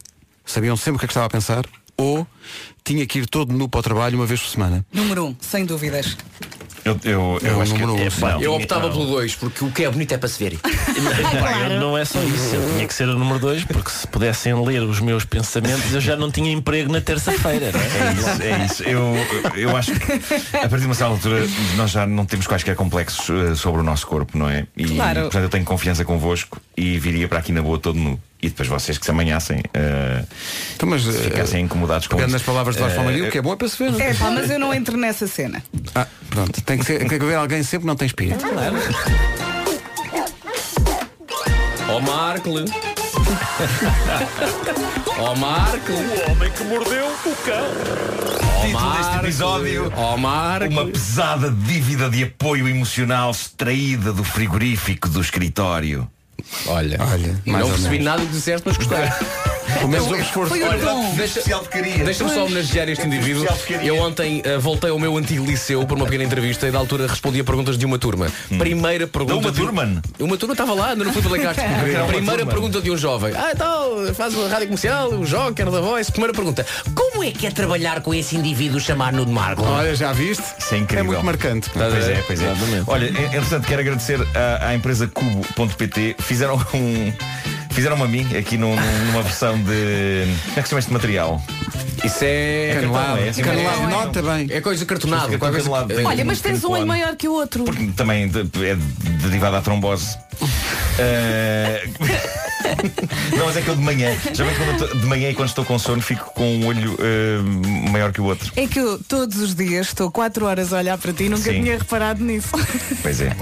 sabiam 0.45 0.77
sempre 0.77 0.97
o 0.97 0.99
que 0.99 1.07
é 1.07 1.09
que 1.09 1.13
estava 1.13 1.27
a 1.27 1.31
pensar, 1.31 1.65
ou 1.97 2.27
tinha 2.85 3.07
que 3.07 3.21
ir 3.21 3.27
todo 3.27 3.53
nu 3.53 3.69
para 3.69 3.81
o 3.81 3.83
trabalho 3.83 4.17
uma 4.17 4.27
vez 4.27 4.41
por 4.41 4.49
semana? 4.49 4.85
Número 4.93 5.25
um, 5.25 5.37
sem 5.41 5.65
dúvidas. 5.65 6.17
Eu, 6.85 6.99
eu, 7.05 7.39
eu 7.43 7.51
É 7.51 7.55
o 7.55 7.61
acho 7.61 7.75
que 7.75 7.81
número 7.81 8.03
um, 8.03 8.07
é, 8.07 8.11
pá, 8.11 8.39
Eu 8.41 8.55
optava 8.55 8.87
não. 8.89 8.93
pelo 8.93 9.07
2, 9.07 9.35
porque 9.37 9.65
o 9.65 9.71
que 9.71 9.85
é 9.85 9.91
bonito 9.91 10.13
é 10.13 10.19
para 10.19 10.29
se 10.29 10.43
ver. 10.43 10.59
Não 11.79 11.97
é 11.97 12.05
só 12.05 12.21
isso, 12.23 12.55
eu 12.55 12.73
tinha 12.75 12.87
que 12.87 12.95
ser 12.95 13.09
o 13.09 13.19
número 13.19 13.39
dois, 13.39 13.65
porque 13.65 13.91
se 13.91 14.07
pudessem 14.07 14.55
ler 14.65 14.83
os 14.83 15.01
meus 15.01 15.25
pensamentos, 15.25 15.93
eu 15.93 16.01
já 16.01 16.17
não 16.17 16.31
tinha 16.31 16.51
emprego 16.53 16.91
na 16.93 17.01
terça-feira. 17.01 17.71
não 17.73 17.81
é? 17.81 17.85
É 17.85 18.13
isso, 18.13 18.43
é 18.43 18.65
isso. 18.65 18.83
Eu, 18.85 19.15
eu 19.57 19.77
acho 19.77 19.93
que 19.93 20.13
a 20.57 20.61
partir 20.69 20.81
de 20.81 20.87
uma 20.87 20.95
certa 20.95 21.13
altura 21.13 21.47
nós 21.77 21.91
já 21.91 22.07
não 22.07 22.25
temos 22.27 22.47
quaisquer 22.47 22.75
complexos 22.77 23.29
eh, 23.31 23.55
sobre 23.55 23.81
o 23.81 23.85
nosso 23.85 24.07
corpo, 24.07 24.37
não 24.39 24.49
é? 24.49 24.67
E 24.77 24.85
Claro. 24.87 25.23
portanto 25.23 25.43
eu 25.45 25.49
tenho 25.49 25.65
confiança 25.65 26.05
convosco 26.05 26.61
e 26.77 26.99
viria 26.99 27.29
para 27.29 27.39
aqui 27.39 27.53
na 27.53 27.63
boa 27.63 27.79
todo 27.79 27.99
nu. 27.99 28.19
E 28.43 28.49
depois 28.49 28.69
vocês 28.69 28.97
que 28.99 29.05
se 29.05 29.11
amanhassem 29.11 29.63
eh, 29.75 30.25
Então, 30.75 30.89
mas, 30.89 31.03
se 31.03 31.11
eh, 31.11 31.13
ficassem 31.25 31.65
incomodados 31.65 32.07
com 32.07 32.19
isso. 32.19 32.29
nas 32.29 32.43
palavras 32.43 32.75
de 32.77 32.81
Vasco 32.83 32.97
Palmeirinho, 32.97 33.29
o 33.29 33.31
que 33.31 33.39
é 33.39 33.43
bom 33.43 33.53
é 33.53 33.57
para 33.57 33.69
se 33.69 33.77
ver. 33.79 33.93
não 33.93 34.01
é? 34.01 34.11
É 34.11 34.15
pá, 34.15 34.31
mas 34.31 34.51
eu 34.51 34.59
não 34.59 34.73
entro 34.73 34.97
nessa 34.97 35.27
cena. 35.27 35.63
Ah, 35.95 36.07
pronto. 36.31 36.61
Tem 36.63 36.79
que, 36.79 36.85
ser, 36.87 36.99
tem 37.01 37.09
que 37.09 37.15
haver 37.25 37.35
alguém 37.37 37.63
sempre 37.63 37.81
que 37.81 37.87
não 37.87 37.97
tem 37.97 38.07
espírito. 38.07 38.45
Ó 41.89 42.01
Marco. 42.01 42.51
Ó 45.19 45.35
Marco. 45.35 45.93
O 45.93 46.31
homem 46.31 46.51
que 46.53 46.65
mordeu 46.65 47.07
o 47.07 47.37
cão. 47.45 47.67
Ó 48.59 48.65
Título 48.67 48.91
deste 48.91 49.03
Marco. 49.03 49.25
episódio. 49.27 49.93
Ó 49.97 50.17
Marco. 50.17 50.69
Uma 50.73 50.87
pesada 50.87 51.51
dívida 51.51 52.09
de 52.09 52.25
apoio 52.25 52.69
emocional 52.69 53.31
extraída 53.31 54.13
do 54.13 54.25
frigorífico 54.25 55.09
do 55.09 55.21
escritório. 55.21 56.09
Olha, 56.67 56.99
Olha, 57.01 57.43
não 57.47 57.69
percebi 57.69 57.99
nada 58.01 58.21
do 58.21 58.27
que 58.27 58.33
disseste, 58.33 58.67
mas 58.67 58.77
gostei. 58.77 58.99
Pelo 59.79 59.89
menos 59.89 60.07
houve 60.07 60.21
esforço. 60.23 60.49
Foi 60.51 60.59
deixa- 61.17 61.41
de. 61.43 62.05
Deixa-me 62.05 62.31
só 62.31 62.45
homenagear 62.45 62.89
este 62.89 63.07
indivíduo. 63.07 63.47
de. 63.79 63.87
Eu 63.87 63.97
ontem 63.99 64.43
eh, 64.45 64.59
voltei 64.59 64.91
ao 64.91 64.99
meu 64.99 65.17
antigo 65.17 65.45
liceu 65.45 65.85
para 65.87 65.97
uma 65.97 66.05
pequena 66.05 66.25
entrevista 66.25 66.67
e 66.67 66.71
da 66.71 66.79
altura 66.79 67.07
respondi 67.07 67.41
a 67.41 67.45
perguntas 67.45 67.77
de 67.79 67.87
uma 67.87 67.99
turma. 67.99 68.27
Primeira 68.59 69.07
pergunta. 69.07 69.35
Da 69.35 69.41
uma 69.41 69.51
de- 69.53 69.59
turma? 69.61 70.03
Uma 70.19 70.37
turma 70.37 70.53
estava 70.55 70.75
lá, 70.75 70.91
ainda 70.91 71.05
não 71.05 71.13
fui 71.13 71.23
pela 71.23 71.39
Castro. 71.41 71.65
Primeira 72.09 72.47
pergunta 72.47 72.81
de 72.81 72.91
um 72.91 72.97
jovem. 72.97 73.33
Ah, 73.37 73.51
então, 73.55 74.15
faz 74.15 74.35
uma 74.35 74.49
rádio 74.49 74.67
comercial, 74.67 75.11
o 75.11 75.25
Joker 75.25 75.71
da 75.71 75.81
Voice. 75.81 76.11
Primeira 76.11 76.33
pergunta. 76.35 76.67
Como 76.95 77.23
é 77.25 77.31
que 77.31 77.47
é 77.47 77.51
trabalhar 77.51 78.01
com 78.03 78.13
esse 78.15 78.37
indivíduo 78.37 78.81
chamado 78.81 79.17
Nuno 79.17 79.33
Marco? 79.33 79.63
Olha, 79.63 79.95
já 79.95 80.13
viste? 80.13 80.43
Isso 80.59 80.75
é 80.75 80.79
incrível. 80.79 81.05
É 81.05 81.07
muito 81.07 81.25
marcante. 81.25 81.71
Pois 81.71 82.09
é, 82.09 82.23
pois 82.27 82.41
é. 82.43 82.55
Olha, 82.87 83.07
en- 83.07 83.25
entretanto, 83.37 83.67
quero 83.67 83.81
agradecer 83.81 84.21
à, 84.35 84.69
à 84.69 84.75
empresa 84.75 85.07
Cubo.pt. 85.09 86.17
Fizeram 86.19 86.57
um. 86.75 87.13
Fizeram-me 87.71 88.03
a 88.03 88.09
mim 88.09 88.27
aqui 88.37 88.57
num- 88.59 88.75
numa 88.77 89.23
versão 89.23 89.57
de. 89.59 90.27
Como 90.47 90.59
é 90.59 90.63
que 90.63 90.63
se 90.63 90.69
chama 90.71 90.79
este 90.81 90.93
material? 90.93 91.43
Isso 92.05 92.19
é 92.23 92.73
Canelado. 92.75 93.21
é 93.21 93.29
assim, 93.29 93.43
Canelado. 93.43 93.83
é- 93.83 93.87
Nota 93.87 94.23
bem. 94.23 94.47
É 94.51 94.61
coisa 94.61 94.85
cartonada. 94.85 95.27
Fica 95.27 95.39
qualquer 95.39 95.63
coisa- 95.63 95.87
canelado. 95.87 96.09
Olha, 96.09 96.25
mas 96.25 96.41
tens 96.41 96.65
um 96.65 96.71
olho 96.73 96.87
maior 96.87 97.15
que 97.17 97.29
o 97.29 97.33
outro. 97.33 97.65
Porque 97.65 97.87
também 97.97 98.29
de- 98.29 98.41
é 98.67 98.75
derivado 99.23 99.57
à 99.57 99.61
trombose. 99.61 100.17
Eh, 100.99 101.85
Não, 103.37 103.47
mas 103.47 103.57
é 103.57 103.63
que 103.63 103.69
eu 103.69 103.77
de 103.77 103.83
manhã, 103.83 104.17
quando 104.25 104.81
eu 104.81 104.89
tô- 104.89 104.97
de 104.97 105.07
manhã 105.07 105.31
e 105.31 105.35
quando 105.35 105.49
estou 105.49 105.65
com 105.65 105.79
sono 105.79 106.03
fico 106.03 106.33
com 106.35 106.57
um 106.57 106.67
olho 106.67 106.97
eh, 107.01 107.39
maior 107.91 108.13
que 108.13 108.21
o 108.21 108.25
outro. 108.25 108.53
É 108.57 108.67
que 108.67 108.79
eu 108.79 108.99
todos 108.99 109.39
os 109.39 109.55
dias 109.55 109.89
estou 109.89 110.11
4 110.11 110.45
horas 110.47 110.73
a 110.73 110.79
olhar 110.79 110.99
para 110.99 111.13
ti 111.13 111.25
e 111.25 111.29
nunca 111.29 111.51
Sim. 111.53 111.63
tinha 111.63 111.79
reparado 111.79 112.23
nisso. 112.25 112.51
Pois 113.03 113.21
é. 113.21 113.35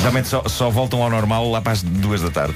Realmente 0.00 0.26
só, 0.28 0.42
só 0.48 0.70
voltam 0.70 1.02
ao 1.02 1.10
normal 1.10 1.48
lá 1.50 1.60
para 1.60 1.72
as 1.72 1.82
duas 1.82 2.20
da 2.20 2.30
tarde. 2.30 2.54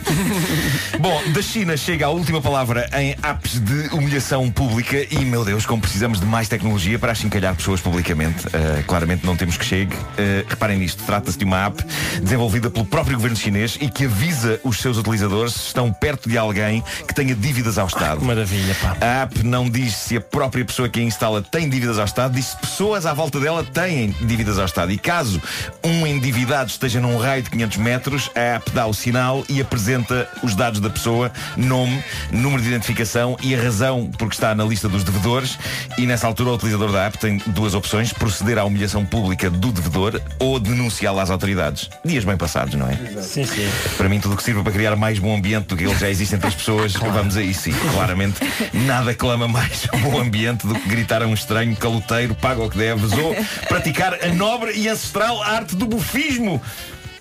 Bom, 0.99 1.23
da 1.33 1.43
China 1.43 1.77
chega 1.77 2.07
a 2.07 2.09
última 2.11 2.41
palavra 2.41 2.89
em 2.99 3.11
apps 3.23 3.61
de 3.61 3.95
humilhação 3.95 4.51
pública 4.51 5.07
e, 5.11 5.25
meu 5.25 5.45
Deus, 5.45 5.65
como 5.67 5.81
precisamos 5.81 6.19
de 6.21 6.27
mais 6.27 6.49
tecnologia 6.49 6.99
para 6.99 7.13
achincalhar 7.13 7.55
pessoas 7.55 7.81
publicamente. 7.81 8.47
Uh, 8.49 8.83
claramente 8.87 9.25
não 9.25 9.37
temos 9.37 9.57
que 9.57 9.65
chegue. 9.65 9.95
Uh, 9.95 10.49
reparem 10.49 10.79
nisto, 10.79 11.03
trata-se 11.05 11.39
de 11.39 11.45
uma 11.45 11.67
app 11.67 11.85
desenvolvida 12.21 12.71
pelo 12.71 12.85
próprio 12.85 13.17
governo 13.17 13.37
chinês 13.37 13.77
e 13.81 13.89
que 13.89 14.05
avisa 14.05 14.61
os 14.65 14.79
seus 14.79 14.97
utilizadores 14.97 15.55
se 15.55 15.67
estão 15.69 15.93
perto 16.03 16.29
de 16.29 16.37
alguém 16.37 16.83
que 17.07 17.15
tenha 17.15 17.33
dívidas 17.33 17.79
ao 17.79 17.87
Estado. 17.87 18.25
Maravilha, 18.25 18.75
pá. 18.83 18.97
A 19.01 19.23
app 19.23 19.41
não 19.45 19.71
diz 19.71 19.95
se 19.95 20.17
a 20.17 20.21
própria 20.21 20.65
pessoa 20.65 20.89
que 20.89 20.99
a 20.99 21.03
instala 21.05 21.41
tem 21.41 21.69
dívidas 21.69 21.97
ao 21.97 22.05
Estado, 22.05 22.35
diz 22.35 22.47
se 22.47 22.57
pessoas 22.57 23.07
à 23.07 23.15
volta 23.15 23.39
dela 23.39 23.63
têm 23.63 24.11
dívidas 24.23 24.59
ao 24.59 24.65
Estado. 24.65 24.91
E 24.91 24.99
caso 24.99 25.41
um 25.85 26.05
endividado 26.05 26.71
esteja 26.71 27.01
num 27.01 27.17
raio 27.17 27.45
de 27.45 27.51
500 27.51 27.77
metros, 27.77 28.31
a 28.35 28.41
app 28.57 28.69
dá 28.73 28.85
o 28.85 28.93
sinal 28.93 29.45
e 29.49 29.61
apresenta 29.61 30.29
os 30.43 30.57
dados 30.57 30.81
da 30.81 30.91
pessoa, 30.91 31.31
nome, 31.57 32.03
número 32.33 32.61
de 32.61 32.67
identificação 32.67 33.37
e 33.41 33.55
a 33.55 33.63
razão 33.63 34.11
por 34.19 34.29
que 34.29 34.35
está 34.35 34.57
na 34.57 34.65
lista 34.65 34.89
dos 34.89 35.05
devedores. 35.05 35.57
E 35.97 36.05
nessa 36.05 36.27
altura 36.27 36.51
o 36.51 36.55
utilizador 36.55 36.91
da 36.91 37.07
app 37.07 37.17
tem 37.17 37.41
duas 37.47 37.75
opções, 37.75 38.13
proceder 38.13 38.59
à 38.59 38.65
humilhação 38.65 39.07
pública 39.07 39.49
do 39.49 39.71
devedor 39.71 40.21
ou 40.41 40.59
denunciá-lo 40.59 41.21
às 41.21 41.31
autoridades. 41.31 41.89
Dias 42.05 42.25
bem 42.25 42.37
passados, 42.37 42.75
não 42.75 42.89
é? 42.89 42.97
Sim, 43.23 43.45
sim. 43.45 43.69
Para 43.97 44.09
mim, 44.09 44.19
tudo 44.19 44.35
o 44.35 44.37
que 44.37 44.43
sirva 44.43 44.65
para 44.65 44.73
criar 44.73 44.97
mais 44.97 45.21
bom 45.21 45.37
ambiente 45.37 45.69
do 45.69 45.77
que 45.77 45.85
ele 45.85 45.92
já 45.99 46.09
existe 46.09 46.35
entre 46.35 46.49
as 46.49 46.55
pessoas, 46.55 46.93
vamos 46.93 47.37
a 47.37 47.43
isso. 47.43 47.71
E 47.71 47.73
claramente, 47.73 48.41
nada 48.73 49.15
clama 49.15 49.49
mais 49.49 49.87
bom 50.03 50.21
ambiente 50.21 50.67
do 50.67 50.75
que 50.75 50.89
gritar 50.89 51.23
a 51.23 51.27
um 51.27 51.35
estranho 51.35 51.75
caloteiro, 51.77 52.35
paga 52.35 52.63
o 52.63 52.71
que 52.71 52.79
deves, 52.79 53.13
ou 53.13 53.35
praticar 53.69 54.15
a 54.23 54.29
nobre 54.29 54.73
e 54.75 54.89
ancestral 54.89 55.43
arte 55.43 55.77
do 55.77 55.87
bufismo. 55.87 56.61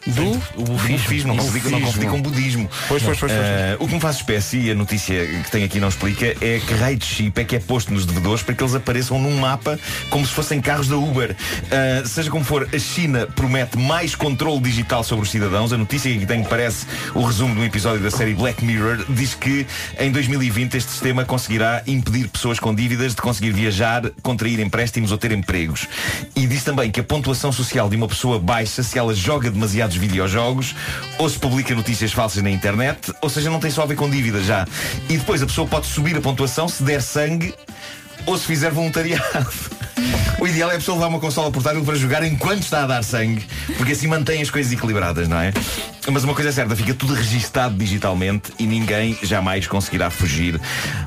Do? 0.07 0.31
O 0.55 0.63
bufismo, 0.63 1.33
não 1.33 1.43
confundi, 1.43 1.69
não 1.69 1.81
confundi 1.81 2.07
com 2.07 2.21
budismo. 2.21 2.69
Pois, 2.87 3.03
pois, 3.03 3.19
pois, 3.19 3.31
pois. 3.31 3.33
Ah, 3.33 3.77
o 3.79 3.87
que 3.87 3.93
me 3.93 3.99
faz 3.99 4.15
espécie, 4.17 4.57
e 4.57 4.71
a 4.71 4.75
notícia 4.75 5.25
que 5.43 5.51
tem 5.51 5.63
aqui 5.63 5.79
não 5.79 5.89
explica, 5.89 6.25
é 6.25 6.59
que 6.59 6.73
raio 6.73 6.97
de 6.97 7.05
chip 7.05 7.39
é 7.39 7.43
que 7.43 7.55
é 7.55 7.59
posto 7.59 7.93
nos 7.93 8.05
devedores 8.05 8.41
para 8.41 8.55
que 8.55 8.63
eles 8.63 8.73
apareçam 8.73 9.19
num 9.19 9.39
mapa 9.39 9.79
como 10.09 10.25
se 10.25 10.33
fossem 10.33 10.59
carros 10.59 10.87
da 10.87 10.97
Uber. 10.97 11.35
Ah, 11.71 12.05
seja 12.05 12.31
como 12.31 12.43
for, 12.43 12.67
a 12.73 12.79
China 12.79 13.27
promete 13.27 13.77
mais 13.77 14.15
controle 14.15 14.59
digital 14.59 15.03
sobre 15.03 15.23
os 15.23 15.31
cidadãos. 15.31 15.71
A 15.71 15.77
notícia 15.77 16.09
que 16.09 16.17
aqui 16.17 16.25
tem 16.25 16.43
parece 16.43 16.85
o 17.13 17.23
resumo 17.23 17.53
de 17.53 17.61
um 17.61 17.65
episódio 17.65 18.01
da 18.01 18.11
série 18.11 18.33
Black 18.33 18.63
Mirror 18.65 19.05
diz 19.09 19.35
que 19.35 19.67
em 19.99 20.11
2020 20.11 20.77
este 20.77 20.91
sistema 20.91 21.23
conseguirá 21.25 21.83
impedir 21.85 22.27
pessoas 22.27 22.59
com 22.59 22.73
dívidas 22.73 23.13
de 23.13 23.21
conseguir 23.21 23.51
viajar, 23.51 24.09
contrair 24.21 24.59
empréstimos 24.59 25.11
ou 25.11 25.17
ter 25.17 25.31
empregos. 25.31 25.87
E 26.35 26.47
diz 26.47 26.63
também 26.63 26.89
que 26.89 26.99
a 26.99 27.03
pontuação 27.03 27.51
social 27.51 27.89
de 27.89 27.95
uma 27.95 28.07
pessoa 28.07 28.39
baixa 28.39 28.81
se 28.81 28.97
ela 28.97 29.13
joga 29.13 29.51
demasiados 29.91 29.95
videojogos 29.95 30.75
ou 31.17 31.29
se 31.29 31.37
publica 31.37 31.75
notícias 31.75 32.11
falsas 32.11 32.41
na 32.41 32.49
internet, 32.49 33.13
ou 33.21 33.29
seja, 33.29 33.49
não 33.49 33.59
tem 33.59 33.71
só 33.71 33.83
a 33.83 33.85
ver 33.85 33.95
com 33.95 34.09
dívidas 34.09 34.45
já. 34.45 34.65
E 35.09 35.17
depois 35.17 35.41
a 35.41 35.45
pessoa 35.45 35.67
pode 35.67 35.87
subir 35.87 36.15
a 36.15 36.21
pontuação 36.21 36.67
se 36.67 36.83
der 36.83 37.01
sangue 37.01 37.53
ou 38.25 38.37
se 38.37 38.45
fizer 38.45 38.71
voluntariado. 38.71 39.51
O 40.39 40.47
ideal 40.47 40.71
é 40.71 40.75
a 40.75 40.77
pessoa 40.77 40.95
levar 40.95 41.07
uma 41.07 41.19
consola 41.19 41.51
portátil 41.51 41.83
para 41.85 41.95
jogar 41.95 42.23
enquanto 42.23 42.63
está 42.63 42.83
a 42.83 42.87
dar 42.87 43.03
sangue, 43.03 43.45
porque 43.77 43.91
assim 43.91 44.07
mantém 44.07 44.41
as 44.41 44.49
coisas 44.49 44.71
equilibradas, 44.71 45.27
não 45.27 45.37
é? 45.39 45.53
Mas 46.09 46.23
uma 46.23 46.33
coisa 46.33 46.49
é 46.49 46.51
certa, 46.51 46.75
fica 46.75 46.95
tudo 46.95 47.13
registado 47.13 47.75
digitalmente 47.75 48.51
e 48.57 48.65
ninguém 48.65 49.15
jamais 49.21 49.67
conseguirá 49.67 50.09
fugir 50.09 50.59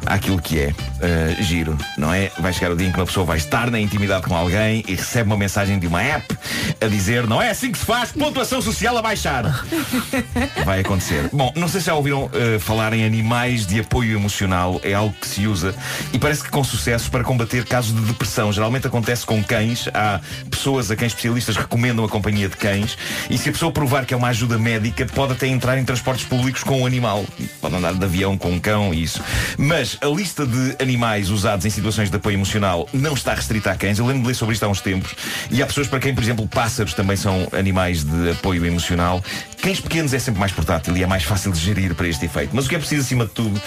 àquilo 0.06 0.40
que 0.40 0.60
é 0.60 0.68
uh, 0.68 1.42
giro, 1.42 1.76
não 1.98 2.14
é? 2.14 2.30
Vai 2.38 2.52
chegar 2.52 2.70
o 2.70 2.76
dia 2.76 2.86
em 2.86 2.92
que 2.92 2.98
uma 2.98 3.06
pessoa 3.06 3.26
vai 3.26 3.36
estar 3.36 3.72
na 3.72 3.80
intimidade 3.80 4.24
com 4.24 4.36
alguém 4.36 4.84
e 4.86 4.94
recebe 4.94 5.28
uma 5.28 5.36
mensagem 5.36 5.80
de 5.80 5.88
uma 5.88 6.00
app 6.00 6.38
a 6.80 6.86
dizer 6.86 7.26
não 7.26 7.42
é 7.42 7.50
assim 7.50 7.72
que 7.72 7.78
se 7.78 7.84
faz, 7.84 8.12
pontuação 8.12 8.62
social 8.62 8.96
a 8.96 9.02
baixar. 9.02 9.64
Vai 10.64 10.80
acontecer. 10.80 11.28
Bom, 11.32 11.52
não 11.56 11.66
sei 11.66 11.80
se 11.80 11.86
já 11.86 11.94
ouviram 11.94 12.26
uh, 12.26 12.60
falar 12.60 12.92
em 12.92 13.04
animais 13.04 13.66
de 13.66 13.80
apoio 13.80 14.16
emocional, 14.16 14.80
é 14.84 14.94
algo 14.94 15.14
que 15.20 15.26
se 15.26 15.46
usa 15.46 15.74
e 16.12 16.18
parece 16.18 16.44
que 16.44 16.50
com 16.50 16.62
sucesso 16.62 17.10
para 17.10 17.24
combater 17.24 17.64
casos 17.64 17.94
de 17.94 18.00
depressão. 18.02 18.52
Geralmente 18.52 18.73
acontece 18.82 19.24
com 19.24 19.42
cães, 19.42 19.88
há 19.92 20.20
pessoas 20.50 20.90
a 20.90 20.96
quem 20.96 21.06
especialistas 21.06 21.56
recomendam 21.56 22.04
a 22.04 22.08
companhia 22.08 22.48
de 22.48 22.56
cães 22.56 22.96
e 23.30 23.38
se 23.38 23.48
a 23.48 23.52
pessoa 23.52 23.72
provar 23.72 24.04
que 24.04 24.14
é 24.14 24.16
uma 24.16 24.28
ajuda 24.28 24.58
médica, 24.58 25.06
pode 25.06 25.32
até 25.32 25.46
entrar 25.46 25.78
em 25.78 25.84
transportes 25.84 26.24
públicos 26.24 26.62
com 26.62 26.82
um 26.82 26.86
animal. 26.86 27.24
Pode 27.60 27.74
andar 27.74 27.94
de 27.94 28.04
avião 28.04 28.36
com 28.36 28.50
um 28.50 28.60
cão 28.60 28.92
e 28.92 29.02
isso. 29.02 29.22
Mas 29.58 29.98
a 30.00 30.06
lista 30.06 30.46
de 30.46 30.76
animais 30.80 31.30
usados 31.30 31.64
em 31.66 31.70
situações 31.70 32.10
de 32.10 32.16
apoio 32.16 32.34
emocional 32.34 32.88
não 32.92 33.14
está 33.14 33.34
restrita 33.34 33.70
a 33.70 33.76
cães. 33.76 33.98
Eu 33.98 34.06
lembro 34.06 34.22
de 34.22 34.28
ler 34.28 34.34
sobre 34.34 34.54
isto 34.54 34.64
há 34.64 34.68
uns 34.68 34.80
tempos 34.80 35.14
e 35.50 35.62
há 35.62 35.66
pessoas 35.66 35.88
para 35.88 36.00
quem, 36.00 36.14
por 36.14 36.22
exemplo, 36.22 36.46
pássaros 36.46 36.94
também 36.94 37.16
são 37.16 37.48
animais 37.52 38.04
de 38.04 38.30
apoio 38.30 38.64
emocional. 38.64 39.22
Cães 39.64 39.80
pequenos 39.80 40.12
é 40.12 40.18
sempre 40.18 40.40
mais 40.40 40.52
portátil 40.52 40.94
e 40.94 41.02
é 41.02 41.06
mais 41.06 41.22
fácil 41.22 41.50
de 41.50 41.58
gerir 41.58 41.94
para 41.94 42.06
este 42.06 42.26
efeito. 42.26 42.50
Mas 42.52 42.66
o 42.66 42.68
que 42.68 42.74
é 42.74 42.78
preciso, 42.78 43.00
acima 43.00 43.24
de 43.24 43.30
tudo, 43.30 43.58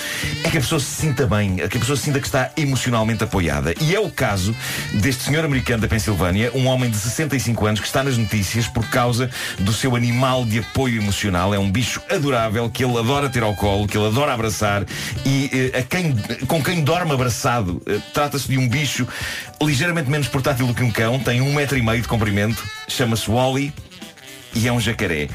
é 0.43 0.47
que 0.51 0.59
a 0.59 0.61
pessoa 0.61 0.79
se 0.79 0.85
sinta 0.85 1.25
bem, 1.25 1.55
que 1.55 1.75
a 1.75 1.79
pessoa 1.79 1.97
se 1.97 2.03
sinta 2.03 2.19
que 2.19 2.27
está 2.27 2.51
emocionalmente 2.55 3.23
apoiada. 3.23 3.73
E 3.81 3.95
é 3.95 3.99
o 3.99 4.07
caso 4.07 4.55
deste 4.93 5.23
senhor 5.23 5.43
americano 5.43 5.81
da 5.81 5.87
Pensilvânia, 5.87 6.51
um 6.53 6.67
homem 6.67 6.91
de 6.91 6.97
65 6.97 7.65
anos 7.65 7.79
que 7.79 7.87
está 7.87 8.03
nas 8.03 8.15
notícias 8.15 8.67
por 8.67 8.87
causa 8.89 9.27
do 9.57 9.73
seu 9.73 9.95
animal 9.95 10.45
de 10.45 10.59
apoio 10.59 11.01
emocional. 11.01 11.51
É 11.51 11.57
um 11.57 11.71
bicho 11.71 11.99
adorável 12.11 12.69
que 12.69 12.85
ele 12.85 12.95
adora 12.95 13.27
ter 13.27 13.41
ao 13.41 13.55
colo, 13.55 13.87
que 13.87 13.97
ele 13.97 14.05
adora 14.05 14.35
abraçar 14.35 14.85
e 15.25 15.71
eh, 15.73 15.79
a 15.79 15.81
quem, 15.81 16.15
com 16.45 16.61
quem 16.61 16.83
dorme 16.83 17.11
abraçado. 17.11 17.81
Eh, 17.87 17.97
Trata-se 18.13 18.47
de 18.47 18.59
um 18.59 18.69
bicho 18.69 19.07
ligeiramente 19.59 20.11
menos 20.11 20.27
portátil 20.27 20.67
do 20.67 20.75
que 20.75 20.83
um 20.83 20.91
cão, 20.91 21.17
tem 21.17 21.41
um 21.41 21.55
metro 21.55 21.75
e 21.75 21.81
meio 21.81 22.03
de 22.03 22.07
comprimento, 22.07 22.63
chama-se 22.87 23.27
Wally. 23.27 23.73
E 24.53 24.67
é 24.67 24.71
um 24.71 24.79
jacaré. 24.79 25.27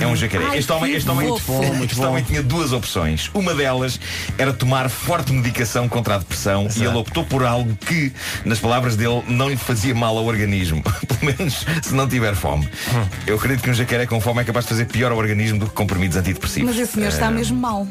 É 0.00 0.06
um 0.06 0.16
jacaré. 0.16 0.44
Ai, 0.48 0.58
este 0.58 0.72
homem, 0.72 0.92
este 0.94 1.10
homem, 1.10 1.28
fofo. 1.28 1.52
Muito 1.74 1.92
este 1.92 1.96
bom. 1.96 2.08
homem 2.10 2.24
tinha 2.24 2.42
duas 2.42 2.72
opções. 2.72 3.30
Uma 3.34 3.54
delas 3.54 4.00
era 4.38 4.52
tomar 4.52 4.88
forte 4.88 5.32
medicação 5.32 5.88
contra 5.88 6.14
a 6.14 6.18
depressão 6.18 6.66
e 6.74 6.82
ele 6.84 6.96
optou 6.96 7.24
por 7.24 7.44
algo 7.44 7.76
que, 7.76 8.12
nas 8.44 8.58
palavras 8.58 8.96
dele, 8.96 9.22
não 9.28 9.48
lhe 9.50 9.56
fazia 9.56 9.94
mal 9.94 10.16
ao 10.16 10.24
organismo. 10.24 10.82
Pelo 11.06 11.34
menos 11.36 11.66
se 11.82 11.94
não 11.94 12.08
tiver 12.08 12.34
fome. 12.34 12.64
Hum. 12.66 13.06
Eu 13.26 13.36
acredito 13.36 13.62
que 13.62 13.70
um 13.70 13.74
jacaré 13.74 14.06
com 14.06 14.20
fome 14.20 14.40
é 14.40 14.44
capaz 14.44 14.64
de 14.64 14.70
fazer 14.70 14.86
pior 14.86 15.12
ao 15.12 15.18
organismo 15.18 15.58
do 15.58 15.66
que 15.66 15.72
comprimidos 15.72 16.16
antidepressivos. 16.16 16.70
Mas 16.70 16.78
esse 16.78 16.92
senhor 16.94 17.08
está 17.08 17.26
Eh, 17.26 17.30
mesmo 17.30 17.58
mal. 17.60 17.86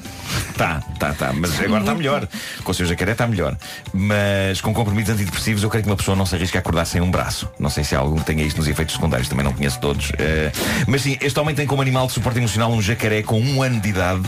Tá, 0.57 0.81
tá, 0.99 1.13
tá. 1.13 1.31
Mas 1.33 1.59
agora 1.59 1.81
está 1.81 1.93
melhor. 1.93 2.27
Com 2.63 2.71
o 2.71 2.73
seu 2.73 2.85
jacaré 2.85 3.11
está 3.11 3.27
melhor. 3.27 3.55
Mas 3.93 4.61
com 4.61 4.73
comprimidos 4.73 5.11
antidepressivos 5.11 5.61
eu 5.63 5.69
creio 5.69 5.83
que 5.83 5.89
uma 5.89 5.97
pessoa 5.97 6.15
não 6.17 6.25
se 6.25 6.35
arrisca 6.35 6.57
a 6.57 6.61
acordar 6.61 6.85
sem 6.85 7.01
um 7.01 7.11
braço. 7.11 7.47
Não 7.59 7.69
sei 7.69 7.83
se 7.83 7.95
há 7.95 7.99
algum 7.99 8.17
que 8.17 8.25
tenha 8.25 8.43
isto 8.43 8.57
nos 8.57 8.67
efeitos 8.67 8.95
secundários, 8.95 9.27
também 9.29 9.43
não 9.45 9.53
conheço 9.53 9.79
todos. 9.79 10.11
Eh, 10.17 10.51
mas 10.87 11.01
sim, 11.01 11.17
este 11.21 11.39
homem 11.39 11.55
tem 11.55 11.65
como 11.65 11.81
animal 11.81 12.07
de 12.07 12.13
suporte 12.13 12.37
emocional 12.39 12.71
um 12.71 12.81
jacaré 12.81 13.21
com 13.23 13.39
um 13.41 13.61
ano 13.63 13.79
de 13.79 13.89
idade. 13.89 14.21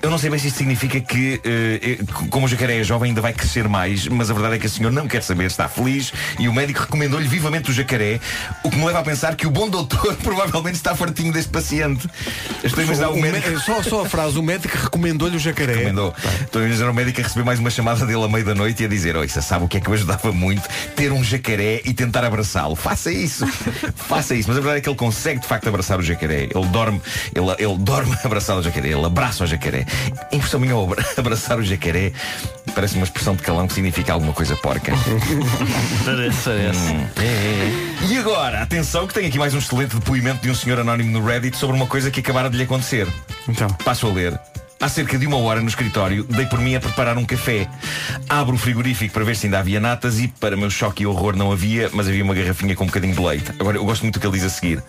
Eu 0.00 0.10
não 0.10 0.18
sei 0.18 0.30
bem 0.30 0.38
se 0.38 0.48
isto 0.48 0.56
significa 0.58 1.00
que, 1.00 1.40
eh, 1.44 1.98
eh, 2.00 2.26
como 2.30 2.46
o 2.46 2.48
jacaré 2.48 2.78
é 2.78 2.84
jovem, 2.84 3.10
ainda 3.10 3.20
vai 3.20 3.32
crescer 3.32 3.68
mais, 3.68 4.06
mas 4.08 4.30
a 4.30 4.34
verdade 4.34 4.56
é 4.56 4.58
que 4.58 4.66
o 4.66 4.70
senhor 4.70 4.92
não 4.92 5.06
quer 5.08 5.22
saber, 5.22 5.46
está 5.46 5.68
feliz 5.68 6.12
e 6.38 6.48
o 6.48 6.52
médico 6.54 6.80
recomendou-lhe 6.80 7.26
vivamente 7.26 7.70
o 7.70 7.72
jacaré, 7.74 8.20
o 8.62 8.70
que 8.70 8.76
me 8.76 8.84
leva 8.84 9.00
a 9.00 9.02
pensar 9.02 9.34
que 9.36 9.46
o 9.46 9.50
bom 9.50 9.68
doutor 9.68 10.14
provavelmente 10.22 10.76
está 10.76 10.94
fartinho 10.94 11.32
deste 11.32 11.50
paciente. 11.50 12.08
Estou 12.62 12.80
a 12.80 12.84
imaginar 12.84 13.08
o 13.10 13.20
médico. 13.20 13.50
mé- 13.50 13.58
só, 13.58 13.82
só 13.82 14.02
a 14.04 14.08
frase, 14.08 14.38
o 14.38 14.42
médico 14.42 14.76
recomendou-lhe 14.76 15.36
o 15.36 15.40
jacaré. 15.40 15.72
Recomendou. 15.74 16.14
Estou 16.42 16.62
a 16.62 16.64
imaginar 16.66 16.90
o 16.90 16.94
médico 16.94 17.20
a 17.20 17.24
receber 17.24 17.44
mais 17.44 17.58
uma 17.58 17.70
chamada 17.70 18.04
dele 18.06 18.22
à 18.24 18.28
meia 18.28 18.44
da 18.44 18.54
noite 18.54 18.82
e 18.82 18.86
a 18.86 18.88
dizer, 18.88 19.16
oi, 19.16 19.28
sabe 19.28 19.64
o 19.64 19.68
que 19.68 19.76
é 19.78 19.80
que 19.80 19.88
eu 19.88 19.94
ajudava 19.94 20.32
muito? 20.32 20.62
Ter 20.94 21.12
um 21.12 21.22
jacaré 21.24 21.80
e 21.84 21.92
tentar 21.92 22.24
abraçá-lo. 22.24 22.76
Faça 22.76 23.10
isso. 23.12 23.46
Faça 23.96 24.34
isso. 24.34 24.48
Mas 24.48 24.58
a 24.58 24.60
verdade 24.60 24.78
é 24.78 24.80
que 24.82 24.88
ele 24.88 24.96
consegue 24.96 25.31
de 25.40 25.46
facto 25.46 25.68
abraçar 25.68 25.98
o 25.98 26.02
jacaré. 26.02 26.44
Ele 26.44 26.66
dorme, 26.70 27.00
ele, 27.34 27.46
ele 27.58 27.78
dorme 27.78 28.16
abraçado 28.24 28.58
ao 28.58 28.62
jacaré, 28.62 28.88
ele 28.88 29.04
abraça 29.04 29.44
o 29.44 29.46
jacaré. 29.46 29.86
A 30.30 30.36
impressão 30.36 30.60
minha 30.60 30.74
abraçar 31.16 31.58
o 31.58 31.62
jacaré 31.62 32.12
parece 32.74 32.96
uma 32.96 33.04
expressão 33.04 33.34
de 33.34 33.42
calão 33.42 33.66
que 33.66 33.74
significa 33.74 34.12
alguma 34.12 34.32
coisa 34.32 34.56
porca. 34.56 34.92
Parece, 36.04 36.42
parece. 36.44 36.92
Hum. 36.92 37.06
E 38.08 38.18
agora, 38.18 38.62
atenção 38.62 39.06
que 39.06 39.14
tem 39.14 39.26
aqui 39.26 39.38
mais 39.38 39.54
um 39.54 39.58
excelente 39.58 39.94
depoimento 39.96 40.42
de 40.42 40.50
um 40.50 40.54
senhor 40.54 40.78
anónimo 40.78 41.10
no 41.10 41.24
Reddit 41.24 41.56
sobre 41.56 41.76
uma 41.76 41.86
coisa 41.86 42.10
que 42.10 42.20
acabara 42.20 42.50
de 42.50 42.56
lhe 42.56 42.64
acontecer. 42.64 43.06
Então. 43.48 43.68
Passo 43.84 44.06
a 44.06 44.12
ler. 44.12 44.40
Há 44.82 44.88
cerca 44.88 45.16
de 45.16 45.28
uma 45.28 45.36
hora 45.36 45.60
no 45.60 45.68
escritório, 45.68 46.24
dei 46.24 46.44
por 46.46 46.58
mim 46.58 46.74
a 46.74 46.80
preparar 46.80 47.16
um 47.16 47.24
café. 47.24 47.68
Abro 48.28 48.56
o 48.56 48.58
frigorífico 48.58 49.14
para 49.14 49.22
ver 49.22 49.36
se 49.36 49.46
ainda 49.46 49.60
havia 49.60 49.78
natas 49.78 50.18
e, 50.18 50.26
para 50.26 50.56
meu 50.56 50.68
choque 50.70 51.04
e 51.04 51.06
horror, 51.06 51.36
não 51.36 51.52
havia, 51.52 51.88
mas 51.92 52.08
havia 52.08 52.24
uma 52.24 52.34
garrafinha 52.34 52.74
com 52.74 52.82
um 52.82 52.88
bocadinho 52.88 53.14
de 53.14 53.20
leite. 53.20 53.52
Agora, 53.60 53.76
eu 53.76 53.84
gosto 53.84 54.02
muito 54.02 54.14
do 54.14 54.20
que 54.20 54.26
ele 54.26 54.34
diz 54.34 54.44
a 54.44 54.48
seguir. 54.50 54.82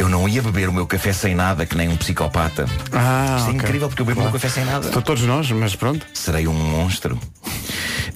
Eu 0.00 0.08
não 0.08 0.28
ia 0.28 0.42
beber 0.42 0.68
o 0.68 0.72
meu 0.72 0.84
café 0.84 1.12
sem 1.12 1.32
nada, 1.36 1.64
que 1.64 1.76
nem 1.76 1.88
um 1.88 1.96
psicopata. 1.96 2.64
Ah, 2.90 3.36
Isto 3.38 3.50
é 3.50 3.52
ok. 3.52 3.54
incrível 3.54 3.88
porque 3.88 4.02
eu 4.02 4.06
bebo 4.06 4.18
o 4.18 4.22
meu 4.24 4.32
Claro. 4.32 4.42
café 4.42 4.52
sem 4.60 4.64
nada. 4.64 4.86
Estou 4.88 5.00
todos 5.00 5.22
nós, 5.22 5.48
mas 5.52 5.76
pronto. 5.76 6.04
Serei 6.12 6.48
um 6.48 6.52
monstro. 6.52 7.16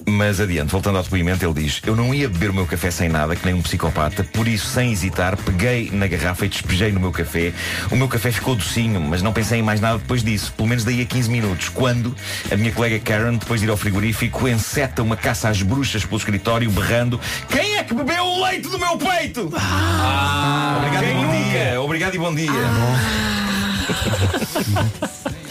Mas 0.07 0.39
adiante, 0.39 0.69
voltando 0.71 0.97
ao 0.97 1.03
depoimento, 1.03 1.43
ele 1.43 1.63
diz 1.63 1.81
Eu 1.83 1.95
não 1.95 2.13
ia 2.13 2.29
beber 2.29 2.51
o 2.51 2.53
meu 2.53 2.67
café 2.67 2.91
sem 2.91 3.09
nada, 3.09 3.35
que 3.35 3.43
nem 3.43 3.55
um 3.55 3.61
psicopata 3.63 4.23
Por 4.23 4.47
isso, 4.47 4.67
sem 4.67 4.91
hesitar, 4.91 5.35
peguei 5.35 5.89
na 5.91 6.05
garrafa 6.05 6.45
e 6.45 6.47
despejei 6.49 6.91
no 6.91 6.99
meu 6.99 7.11
café 7.11 7.51
O 7.89 7.95
meu 7.95 8.07
café 8.07 8.31
ficou 8.31 8.55
docinho, 8.55 9.01
mas 9.01 9.23
não 9.23 9.33
pensei 9.33 9.59
em 9.59 9.63
mais 9.63 9.81
nada 9.81 9.97
depois 9.97 10.21
disso 10.23 10.53
Pelo 10.55 10.69
menos 10.69 10.83
daí 10.83 11.01
a 11.05 11.07
15 11.07 11.29
minutos 11.29 11.69
Quando 11.69 12.15
a 12.51 12.55
minha 12.55 12.71
colega 12.71 12.99
Karen, 12.99 13.37
depois 13.37 13.61
de 13.61 13.67
ir 13.67 13.69
ao 13.69 13.77
frigorífico 13.77 14.47
Enceta 14.47 15.01
uma 15.01 15.15
caça 15.15 15.49
às 15.49 15.61
bruxas 15.61 16.03
pelo 16.03 16.17
escritório 16.17 16.69
Berrando 16.69 17.19
Quem 17.49 17.77
é 17.77 17.83
que 17.83 17.93
bebeu 17.93 18.23
o 18.25 18.43
leite 18.43 18.67
do 18.67 18.79
meu 18.79 18.97
peito? 18.97 19.51
Ah, 19.55 20.75
Obrigado 20.79 21.03
e 21.03 21.13
bom 21.13 21.21
nunca? 21.23 21.37
dia. 21.37 21.81
Obrigado 21.81 22.15
e 22.15 22.19
bom 22.19 22.35
dia 22.35 22.51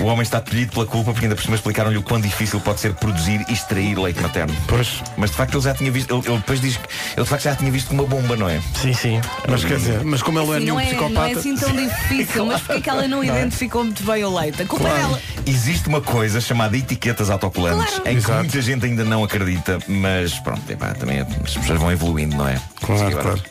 O 0.00 0.04
homem 0.04 0.22
está 0.22 0.40
tolhido 0.40 0.72
pela 0.72 0.86
culpa 0.86 1.12
porque 1.12 1.26
ainda 1.26 1.36
por 1.36 1.42
cima 1.42 1.56
explicaram-lhe 1.56 1.96
o 1.98 2.02
quão 2.02 2.20
difícil 2.20 2.60
pode 2.60 2.80
ser 2.80 2.94
produzir 2.94 3.44
e 3.48 3.52
extrair 3.52 3.98
leite 3.98 4.20
materno. 4.20 4.54
Pois. 4.66 5.02
Mas 5.16 5.30
de 5.30 5.36
facto 5.36 5.54
ele 5.54 5.62
já 5.64 5.74
tinha 5.74 5.90
visto, 5.90 6.14
ele, 6.14 6.26
ele 6.28 6.36
depois 6.38 6.60
diz 6.60 6.76
que 6.76 6.88
ele 7.16 7.22
de 7.24 7.28
facto 7.28 7.42
já 7.44 7.54
tinha 7.56 7.70
visto 7.70 7.90
uma 7.92 8.04
bomba, 8.04 8.36
não 8.36 8.48
é? 8.48 8.60
Sim, 8.80 8.92
sim. 8.92 9.20
Mas 9.48 9.64
quer 9.64 9.76
dizer, 9.78 10.04
mas 10.04 10.22
como 10.22 10.38
ele 10.40 10.48
é 10.48 10.54
Assim, 10.56 10.60
nenhum 10.64 10.74
não, 10.74 10.80
é, 10.80 10.84
psicopata. 10.86 11.14
não 11.14 11.24
é 11.24 11.32
assim 11.32 11.56
tão 11.56 11.72
difícil, 11.76 12.46
mas 12.46 12.60
porque 12.60 12.72
é 12.74 12.80
que 12.80 12.90
ela 12.90 13.08
não, 13.08 13.22
Não 13.26 13.34
é? 13.34 13.38
identificou 13.38 13.84
muito 13.84 14.02
bem 14.04 14.24
o 14.24 14.38
leite? 14.38 14.62
A 14.62 14.66
culpa 14.66 14.88
é 14.88 14.94
dela. 14.94 15.20
Existe 15.46 15.88
uma 15.88 16.00
coisa 16.00 16.40
chamada 16.40 16.76
etiquetas 16.76 17.30
autocolantes 17.30 17.94
Claro. 17.94 18.10
em 18.10 18.20
que 18.20 18.30
muita 18.32 18.62
gente 18.62 18.84
ainda 18.86 19.04
não 19.04 19.24
acredita, 19.24 19.78
mas 19.88 20.38
pronto, 20.40 20.70
epá, 20.70 20.92
também 20.94 21.18
é- 21.18 21.26
as 21.44 21.54
pessoas 21.56 21.78
vão 21.80 21.90
evoluindo, 21.92 22.36
não 22.36 22.48
é? 22.48 22.60
Claro, 22.82 23.16
claro. 23.16 23.42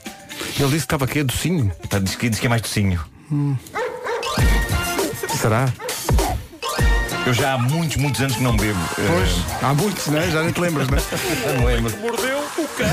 Ele 0.57 0.67
disse 0.67 0.69
que 0.69 0.75
estava 0.77 1.05
aqui 1.05 1.23
docinho. 1.23 1.71
Tá, 1.89 1.99
diz, 1.99 2.15
que, 2.15 2.29
diz 2.29 2.39
que 2.39 2.45
é 2.45 2.49
mais 2.49 2.61
docinho. 2.61 2.99
Será? 5.45 5.71
Eu 7.23 7.31
já 7.31 7.53
há 7.53 7.57
muitos, 7.59 7.97
muitos 7.97 8.19
anos 8.19 8.35
que 8.35 8.41
não 8.41 8.57
bebo. 8.57 8.79
eh, 8.97 9.07
Pois, 9.07 9.61
há 9.61 9.75
muitos, 9.75 10.07
né? 10.07 10.27
Já 10.31 10.41
nem 10.41 10.51
te 10.51 10.59
lembras, 10.59 10.87
né? 10.89 10.97
não 11.55 11.65
lembro. 11.65 11.95
Mordeu 11.99 12.39
o 12.39 12.67
cão. 12.69 12.87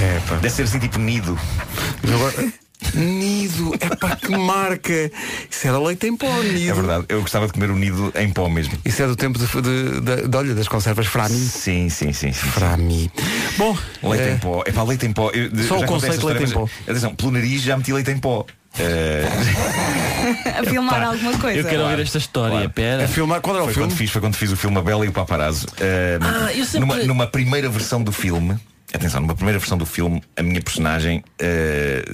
É, 0.00 0.20
pá. 0.28 0.36
Deve 0.36 0.50
ser 0.50 0.62
assim 0.62 0.78
tipo 0.78 1.00
nido. 1.00 1.36
Agora, 2.14 2.52
nido, 2.94 3.74
é 3.80 3.94
pá, 3.96 4.16
que 4.16 4.36
marca. 4.36 5.10
Isso 5.50 5.66
era 5.68 5.78
leite 5.78 6.06
em 6.06 6.16
pó, 6.16 6.26
nido. 6.42 6.70
É 6.70 6.74
verdade, 6.74 7.04
eu 7.08 7.20
gostava 7.22 7.46
de 7.46 7.52
comer 7.52 7.70
o 7.70 7.76
nido 7.76 8.12
em 8.16 8.30
pó 8.30 8.48
mesmo. 8.48 8.74
Isso 8.84 9.02
é 9.02 9.06
do 9.06 9.16
tempo 9.16 9.38
de, 9.38 9.46
de, 9.46 10.00
de- 10.00 10.28
de- 10.28 10.36
olha, 10.36 10.54
das 10.54 10.68
conservas 10.68 11.06
Frami. 11.06 11.34
Sim, 11.36 11.88
sim, 11.88 12.12
sim, 12.12 12.32
sim. 12.32 12.48
Frami. 12.50 13.10
Bom, 13.56 13.76
Leite 14.02 14.24
eh, 14.24 14.32
em 14.34 14.38
pó. 14.38 14.62
É 14.66 14.72
para 14.72 14.82
leite 14.84 15.06
em 15.06 15.12
pó. 15.12 15.30
Eu, 15.30 15.50
Só 15.66 15.78
o 15.78 15.86
conceito 15.86 16.18
de 16.18 16.26
leite 16.26 16.44
história, 16.44 16.66
em 16.66 16.68
mas, 16.86 16.88
Atenção, 16.88 17.14
pelo 17.14 17.30
nariz 17.32 17.62
já 17.62 17.76
meti 17.76 17.92
leite 17.92 18.10
em 18.10 18.18
pó. 18.18 18.44
Eh, 18.76 19.24
A 20.58 20.64
filmar 20.68 21.00
alguma 21.02 21.38
coisa. 21.38 21.60
Eu 21.60 21.64
quero 21.64 21.82
ouvir 21.82 22.00
esta 22.00 22.18
história. 22.18 22.68
Pera. 22.68 23.04
a 23.04 23.08
filmar, 23.08 23.40
qual 23.40 23.54
era 23.54 23.62
o 23.64 23.66
foi, 23.66 23.74
filme? 23.74 23.88
quando 23.88 23.96
fiz, 23.98 24.10
foi 24.10 24.20
quando 24.20 24.34
fiz 24.34 24.50
o 24.50 24.56
filme 24.56 24.76
A 24.78 24.82
Bela 24.82 25.04
e 25.04 25.08
o 25.08 25.12
Paparazzo. 25.12 25.66
Eh, 25.80 26.18
Ah, 26.20 26.52
eu 26.52 26.64
sempre- 26.64 26.80
numa, 26.80 26.96
numa 27.04 27.26
primeira 27.28 27.68
versão 27.68 28.02
do 28.02 28.10
filme. 28.10 28.56
Atenção, 28.94 29.20
numa 29.20 29.34
primeira 29.34 29.58
versão 29.58 29.76
do 29.76 29.84
filme, 29.84 30.22
a 30.36 30.42
minha 30.42 30.60
personagem 30.62 31.22
eh, 31.40 32.04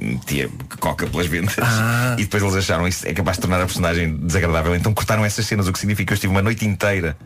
metia 0.00 0.48
coca 0.78 1.06
pelas 1.08 1.26
ventas 1.26 1.56
Ah. 1.60 2.14
e 2.16 2.22
depois 2.22 2.42
eles 2.42 2.54
acharam 2.54 2.86
isso 2.86 3.06
é 3.08 3.12
capaz 3.12 3.36
de 3.36 3.40
tornar 3.42 3.60
a 3.60 3.66
personagem 3.66 4.16
desagradável. 4.18 4.74
Então 4.76 4.94
cortaram 4.94 5.24
essas 5.24 5.44
cenas, 5.46 5.66
o 5.66 5.72
que 5.72 5.78
significa 5.80 6.06
que 6.06 6.12
eu 6.12 6.14
estive 6.14 6.30
uma 6.30 6.40
noite 6.42 6.64
inteira 6.64 7.16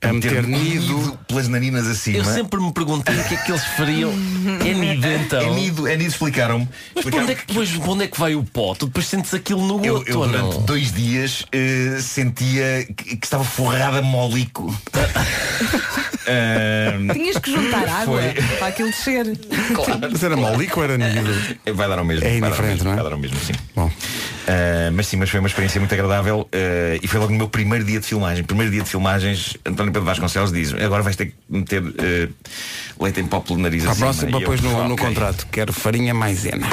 A 0.00 0.12
meter 0.12 0.44
nido 0.46 1.18
pelas 1.28 1.46
narinas 1.46 1.86
acima. 1.86 2.18
Eu 2.18 2.24
sempre 2.24 2.58
me 2.58 2.72
perguntei 2.72 3.14
o 3.14 3.24
que 3.24 3.34
é 3.34 3.36
que 3.36 3.52
eles 3.52 3.64
fariam. 3.76 4.10
É 4.66 4.72
nido 4.74 5.06
então. 5.06 5.40
É 5.40 5.50
nido, 5.54 5.86
é 5.86 5.96
nido, 5.96 6.08
explicaram-me. 6.08 6.68
Mas 6.94 7.04
para 7.04 7.22
onde, 7.22 7.32
é 7.32 7.34
que, 7.34 7.46
depois, 7.46 7.76
onde 7.86 8.04
é 8.04 8.06
que 8.08 8.18
vai 8.18 8.34
o 8.34 8.42
pó? 8.42 8.74
Tu 8.74 8.86
depois 8.86 9.06
sentes 9.06 9.32
aquilo 9.34 9.60
no 9.66 9.84
Eu, 9.84 9.94
outro, 9.96 10.12
eu 10.12 10.26
durante 10.26 10.56
não? 10.56 10.62
dois 10.64 10.92
dias 10.92 11.44
eh, 11.52 11.98
sentia 12.00 12.86
que, 12.96 13.16
que 13.16 13.26
estava 13.26 13.44
forrada 13.44 13.98
a 13.98 14.02
molico. 14.02 14.74
Ah, 16.26 17.12
Tinhas 17.12 17.38
que 17.38 17.50
juntar 17.50 17.88
água 17.88 18.20
Foi. 18.20 18.32
para 18.58 18.66
aquilo 18.68 18.90
descer. 18.90 19.26
Mas 20.10 20.22
era 20.22 20.36
molico 20.36 20.80
ou 20.80 20.84
era 20.84 20.96
nido? 20.96 21.56
vai 21.74 21.88
dar 21.88 21.98
ao 21.98 22.04
mesmo. 22.04 22.24
É 22.26 22.30
vai 22.30 22.40
dar 22.40 22.46
indiferente, 22.48 22.72
mesmo, 22.74 22.84
não 22.84 22.92
é? 22.92 22.94
Vai 22.96 23.04
dar 23.04 23.12
ao 23.12 23.18
mesmo, 23.18 23.38
sim. 23.40 23.52
Bom. 23.74 23.90
Ah, 24.46 24.90
mas 24.92 25.06
sim, 25.06 25.16
mas 25.16 25.30
foi 25.30 25.40
uma 25.40 25.48
experiência 25.48 25.80
muito 25.80 25.92
agradável 25.92 26.48
ah, 26.52 26.98
e 27.02 27.06
foi 27.06 27.18
logo 27.20 27.32
no 27.32 27.38
meu 27.38 27.48
primeiro 27.48 27.84
dia 27.84 28.00
de 28.00 28.06
filmagem. 28.06 28.44
Primeiro 28.44 28.70
dia 28.72 28.82
de 28.82 28.88
filmagens, 28.88 29.56
António 29.66 29.92
Pedro 29.92 30.06
Vasconcelos 30.06 30.52
diz, 30.52 30.72
agora 30.74 31.02
vais 31.02 31.16
ter 31.16 31.26
que 31.26 31.34
meter 31.48 31.82
leite 33.00 33.20
em 33.20 33.26
pó 33.26 33.40
pelo 33.40 33.58
nariz 33.58 33.86
À 33.86 33.90
acima." 33.92 34.06
próxima, 34.06 34.38
depois 34.38 34.60
no, 34.60 34.88
no 34.88 34.96
contrato. 34.96 35.46
Quero 35.50 35.72
farinha 35.72 36.14
maisena. 36.14 36.66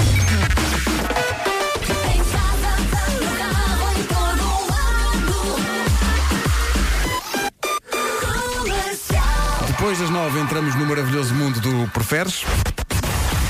Entramos 10.20 10.76
no 10.76 10.86
maravilhoso 10.86 11.34
mundo 11.34 11.62
do 11.62 11.90
Preferes. 11.92 12.44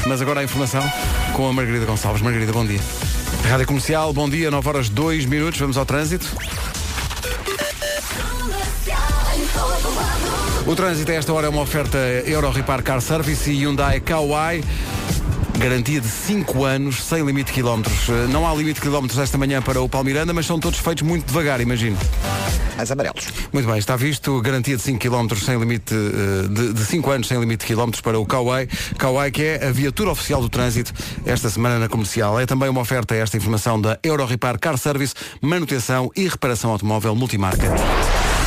Mas 0.08 0.22
agora 0.22 0.42
a 0.42 0.44
informação 0.44 0.84
com 1.34 1.50
a 1.50 1.52
Margarida 1.52 1.86
Gonçalves. 1.86 2.22
Margarida, 2.22 2.52
bom 2.54 2.64
dia. 2.64 2.80
Rádio 3.50 3.66
Comercial, 3.66 4.14
bom 4.14 4.30
dia, 4.30 4.52
9 4.52 4.70
horas 4.70 4.88
2 4.88 5.26
minutos, 5.26 5.60
vamos 5.60 5.78
ao 5.78 5.86
trânsito. 5.86 6.28
O 10.68 10.76
trânsito 10.76 11.12
a 11.12 11.16
esta 11.16 11.34
hora 11.34 11.48
é 11.48 11.50
uma 11.50 11.62
oferta 11.62 11.98
Euro 12.28 12.52
Repar 12.52 12.84
Car 12.84 13.02
Service 13.02 13.50
e 13.50 13.64
Hyundai 13.64 14.00
Kauai. 14.00 14.64
Garantia 15.60 16.00
de 16.00 16.08
5 16.08 16.64
anos, 16.64 17.04
sem 17.04 17.22
limite 17.22 17.48
de 17.48 17.54
quilómetros. 17.54 18.08
Eh, 18.08 18.28
Não 18.30 18.48
há 18.48 18.54
limite 18.56 18.76
de 18.76 18.82
quilómetros 18.82 19.20
esta 19.20 19.38
manhã 19.38 19.62
para 19.62 19.82
o 19.82 19.90
Palmiranda, 19.90 20.34
mas 20.34 20.46
são 20.46 20.58
todos 20.58 20.80
feitos 20.80 21.04
muito 21.04 21.26
devagar, 21.26 21.60
imagino. 21.60 21.98
Mais 22.78 22.90
amarelos. 22.90 23.28
Muito 23.52 23.68
bem, 23.68 23.78
está 23.78 23.98
visto. 23.98 24.40
Garantia 24.42 24.78
de 24.78 24.82
5 24.82 24.98
km 25.00 25.36
sem 25.36 25.60
limite 25.60 25.94
eh, 25.94 26.48
de, 26.48 26.74
de 26.74 26.86
5 26.86 27.12
anos 27.12 27.28
sem 27.28 27.38
limite 27.38 27.62
de 27.62 27.68
quilómetros 27.68 28.00
para 28.00 28.18
o 28.18 28.26
Kauai. 28.26 28.70
Kauai 28.98 29.32
que 29.32 29.44
é 29.44 29.68
a 29.68 29.72
viatura 29.72 30.12
oficial 30.12 30.42
do 30.42 30.48
trânsito 30.48 30.94
esta 31.26 31.50
semana 31.50 31.78
na 31.78 31.90
comercial. 31.90 32.40
É 32.40 32.46
também 32.46 32.70
uma 32.70 32.80
oferta 32.80 33.14
esta 33.14 33.36
informação 33.36 33.82
da 33.82 34.00
Euro 34.02 34.26
Repar 34.26 34.58
Car 34.58 34.78
Service, 34.78 35.14
manutenção 35.42 36.10
e 36.16 36.28
reparação 36.30 36.72
automóvel 36.72 37.14
multimarca. 37.16 37.68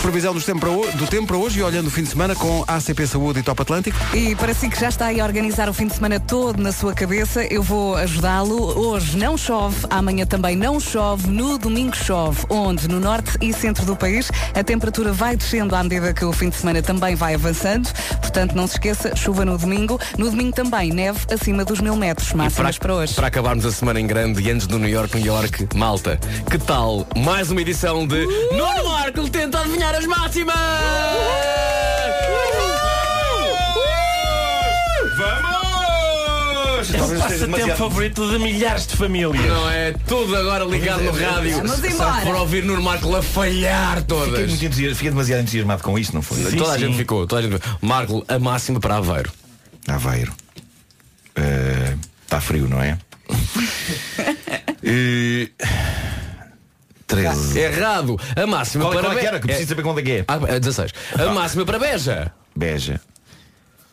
Previsão 0.02 0.34
dos 0.34 0.44
tempo 0.44 0.60
para 0.60 0.70
ho- 0.70 0.90
do 0.96 1.06
tempo 1.06 1.28
para 1.28 1.36
hoje 1.36 1.60
e 1.60 1.62
olhando 1.62 1.86
o 1.86 1.90
fim 1.90 2.02
de 2.02 2.08
semana 2.08 2.34
com 2.34 2.64
ACP 2.66 3.06
Saúde 3.06 3.38
e 3.38 3.42
Top 3.42 3.62
Atlântico. 3.62 3.96
E 4.12 4.34
para 4.34 4.52
si 4.52 4.68
que 4.68 4.78
já 4.78 4.88
está 4.88 5.06
aí 5.06 5.20
a 5.20 5.24
organizar 5.24 5.68
o 5.68 5.72
fim 5.72 5.86
de 5.86 5.94
semana 5.94 6.18
todo 6.18 6.60
na 6.60 6.72
sua 6.72 6.92
cabeça, 6.92 7.44
eu 7.44 7.62
vou 7.62 7.94
ajudá-lo. 7.94 8.76
Hoje 8.78 9.16
não 9.16 9.38
chove, 9.38 9.86
amanhã 9.88 10.26
também 10.26 10.56
não 10.56 10.80
chove, 10.80 11.28
no 11.28 11.56
domingo 11.56 11.96
chove, 11.96 12.44
onde 12.50 12.88
no 12.88 12.98
norte 12.98 13.30
e 13.40 13.52
centro 13.52 13.86
do 13.86 13.94
país 13.94 14.28
a 14.54 14.64
temperatura 14.64 15.12
vai 15.12 15.36
descendo 15.36 15.76
à 15.76 15.82
medida 15.84 16.12
que 16.12 16.24
o 16.24 16.32
fim 16.32 16.48
de 16.48 16.56
semana 16.56 16.82
também 16.82 17.14
vai 17.14 17.34
avançando. 17.34 17.88
Portanto, 18.20 18.56
não 18.56 18.66
se 18.66 18.74
esqueça, 18.74 19.14
chuva 19.14 19.44
no 19.44 19.56
domingo. 19.56 20.00
No 20.18 20.28
domingo 20.30 20.52
também, 20.52 20.90
neve 20.90 21.20
acima 21.32 21.64
dos 21.64 21.80
mil 21.80 21.94
metros, 21.94 22.32
máximas 22.32 22.76
para, 22.76 22.92
hoje. 22.94 23.14
Para 23.14 23.28
acabarmos 23.28 23.64
a 23.64 23.70
semana 23.70 24.00
em 24.00 24.06
grande 24.06 24.42
e 24.42 24.50
antes 24.50 24.66
do 24.66 24.78
New 24.80 24.88
York, 24.90 25.16
New 25.16 25.24
York, 25.26 25.68
malta, 25.76 26.18
que 26.50 26.58
tal 26.58 27.06
mais 27.16 27.50
uma 27.52 27.60
edição 27.60 28.04
de 28.04 28.26
Nuno 28.52 28.90
Marco 28.90 29.28
tenta 29.30 29.60
adivinhar 29.60 29.91
as 29.94 30.06
máximas! 30.06 30.56
Vamos! 35.16 36.90
É 36.92 36.96
o 36.96 36.98
Talvez 36.98 37.20
passatempo 37.22 37.46
demasiado- 37.46 37.76
favorito 37.78 38.30
de 38.30 38.38
milhares 38.38 38.86
de 38.86 38.96
famílias. 38.96 39.46
Não 39.46 39.70
é? 39.70 39.92
Tudo 40.06 40.34
agora 40.36 40.64
ligado 40.64 41.02
no 41.02 41.12
rádio. 41.12 41.56
Vamos 41.56 41.72
Só 41.78 41.86
embora. 41.86 42.26
por 42.26 42.34
ouvir 42.36 42.64
Nuno 42.64 42.82
Marco 42.82 43.14
a 43.14 43.22
falhar 43.22 43.98
Fiquei, 43.98 44.04
todas. 44.06 44.48
muito 44.48 44.74
fiquei 44.94 45.10
demasiado 45.10 45.40
entusiasmado 45.42 45.82
com 45.82 45.98
isto, 45.98 46.14
não 46.14 46.22
foi? 46.22 46.38
Sim, 46.50 46.56
toda 46.56 46.72
a 46.72 46.78
sim. 46.78 46.86
gente 46.86 46.96
ficou, 46.96 47.26
toda 47.26 47.40
a 47.40 47.44
gente 47.50 47.62
Marco, 47.80 48.24
a 48.28 48.38
máxima 48.38 48.80
para 48.80 48.96
Aveiro. 48.96 49.30
Aveiro. 49.88 50.32
Está 52.24 52.40
frio, 52.40 52.68
não 52.68 52.80
é? 52.82 52.98
Eh, 54.84 55.48
13. 57.16 57.58
Errado! 57.58 58.20
A 58.36 58.46
máxima 58.46 58.84
Qual, 58.84 58.92
é- 58.92 58.96
para 58.96 59.06
qual 59.08 59.16
é 59.16 59.20
que 59.20 59.26
era? 59.26 59.40
Que 59.40 59.46
preciso 59.46 59.68
saber 59.68 59.82
quanto 59.82 59.98
é 60.00 60.02
que 60.02 60.10
é. 60.12 60.24
Ah, 60.28 60.38
é 60.48 60.58
16. 60.60 60.92
A 61.18 61.26
máxima 61.32 61.64
para 61.64 61.78
Beja. 61.78 62.32
Beja. 62.56 63.00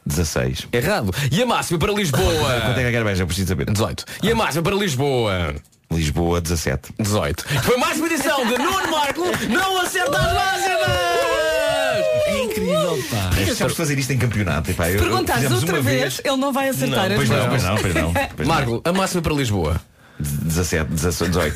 16. 0.05 0.67
Errado. 0.72 1.13
E 1.32 1.41
a 1.41 1.45
máxima 1.45 1.78
para 1.80 1.89
Quanto 1.93 1.99
é 1.99 2.03
Lisboa. 2.03 2.74
que 2.74 2.95
era 2.95 3.05
Beja? 3.05 3.24
Eu 3.24 3.28
preciso 3.28 3.47
saber. 3.49 3.65
18. 3.72 4.05
E 4.24 4.32
a 4.32 4.36
máxima 4.36 4.63
para 4.63 4.76
Lisboa. 4.76 5.55
Lisboa, 5.91 6.39
17. 6.41 6.93
18. 6.99 7.45
Foi 7.63 7.78
mais 7.78 7.97
uma 7.97 8.07
edição 8.07 8.45
de 8.45 8.57
Nuno 8.57 8.91
Marco 8.91 9.24
não 9.49 9.82
acerta 9.82 10.17
as 10.17 10.34
máximas! 10.34 10.89
É 12.28 12.43
incrível, 12.43 13.03
pá. 13.09 13.30
É 13.39 13.43
que 13.43 13.51
acabamos 13.51 13.72
de 13.74 13.78
fazer 13.78 13.97
isto 13.99 14.13
em 14.13 14.17
campeonato. 14.20 14.70
Eu- 14.70 14.76
Perguntares 14.76 15.51
outra 15.51 15.76
uma 15.76 15.82
vez, 15.82 16.22
ele 16.24 16.38
não 16.38 16.53
vai 16.53 16.70
acertar 16.70 17.09
Não, 17.09 17.11
as 17.11 17.15
pois 17.15 17.30
não, 17.30 17.38
máximas. 17.47 17.61
pois 17.82 17.95
não, 17.95 18.13
pois 18.13 18.15
não. 18.20 18.30
Pois 18.36 18.47
não. 18.47 18.55
Marco, 18.55 18.82
a 18.86 18.93
máxima 18.93 19.22
para 19.24 19.34
Lisboa. 19.34 19.82
17, 20.20 20.89
18. 20.91 21.55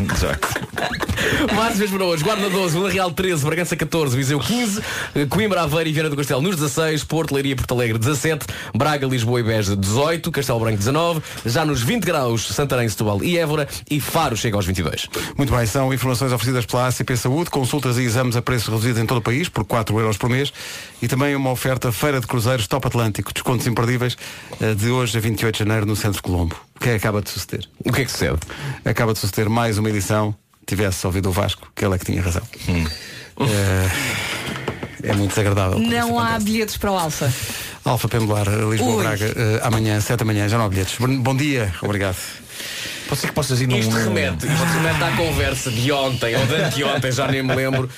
18. 0.00 1.54
Máximas 1.54 1.90
para 1.90 2.04
hoje. 2.04 2.24
Guarda 2.24 2.50
12, 2.50 2.76
Vila 2.76 2.90
Real 2.90 3.10
13, 3.10 3.44
Bragança 3.44 3.76
14, 3.76 4.16
Viseu 4.16 4.38
15, 4.38 4.82
eh, 5.14 5.26
Coimbra, 5.26 5.62
Aveiro 5.62 5.88
e 5.88 5.92
Viana 5.92 6.10
do 6.10 6.16
Castelo 6.16 6.42
nos 6.42 6.56
16, 6.56 7.04
Porto, 7.04 7.34
Leiria 7.34 7.56
Porto 7.56 7.72
Alegre 7.74 7.98
17, 7.98 8.46
Braga, 8.74 9.06
Lisboa 9.06 9.40
e 9.40 9.42
Beja 9.42 9.76
18, 9.76 10.30
Castelo 10.30 10.60
Branco 10.60 10.78
19, 10.78 11.22
já 11.46 11.64
nos 11.64 11.82
20 11.82 12.04
graus 12.04 12.46
Santarém, 12.48 12.88
Setúbal 12.88 13.22
e 13.22 13.38
Évora 13.38 13.66
e 13.90 14.00
Faro 14.00 14.36
chega 14.36 14.56
aos 14.56 14.66
22. 14.66 15.08
Muito 15.36 15.54
bem, 15.54 15.66
são 15.66 15.92
informações 15.92 16.32
oferecidas 16.32 16.66
pela 16.66 16.88
ACP 16.88 17.16
Saúde, 17.16 17.50
consultas 17.50 17.96
e 17.96 18.02
exames 18.02 18.36
a 18.36 18.42
preço 18.42 18.70
reduzido 18.70 19.00
em 19.00 19.06
todo 19.06 19.18
o 19.18 19.22
país, 19.22 19.48
por 19.48 19.64
4 19.64 19.98
euros 19.98 20.16
por 20.16 20.28
mês, 20.28 20.52
e 21.00 21.08
também 21.08 21.34
uma 21.34 21.50
oferta 21.50 21.90
Feira 21.90 22.20
de 22.20 22.26
Cruzeiros 22.26 22.66
Top 22.66 22.86
Atlântico, 22.86 23.32
descontos 23.32 23.66
imperdíveis, 23.66 24.16
eh, 24.60 24.74
de 24.74 24.90
hoje 24.90 25.16
a 25.16 25.20
28 25.20 25.54
de 25.54 25.58
janeiro 25.60 25.86
no 25.86 25.96
Centro 25.96 26.22
Colombo. 26.22 26.56
O 26.76 26.80
que 26.80 26.88
é 26.88 26.92
que 26.92 26.96
acaba 26.96 27.22
de 27.22 27.30
suceder? 27.30 27.66
O 27.84 27.92
que 27.92 28.02
é 28.02 28.04
que 28.04 28.10
sucede? 28.10 28.38
Acaba 28.84 29.12
de 29.12 29.18
suceder 29.18 29.48
mais 29.48 29.78
uma 29.78 29.88
edição, 29.88 30.34
tivesse 30.66 31.06
ouvido 31.06 31.28
o 31.28 31.32
Vasco, 31.32 31.70
que 31.74 31.84
ele 31.84 31.94
é 31.94 31.98
que 31.98 32.04
tinha 32.04 32.20
razão. 32.20 32.42
Eh, 32.68 33.88
é 35.04 35.12
muito 35.14 35.30
desagradável. 35.30 35.78
Não 35.78 36.18
há 36.18 36.38
bilhetes 36.38 36.76
para 36.76 36.90
o 36.92 36.98
Alfa. 36.98 37.32
Alfa 37.84 38.08
Pendular, 38.08 38.46
Lisboa 38.48 38.96
Ui. 38.96 39.02
Braga, 39.02 39.26
eh, 39.26 39.60
amanhã, 39.62 40.00
7 40.00 40.18
da 40.18 40.24
manhã, 40.24 40.48
já 40.48 40.56
não 40.58 40.64
há 40.64 40.68
bilhetes. 40.68 40.96
Bom 40.98 41.20
bom 41.20 41.36
dia, 41.36 41.72
obrigado. 41.82 42.16
Pode 43.08 43.20
ser 43.20 43.26
que 43.28 43.34
possas 43.34 43.60
ir 43.60 43.66
num... 43.66 43.76
Isto 43.76 43.94
remete, 43.94 44.46
isto 44.46 44.64
remete 44.64 45.04
à 45.04 45.16
conversa 45.16 45.70
de 45.70 45.92
ontem 45.92 46.34
ou 46.36 46.46
de 46.46 46.54
anteontem, 46.54 47.12
já 47.12 47.28
nem 47.28 47.42
me 47.42 47.54
lembro. 47.54 47.88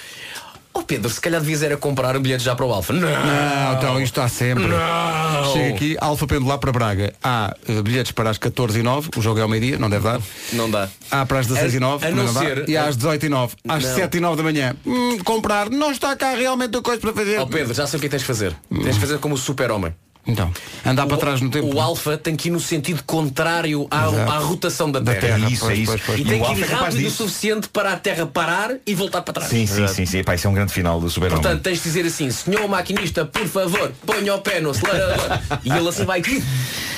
Oh 0.79 0.83
Pedro, 0.83 1.09
se 1.11 1.21
calhar 1.21 1.41
devias 1.41 1.63
era 1.63 1.77
comprar 1.77 2.17
um 2.17 2.21
bilhete 2.21 2.45
já 2.45 2.55
para 2.55 2.67
o 2.67 2.73
Alfa. 2.73 2.93
Não, 2.93 3.01
Não, 3.09 3.73
então 3.77 3.95
isto 4.01 4.21
está 4.21 4.29
sempre. 4.29 4.67
Não. 4.67 5.53
Chega 5.53 5.75
aqui, 5.75 5.97
Alfa 6.01 6.27
Pendular 6.27 6.59
para 6.59 6.71
Braga. 6.73 7.15
Há 7.23 7.55
eh, 7.69 7.83
bilhetes 7.83 8.13
para 8.13 8.29
as 8.31 8.37
14 8.39 8.79
e 8.79 8.83
9 8.83 9.09
o 9.17 9.23
jogo 9.23 9.39
é 9.39 9.43
ao 9.43 9.49
meio-dia, 9.49 9.79
não 9.79 9.89
deve 9.89 10.05
dar. 10.05 10.21
Não 10.53 10.71
dá. 10.71 10.89
Há 11.11 11.25
para 11.25 11.39
as 11.41 11.47
16 11.47 11.75
e 11.75 11.81
9 11.81 12.05
A- 12.05 12.09
a 12.09 12.11
também 12.11 12.27
não 12.27 12.33
dá. 12.35 12.45
E 12.69 12.77
às 12.77 12.97
18 12.97 13.27
e 13.27 13.29
9 13.29 13.55
às 13.69 13.83
Não. 13.85 13.95
7 13.95 14.17
e 14.17 14.21
9 14.21 14.37
da 14.37 14.43
manhã. 14.43 14.77
Hum, 14.85 15.19
comprar, 15.25 15.71
não 15.71 15.91
está 15.91 16.15
cá 16.15 16.35
realmente 16.35 16.77
a 16.77 16.83
coisa 16.83 17.01
para 17.01 17.13
fazer. 17.13 17.41
Oh 17.41 17.47
Pedro, 17.47 17.73
já 17.73 17.87
sei 17.87 17.97
o 17.97 18.01
que 18.01 18.07
é 18.07 18.09
que 18.09 18.11
tens 18.13 18.21
de 18.23 18.27
fazer. 18.27 18.55
Tens 18.71 18.95
de 18.95 19.01
fazer 19.01 19.19
como 19.19 19.35
o 19.35 19.39
super-homem. 19.39 19.95
Então, 20.27 20.51
andar 20.85 21.07
para 21.07 21.17
O- 21.17 21.21
trás 21.21 21.41
no 21.41 21.49
tempo. 21.51 21.75
O 21.75 21.81
Alfa 21.81 22.19
tem 22.19 22.35
que 22.35 22.49
ir 22.49 22.51
no 22.51 22.59
sentido 22.59 23.03
contrário 23.05 23.87
à, 23.91 24.09
Exato. 24.09 24.33
à 24.33 24.39
rotação 24.39 24.91
da 24.91 24.99
Da 24.99 25.15
Terra. 25.15 25.37
Terra, 25.39 25.51
Isso, 25.51 25.61
pois, 25.65 25.79
é 25.79 25.83
isso. 25.83 25.93
pois, 25.93 26.03
pois. 26.05 26.19
E 26.19 26.23
E 26.23 26.25
tem 26.25 26.43
que 26.45 26.53
ir 26.53 26.63
é 26.63 26.67
rápido 26.67 27.07
o 27.07 27.11
suficiente 27.11 27.69
para 27.69 27.93
a 27.93 27.97
Terra 27.97 28.27
parar 28.27 28.73
e 28.85 28.95
voltar 28.95 29.23
para 29.23 29.35
trás. 29.35 29.49
Sim, 29.51 29.67
sim, 29.67 29.87
sim, 29.87 30.05
sim. 30.05 30.19
Epá, 30.19 30.35
isso 30.35 30.47
é 30.47 30.51
um 30.51 30.55
grande 30.55 30.73
final 30.73 31.01
do 31.01 31.09
Super 31.09 31.31
Portanto, 31.31 31.63
tens 31.63 31.79
de 31.79 31.85
dizer 31.85 32.05
assim, 32.07 32.31
senhor 32.31 32.67
maquinista, 32.69 33.25
por 33.25 33.47
favor, 33.47 33.93
ponha 34.05 34.35
o 34.35 34.41
pé 34.41 34.61
no 34.61 34.71
acelerador. 34.71 35.39
e 35.65 35.71
ele 35.71 35.89
assim 35.89 36.05
vai. 36.05 36.21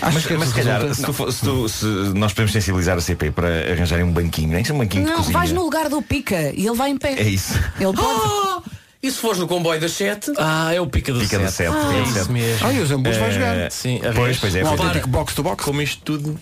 Mas, 0.01 0.25
que 0.27 0.35
mas 0.35 0.49
se 0.49 0.55
calhar, 0.55 0.95
se, 0.95 1.03
tu 1.03 1.13
for- 1.13 1.33
se 1.33 1.41
tu- 1.45 1.69
se 1.69 1.85
nós 2.15 2.33
podemos 2.33 2.53
sensibilizar 2.53 2.97
a 2.97 3.01
CP 3.01 3.31
para 3.31 3.49
arranjarem 3.73 4.05
um 4.05 4.13
banquinho, 4.13 4.49
nem 4.49 4.63
que 4.63 4.69
seja 4.69 4.75
um 4.75 4.79
banquinho 4.79 5.05
de 5.05 5.11
Não, 5.11 5.17
cozinha. 5.19 5.39
vais 5.39 5.53
no 5.53 5.63
lugar 5.63 5.89
do 5.89 6.01
pica 6.01 6.53
e 6.55 6.67
ele 6.67 6.77
vai 6.77 6.91
em 6.91 6.97
pé. 6.97 7.13
É 7.15 7.23
isso. 7.29 7.53
Ele 7.79 7.93
pode. 7.93 8.69
E 9.03 9.11
se 9.11 9.19
fores 9.19 9.39
no 9.39 9.47
comboio 9.47 9.81
das 9.81 9.93
7? 9.93 10.33
Ah, 10.37 10.75
é 10.75 10.81
o 10.81 10.87
pica 10.87 11.13
do 11.13 11.21
Pica 11.21 11.39
do 11.39 11.49
sete. 11.49 11.71
sete, 11.71 11.77
Ah, 11.77 11.97
é 11.97 12.03
isso 12.03 12.19
isso 12.19 12.33
mesmo. 12.33 12.67
Ah, 12.67 12.73
e 12.73 12.81
o 12.81 12.87
Zambus 12.87 13.17
vai 13.17 13.29
Eh, 13.29 13.33
jogar. 13.33 13.71
Sim, 13.71 14.01
a 14.05 14.13
Pois, 14.13 14.39
pois 14.39 14.55
é. 14.57 14.65
Um 14.65 14.69
pois 14.69 14.81
é. 14.81 14.83
autêntico 14.85 15.09
box 15.09 15.35
to 15.35 15.43
box. 15.45 15.65
Como 15.65 15.81
isto 15.81 16.03
tudo. 16.03 16.39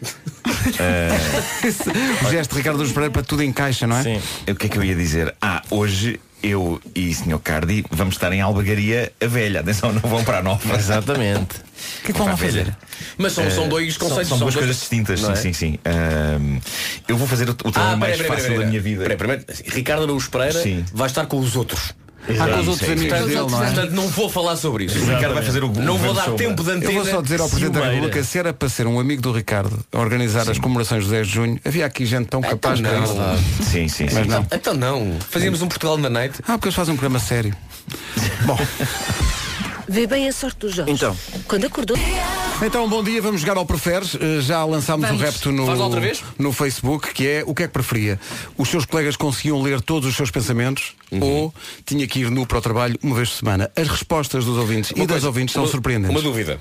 O 2.26 2.30
gesto 2.30 2.50
de 2.52 2.56
Ricardo 2.58 2.78
Luz 2.78 2.92
Pereira 2.92 3.12
para 3.12 3.22
tudo 3.22 3.42
encaixa, 3.42 3.86
não 3.86 3.96
é? 3.96 4.02
Sim. 4.02 4.20
O 4.50 4.54
que 4.54 4.66
é 4.66 4.68
que 4.68 4.78
eu 4.78 4.84
ia 4.84 4.94
dizer? 4.94 5.34
Ah, 5.42 5.62
hoje 5.70 6.20
eu 6.42 6.80
e 6.94 7.08
o 7.10 7.14
Sr. 7.14 7.38
Cardi 7.42 7.84
vamos 7.90 8.14
estar 8.14 8.32
em 8.32 8.40
Albergaria 8.40 9.12
a 9.20 9.26
velha. 9.26 9.60
Atenção, 9.60 9.92
não 9.92 10.00
vão 10.00 10.24
para 10.24 10.38
a 10.38 10.42
nova. 10.42 10.74
Exatamente. 10.76 11.56
O 12.00 12.02
que 12.04 12.10
é 12.10 12.12
que 12.14 12.18
vão 12.18 12.36
fazer? 12.36 12.76
Mas 13.18 13.32
são, 13.32 13.50
são 13.50 13.64
Eh, 13.64 13.68
dois 13.68 13.94
são- 13.94 14.08
conceitos. 14.08 14.28
São, 14.28 14.38
duas 14.38 14.54
dois- 14.54 14.64
coisas 14.66 14.80
distintas, 14.80 15.20
não 15.22 15.34
sim, 15.34 15.40
é? 15.40 15.42
sim, 15.42 15.52
sim. 15.52 15.78
Ahm, 15.84 16.58
eu 17.08 17.16
vou 17.16 17.26
fazer 17.26 17.48
o, 17.48 17.52
o 17.52 17.54
trabalho 17.54 17.92
Ah, 17.94 17.96
mais 17.96 18.20
fácil 18.20 18.58
da 18.58 18.66
minha 18.66 18.80
vida. 18.80 19.04
Primeiro, 19.16 19.44
Ricardo 19.66 20.04
Araújo 20.04 20.30
Pereira 20.30 20.62
Sim. 20.62 20.84
vai 20.92 21.06
estar 21.06 21.26
com 21.26 21.38
os 21.38 21.56
outros. 21.56 21.92
Ah, 22.38 22.46
com 22.46 22.60
os 22.60 22.68
outros 22.68 22.88
é 22.88 22.92
amigos 22.92 23.18
dele, 23.18 23.34
não 23.34 23.62
é? 23.62 23.66
portanto, 23.66 23.90
não 23.92 24.06
vou 24.08 24.28
falar 24.28 24.54
sobre 24.54 24.84
isso. 24.84 24.98
O 24.98 25.04
Ricardo 25.06 25.32
vai 25.34 25.42
fazer 25.42 25.64
o 25.64 25.68
Não 25.72 25.96
vou 25.96 26.12
dar 26.12 26.24
sombra. 26.26 26.38
tempo 26.46 26.62
de 26.62 26.70
antena. 26.70 26.92
Eu 26.92 27.02
vou 27.02 27.04
só 27.12 27.22
dizer 27.22 27.40
ao 27.40 27.48
Presidente 27.48 27.72
da. 27.80 27.88
República, 27.90 28.22
se 28.22 28.38
era 28.38 28.52
para 28.52 28.68
ser 28.68 28.86
um 28.86 29.00
amigo 29.00 29.22
do 29.22 29.32
Ricardo 29.32 29.82
a 29.90 29.98
organizar 29.98 30.48
as 30.48 30.58
comemorações 30.58 31.04
do 31.06 31.10
10 31.10 31.26
de 31.26 31.32
junho, 31.34 31.58
havia 31.64 31.86
aqui 31.86 32.04
gente 32.04 32.26
tão 32.28 32.42
capaz 32.42 32.78
então 32.78 32.92
para 32.92 33.00
não. 33.14 33.34
isso. 33.36 33.64
Sim, 33.64 33.88
sim, 33.88 34.06
sim. 34.06 34.14
Mas 34.14 34.26
não. 34.26 34.46
Então 34.52 34.74
não. 34.74 35.16
Fazíamos 35.30 35.62
um 35.62 35.66
Portugal 35.66 35.96
na 35.96 36.10
night. 36.10 36.36
Ah, 36.42 36.52
porque 36.52 36.66
eles 36.68 36.74
fazem 36.76 36.92
um 36.92 36.96
programa 36.96 37.18
sério. 37.18 37.56
Bom, 38.44 38.58
Vê 39.90 40.06
bem 40.06 40.28
a 40.28 40.32
sorte 40.32 40.58
do 40.60 40.68
Jorge. 40.70 40.92
Então. 40.92 41.16
Quando 41.48 41.66
acordou. 41.66 41.96
então 42.64 42.88
bom 42.88 43.02
dia, 43.02 43.20
vamos 43.20 43.40
jogar 43.40 43.56
ao 43.56 43.66
Preferes. 43.66 44.14
Uh, 44.14 44.40
Já 44.40 44.64
lançámos 44.64 45.04
Vamos. 45.04 45.20
o 45.20 45.24
repto 45.24 45.50
no, 45.50 45.66
no 46.38 46.52
Facebook, 46.52 47.12
que 47.12 47.26
é 47.26 47.42
o 47.44 47.52
que 47.52 47.64
é 47.64 47.66
que 47.66 47.72
preferia? 47.72 48.20
Os 48.56 48.68
seus 48.68 48.84
colegas 48.86 49.16
conseguiam 49.16 49.60
ler 49.60 49.80
todos 49.80 50.08
os 50.08 50.14
seus 50.14 50.30
pensamentos 50.30 50.94
Uhum. 51.10 51.20
ou 51.20 51.54
tinha 51.84 52.06
que 52.06 52.20
ir 52.20 52.30
nu 52.30 52.46
para 52.46 52.58
o 52.58 52.60
trabalho 52.60 52.96
uma 53.02 53.16
vez 53.16 53.30
por 53.30 53.38
semana? 53.38 53.68
As 53.74 53.88
respostas 53.88 54.44
dos 54.44 54.56
ouvintes 54.56 54.92
e 54.92 54.94
Uma 54.94 55.06
das 55.06 55.14
coisa, 55.14 55.26
ouvintes 55.26 55.52
são 55.54 55.64
uma- 55.64 55.68
surpreendentes. 55.70 56.14
Uma 56.16 56.22
dúvida. 56.22 56.60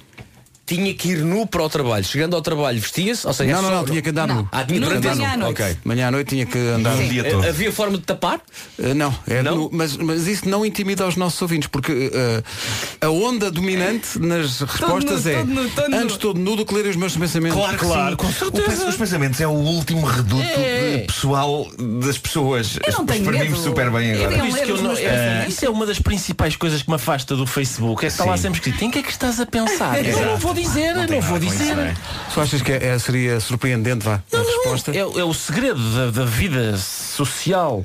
Tinha 0.69 0.93
que 0.93 1.09
ir 1.09 1.17
nu 1.25 1.47
para 1.47 1.63
o 1.63 1.69
trabalho. 1.69 2.03
Chegando 2.05 2.35
ao 2.35 2.41
trabalho, 2.43 2.79
vestia-se? 2.79 3.25
Ou 3.25 3.33
seja, 3.33 3.53
Não, 3.53 3.61
não, 3.63 3.71
não, 3.71 3.85
tinha 3.85 4.01
que 4.03 4.09
andar 4.11 4.27
Não. 4.27 4.35
nu. 4.35 4.49
Ah, 4.51 4.63
tinha 4.63 4.79
Nu 4.79 4.85
durante 4.85 5.01
de 5.01 5.07
a 5.09 5.15
manhã 5.15 5.29
à 5.33 5.37
noite. 5.37 5.61
Ok. 5.63 5.77
Manhã 5.83 6.07
à 6.07 6.11
noite 6.11 6.27
tinha 6.29 6.45
que 6.45 6.57
andar 6.59 6.93
Um 6.93 7.01
nu. 7.01 7.09
dia 7.09 7.23
todo. 7.23 7.47
Havia 7.47 7.71
forma 7.71 7.97
de 7.97 8.03
tapar? 8.03 8.39
Uh, 8.77 8.93
não, 8.93 9.13
é 9.27 9.39
Então? 9.39 9.55
nu, 9.55 9.69
mas, 9.73 9.97
mas 9.97 10.27
isso 10.27 10.47
não 10.47 10.63
intimida 10.63 11.07
os 11.07 11.15
nossos 11.15 11.41
ouvintes, 11.41 11.67
porque 11.67 11.91
uh, 11.91 12.43
a 13.05 13.09
onda 13.09 13.49
dominante 13.49 14.19
nas 14.19 14.59
respostas 14.61 15.25
nu, 15.25 15.31
é 15.31 15.35
todo 15.37 15.47
nu, 15.49 15.69
todo 15.71 15.89
nu. 15.89 15.97
antes 15.97 16.17
todo 16.17 16.39
nu 16.39 16.55
do 16.55 16.65
que 16.65 16.73
ler 16.75 16.85
os 16.85 16.95
meus 16.95 17.17
pensamentos. 17.17 17.57
Claro, 17.57 17.77
que 17.77 17.85
Claro, 17.85 18.09
sim. 18.11 18.15
com 18.17 18.31
certeza. 18.31 18.85
O 18.85 18.89
Os 18.89 18.95
pensamentos 18.95 19.41
é 19.41 19.47
o 19.47 19.51
último 19.51 20.05
reduto 20.05 20.43
É. 20.43 21.05
pessoal 21.07 21.67
das 22.03 22.17
pessoas. 22.19 22.77
Eu 22.85 22.93
não 22.93 23.05
tenho 23.07 23.25
medo. 23.31 23.55
super 23.57 23.89
bem 23.89 24.13
agora. 24.13 24.37
que 24.65 24.71
os 24.71 24.81
não- 24.81 24.91
é, 24.95 25.45
isso 25.47 25.65
é 25.65 25.69
uma 25.69 25.85
das 25.85 25.97
principais 25.99 26.55
coisas 26.55 26.81
que 26.83 26.89
me 26.89 26.95
afasta 26.95 27.35
do 27.35 27.47
Facebook. 27.47 28.05
É 28.05 28.07
que 28.07 28.13
está 28.13 28.25
lá 28.25 28.35
Sim. 28.37 28.43
sempre 28.43 28.59
escrito. 28.59 28.83
Em 28.85 28.91
que 28.91 28.99
é 28.99 29.01
que 29.03 29.09
estás 29.11 29.39
a 29.39 29.45
pensar? 29.45 30.05
Eu 30.05 30.25
não 30.25 30.37
vou 30.37 30.53
dizer, 30.61 30.93
Não 30.95 31.05
não, 31.07 31.21
vou 31.21 31.39
dizer. 31.39 31.63
isso, 31.65 31.75
não 31.75 31.83
é? 31.83 31.95
Tu 32.33 32.41
achas 32.41 32.61
que 32.61 32.71
é- 32.71 32.85
é- 32.87 32.99
seria 32.99 33.39
surpreendente, 33.39 34.05
vá, 34.05 34.21
a 34.31 34.37
resposta? 34.37 34.91
É, 34.91 34.99
é 34.99 35.03
o 35.23 35.33
segredo 35.33 35.79
da, 35.95 36.11
da 36.11 36.25
vida 36.25 36.77
social 36.77 37.83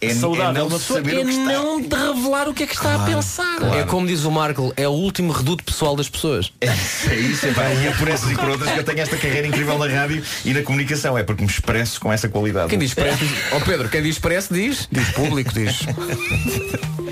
É- 0.00 0.06
é 0.08 0.14
saudável 0.14 0.62
não 0.64 0.68
da 0.70 0.78
pessoa 0.78 0.98
saber 1.00 1.16
é 1.16 1.20
o 1.20 1.24
que 1.24 1.30
está. 1.30 1.44
não 1.44 1.80
de 1.80 1.94
revelar 1.96 2.48
o 2.48 2.54
que 2.54 2.62
é 2.64 2.66
que 2.66 2.74
está 2.74 2.94
a 2.96 2.98
pensar. 3.06 3.58
É 3.78 3.84
como 3.84 4.06
diz 4.06 4.24
o 4.24 4.30
Marco, 4.30 4.72
é 4.76 4.86
o 4.88 4.92
último 4.92 5.32
reduto 5.32 5.62
pessoal 5.64 5.94
das 5.96 6.08
pessoas. 6.08 6.52
É 6.60 7.14
isso, 7.16 7.46
é, 7.46 7.52
pá, 7.52 7.68
e 7.70 7.86
é 7.86 7.90
por 7.92 8.08
essas 8.08 8.30
e 8.30 8.34
por 8.34 8.48
outras 8.48 8.70
que 8.72 8.78
eu 8.78 8.84
tenho 8.84 9.00
esta 9.00 9.16
carreira 9.16 9.46
incrível 9.46 9.78
na 9.78 9.86
rádio 9.86 10.22
e 10.44 10.52
na 10.52 10.62
comunicação. 10.62 11.16
É 11.16 11.22
porque 11.22 11.42
me 11.42 11.48
expresso 11.50 12.00
com 12.00 12.12
essa 12.12 12.28
qualidade. 12.28 12.68
Quem 12.70 12.78
diz 12.78 12.90
expresso. 12.90 13.24
Ó 13.52 13.60
Pedro, 13.60 13.88
quem 13.88 14.02
diz 14.02 14.16
expresso 14.16 14.52
diz. 14.52 14.88
Diz 14.90 15.08
público, 15.10 15.52
diz. 15.52 15.80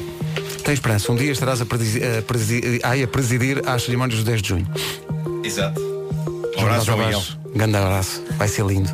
Tem 0.72 0.74
esperança, 0.74 1.12
um 1.12 1.16
dia 1.16 1.30
estarás 1.30 1.60
a, 1.60 1.66
presi- 1.66 2.00
a 2.02 2.22
presi- 2.22 2.80
ai, 2.82 3.02
a 3.02 3.06
presidir 3.06 3.60
às 3.68 3.82
cerimónias 3.82 4.20
do 4.20 4.24
10 4.24 4.40
de 4.40 4.48
junho. 4.48 4.66
Exato. 5.44 5.78
Um 6.56 6.62
abraço, 6.62 6.86
João 6.86 6.96
Miguel. 6.98 7.22
Grande 7.54 7.76
abraço, 7.76 8.24
vai 8.38 8.48
ser 8.48 8.64
lindo. 8.64 8.88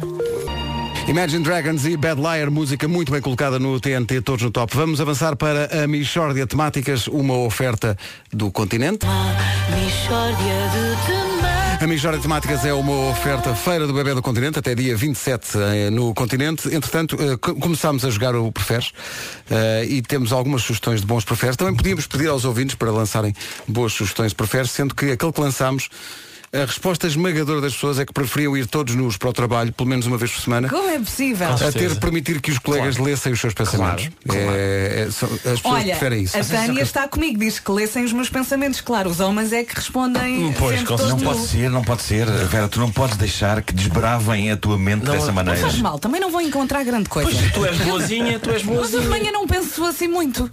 Imagine 1.07 1.45
Dragons 1.45 1.85
e 1.87 1.97
Bad 1.97 2.20
Liar, 2.20 2.51
música 2.51 2.89
muito 2.89 3.12
bem 3.12 3.20
colocada 3.20 3.61
no 3.61 3.79
TNT, 3.79 4.22
todos 4.22 4.43
no 4.43 4.51
top. 4.51 4.74
Vamos 4.76 5.01
avançar 5.01 5.37
para 5.37 5.85
a 5.85 5.87
Michórdia 5.87 6.49
Temáticas, 6.49 7.07
uma 7.07 7.37
oferta 7.37 7.97
do 8.33 8.51
continente. 8.51 9.07
Michórdia 9.70 10.55
de. 11.79 11.85
A 11.85 11.87
Michórdia 11.87 12.20
Temáticas 12.20 12.64
é 12.64 12.72
uma 12.72 13.11
oferta 13.11 13.55
Feira 13.55 13.87
do 13.87 13.93
Bebê 13.93 14.14
do 14.14 14.22
Continente, 14.22 14.59
até 14.59 14.74
dia 14.74 14.97
27 14.97 15.57
eh, 15.59 15.91
no 15.91 16.12
continente. 16.14 16.68
Entretanto, 16.74 17.16
eh, 17.20 17.37
co- 17.37 17.55
começámos 17.55 18.05
a 18.05 18.11
jogar 18.11 18.35
o 18.35 18.51
Preferes 18.51 18.93
eh, 19.51 19.85
e 19.89 20.03
temos 20.03 20.33
algumas 20.33 20.62
sugestões 20.62 21.01
de 21.01 21.07
bons 21.07 21.24
Preferes. 21.24 21.57
Também 21.57 21.74
podíamos 21.74 22.07
pedir 22.07 22.29
aos 22.29 22.45
ouvintes 22.45 22.74
para 22.74 22.91
lançarem 22.91 23.33
boas 23.66 23.93
sugestões 23.93 24.31
de 24.33 24.37
Preferes, 24.37 24.70
sendo 24.70 24.95
que 24.95 25.12
aquele 25.12 25.33
que 25.33 25.41
lançámos, 25.41 25.89
a 26.53 26.64
resposta 26.64 27.07
esmagadora 27.07 27.61
das 27.61 27.74
pessoas 27.74 27.99
é 27.99 28.07
que 28.07 28.12
preferiam 28.12 28.57
ir 28.57 28.66
todos 28.66 28.94
nus 28.94 29.16
para 29.16 29.28
o 29.28 29.32
trabalho, 29.32 29.72
pelo 29.72 29.88
menos 29.88 30.07
uma 30.07 30.16
vez 30.16 30.30
por 30.32 30.40
semana. 30.40 30.68
Como 30.68 30.88
é 30.88 30.99
possível? 30.99 31.49
A 31.49 31.72
ter 31.72 31.90
de 31.90 32.01
permitir 32.01 32.40
que 32.40 32.51
os 32.51 32.59
colegas 32.59 32.96
lessem 32.96 33.32
os 33.32 33.40
seus 33.40 33.53
pensamentos. 33.55 34.09
É- 34.30 35.07
é- 35.07 35.11
são- 35.11 35.28
as 35.28 35.40
pessoas 35.40 35.61
Olha, 35.64 35.84
preferem 35.96 36.22
isso. 36.22 36.36
a 36.38 36.44
Tânia 36.44 36.82
está 36.82 37.07
comigo, 37.09 37.38
diz 37.38 37.59
que 37.59 37.70
lessem 37.70 38.05
os 38.05 38.12
meus 38.12 38.28
pensamentos. 38.30 38.80
Claro, 38.80 39.11
os 39.11 39.20
homens 39.20 39.53
é 39.53 39.62
que 39.64 39.74
respondem 39.74 40.53
Pois, 40.59 40.80
com 40.80 40.96
todos 40.96 41.11
Não 41.11 41.18
nu. 41.18 41.24
pode 41.24 41.46
ser, 41.46 41.70
não 41.70 41.84
pode 41.84 42.03
ser. 42.03 42.26
Vera, 42.26 42.68
tu 42.68 42.80
não 42.80 42.90
podes 42.90 43.16
deixar 43.16 43.61
que 43.62 43.72
desbravem 43.74 44.51
a 44.51 44.57
tua 44.57 44.78
mente 44.78 45.05
dessa 45.05 45.26
Não 45.26 45.34
maneira. 45.34 45.61
faz 45.61 45.78
mal, 45.78 45.99
também 45.99 46.20
não 46.20 46.30
vão 46.30 46.40
encontrar 46.40 46.82
grande 46.84 47.09
coisa. 47.09 47.30
Pois 47.30 47.53
tu 47.53 47.66
és 47.66 47.76
boazinha, 47.78 48.38
tu 48.38 48.51
és 48.51 48.62
Mas 48.62 48.76
eu 48.92 49.01
de 49.01 49.07
boazinha. 49.07 49.11
manhã 49.11 49.32
não 49.32 49.46
penso 49.46 49.84
assim 49.84 50.09
muito. 50.09 50.51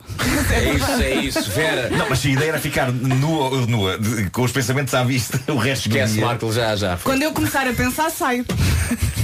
É 0.51 0.73
isso, 0.73 0.91
é 1.01 1.13
isso, 1.15 1.51
Vera. 1.51 1.89
Não, 1.89 2.09
mas 2.09 2.19
se 2.19 2.27
a 2.27 2.31
ideia 2.31 2.49
era 2.49 2.59
ficar 2.59 2.91
nua, 2.91 3.65
nua 3.67 3.99
com 4.31 4.43
os 4.43 4.51
pensamentos 4.51 4.93
à 4.93 5.03
vista 5.03 5.39
o 5.51 5.57
resto 5.57 5.84
Esquece. 5.87 6.19
Marco, 6.19 6.51
já, 6.51 6.75
já. 6.75 6.97
Quando 6.97 7.21
eu 7.21 7.31
começar 7.31 7.67
a 7.67 7.73
pensar, 7.73 8.09
saio. 8.09 8.45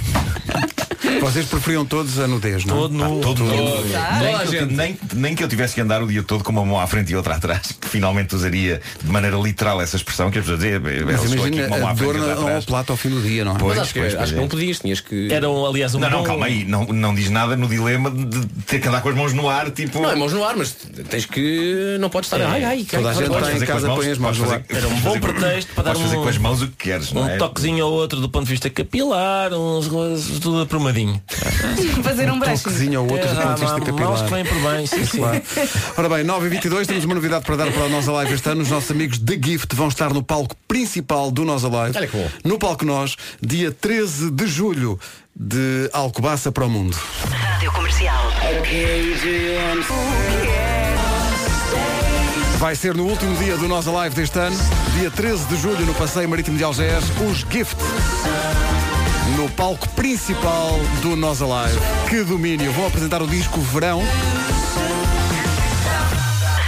Vocês 1.19 1.45
preferiam 1.45 1.85
todos 1.85 2.19
a 2.19 2.27
nudez, 2.27 2.65
não? 2.65 2.75
Todo 2.75 2.93
nu. 2.93 3.21
Todo 3.21 3.43
nu. 3.43 3.51
Nem, 3.53 4.47
que 4.47 4.55
eu, 4.55 4.65
nem, 4.67 4.97
nem 5.13 5.35
que 5.35 5.43
eu 5.43 5.47
tivesse 5.47 5.75
que 5.75 5.81
andar 5.81 6.01
o 6.03 6.07
dia 6.07 6.23
todo 6.23 6.43
com 6.43 6.51
uma 6.51 6.65
mão 6.65 6.79
à 6.79 6.87
frente 6.87 7.11
e 7.11 7.15
outra 7.15 7.35
atrás, 7.35 7.73
que 7.79 7.87
finalmente 7.87 8.35
usaria 8.35 8.81
de 9.03 9.11
maneira 9.11 9.37
literal 9.37 9.81
essa 9.81 9.95
expressão 9.95 10.29
que 10.31 10.39
as 10.39 10.45
pessoas 10.45 10.61
dizem. 10.63 10.79
Mas 10.79 10.93
"Eu 10.95 11.25
estou 11.25 11.45
aqui 11.45 11.51
com 11.51 11.57
imagina 11.57 11.67
uma 11.67 11.77
mão 11.77 11.87
a 11.87 11.91
à 11.91 11.95
frente 11.95 12.13
dor 12.13 12.15
e 12.27 12.31
ao 12.31 12.39
atrás." 12.39 12.65
plato 12.65 12.89
ao 12.91 12.97
fim 12.97 13.09
do 13.09 13.21
dia, 13.21 13.43
não 13.45 13.55
é? 13.55 13.59
Pois, 13.59 13.77
Mas 13.77 13.83
acho 13.83 13.93
que, 13.93 13.99
pois, 13.99 14.13
acho 14.13 14.17
pois 14.17 14.29
que 14.31 14.35
é. 14.37 14.41
não 14.41 14.47
podias, 14.47 14.79
tinhas 14.79 14.99
que. 15.01 15.31
Era, 15.31 15.49
um, 15.49 15.65
aliás, 15.65 15.95
um 15.95 15.99
Não, 15.99 16.09
não, 16.09 16.23
calma 16.23 16.45
aí, 16.45 16.63
não, 16.65 16.85
não 16.85 17.13
diz 17.15 17.29
nada 17.29 17.55
no 17.55 17.67
dilema 17.67 18.09
de 18.11 18.45
ter 18.65 18.79
que 18.79 18.87
andar 18.87 19.01
com 19.01 19.09
as 19.09 19.15
mãos 19.15 19.33
no 19.33 19.49
ar, 19.49 19.69
tipo. 19.71 20.01
Não, 20.01 20.11
é 20.11 20.15
mãos 20.15 20.33
no 20.33 20.43
ar, 20.43 20.55
mas 20.55 20.75
tens 21.09 21.25
que. 21.25 21.97
Não 21.99 22.09
podes 22.09 22.31
estar. 22.31 22.41
Ai, 22.45 22.63
ai, 22.63 22.85
Toda 22.89 23.09
a 23.09 23.13
gente 23.13 23.23
está 23.31 23.53
em 23.53 23.59
casa, 23.59 23.87
põe 23.89 24.09
as 24.11 24.17
mãos 24.17 24.37
no 24.37 24.51
ar. 24.51 24.61
Era 24.69 24.87
um 24.87 24.99
bom 25.01 25.19
pretexto 25.19 25.73
para 25.73 25.83
dar 25.83 25.91
podes 25.91 26.03
fazer 26.07 26.17
um- 26.17 26.23
com 26.23 26.29
as 26.29 26.37
mãos 26.37 26.61
o 26.61 26.67
que 26.67 26.73
queres, 26.77 27.11
não 27.11 27.23
Um 27.23 27.29
é? 27.29 27.37
toquezinho 27.37 27.85
ou 27.85 27.93
outro 27.93 28.19
do 28.19 28.29
ponto 28.29 28.45
de 28.45 28.51
vista 28.51 28.69
capilar, 28.69 29.53
uns 29.53 29.87
tudo 30.39 30.61
aprumadinho. 30.61 31.00
Fazer 32.03 32.31
um 32.31 32.39
brushing. 32.39 32.57
Toquezinho 32.63 33.01
ou 33.03 33.11
outro 33.11 33.27
do 33.27 33.39
É, 33.39 33.43
ponto 33.43 33.55
de 33.55 33.61
vista 33.61 33.75
há 33.77 33.79
capilar. 33.81 34.09
mãos 34.09 34.21
que 34.21 34.29
vêm 34.29 34.45
por 34.45 34.59
bem, 34.71 34.85
sim, 34.87 35.05
sim. 35.05 35.17
Claro. 35.19 35.41
Ora 35.97 36.09
bem, 36.09 36.23
9 36.23 36.45
e 36.45 36.49
22 36.49 36.87
temos 36.87 37.05
uma 37.05 37.15
novidade 37.15 37.45
para 37.45 37.55
dar 37.55 37.71
para 37.71 37.83
o 37.85 37.89
Nós 37.89 38.07
Alive 38.09 38.33
este 38.33 38.49
ano. 38.49 38.61
Os 38.61 38.69
nossos 38.69 38.91
amigos 38.91 39.17
da 39.19 39.33
Gift 39.33 39.75
vão 39.75 39.87
estar 39.87 40.13
no 40.13 40.21
palco 40.23 40.55
principal 40.67 41.31
do 41.31 41.43
Nós 41.45 41.63
Alive. 41.63 41.97
Olha 41.97 42.07
que 42.07 42.17
bom. 42.17 42.29
No 42.43 42.57
palco 42.59 42.85
Nós, 42.85 43.15
dia 43.41 43.71
13 43.71 44.31
de 44.31 44.47
julho, 44.47 44.99
de 45.35 45.89
Alcobaça 45.93 46.51
para 46.51 46.65
o 46.65 46.69
Mundo. 46.69 46.97
Rádio 47.31 47.71
Comercial. 47.71 48.31
Vai 52.59 52.75
ser 52.75 52.93
no 52.93 53.05
último 53.07 53.35
dia 53.37 53.57
do 53.57 53.67
Nós 53.67 53.87
Alive 53.87 54.15
deste 54.15 54.37
ano, 54.37 54.55
dia 54.99 55.09
13 55.09 55.45
de 55.45 55.57
julho, 55.57 55.83
no 55.85 55.93
Passeio 55.95 56.29
Marítimo 56.29 56.57
de 56.57 56.63
Algés, 56.63 57.03
os 57.27 57.39
Gift. 57.49 57.75
No 59.35 59.49
palco 59.49 59.87
principal 59.89 60.79
do 61.01 61.15
Nós 61.15 61.41
Alive. 61.41 61.79
Que 62.09 62.23
domínio! 62.23 62.71
Vão 62.73 62.87
apresentar 62.87 63.21
o 63.21 63.27
disco 63.27 63.59
Verão, 63.61 64.03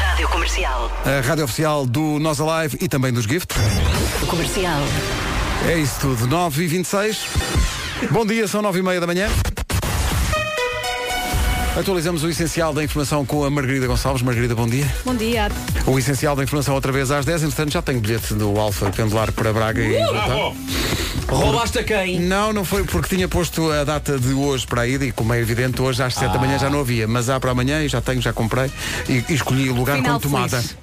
Rádio 0.10 0.28
Comercial. 0.30 0.92
a 1.06 1.22
rádio 1.28 1.44
oficial 1.44 1.86
do 1.86 2.20
Nós 2.20 2.40
Alive 2.40 2.78
e 2.82 2.88
também 2.88 3.12
dos 3.12 3.26
Gift. 3.26 3.54
Comercial. 4.28 4.82
É 5.68 5.78
isso 5.78 6.00
tudo. 6.00 6.28
9 6.28 6.64
e 6.64 6.68
26 6.68 7.26
Bom 8.12 8.26
dia, 8.26 8.48
são 8.48 8.62
9 8.62 8.80
e 8.80 8.84
meia 8.84 9.00
da 9.00 9.08
manhã. 9.08 9.28
Atualizamos 11.76 12.24
o 12.24 12.30
essencial 12.30 12.72
da 12.72 12.84
informação 12.84 13.26
com 13.26 13.44
a 13.44 13.50
Margarida 13.50 13.88
Gonçalves. 13.88 14.22
Margarida, 14.22 14.54
bom 14.54 14.68
dia. 14.68 14.86
Bom 15.04 15.16
dia. 15.16 15.50
O 15.88 15.98
essencial 15.98 16.36
da 16.36 16.44
informação 16.44 16.76
outra 16.76 16.92
vez 16.92 17.10
às 17.10 17.26
10. 17.26 17.44
Entretanto, 17.44 17.72
já 17.72 17.82
tenho 17.82 18.00
bilhete 18.00 18.36
do 18.36 18.60
Alfa 18.60 18.92
pendular 18.92 19.32
para 19.32 19.52
Braga 19.52 19.82
e 19.82 19.98
voltar. 20.06 20.54
Roubaste 21.28 21.80
a 21.80 21.84
quem? 21.84 22.20
Não, 22.20 22.54
não 22.54 22.64
foi 22.64 22.84
porque 22.84 23.16
tinha 23.16 23.28
posto 23.28 23.72
a 23.72 23.84
data 23.84 24.20
de 24.20 24.34
hoje 24.34 24.68
para 24.68 24.82
a 24.82 24.88
ida 24.88 25.04
e 25.04 25.12
como 25.12 25.34
é 25.34 25.40
evidente, 25.40 25.82
hoje 25.82 26.04
às 26.04 26.14
7 26.14 26.32
da 26.32 26.38
manhã 26.38 26.60
já 26.60 26.70
não 26.70 26.80
havia. 26.80 27.08
Mas 27.08 27.28
há 27.28 27.40
para 27.40 27.50
amanhã 27.50 27.82
e 27.82 27.88
já 27.88 28.00
tenho, 28.00 28.22
já 28.22 28.32
comprei 28.32 28.70
e, 29.10 29.24
e 29.28 29.34
escolhi 29.34 29.68
o 29.70 29.74
lugar 29.74 29.98
Final 29.98 30.20
com 30.20 30.20
tomada. 30.20 30.62
feliz. 30.62 30.83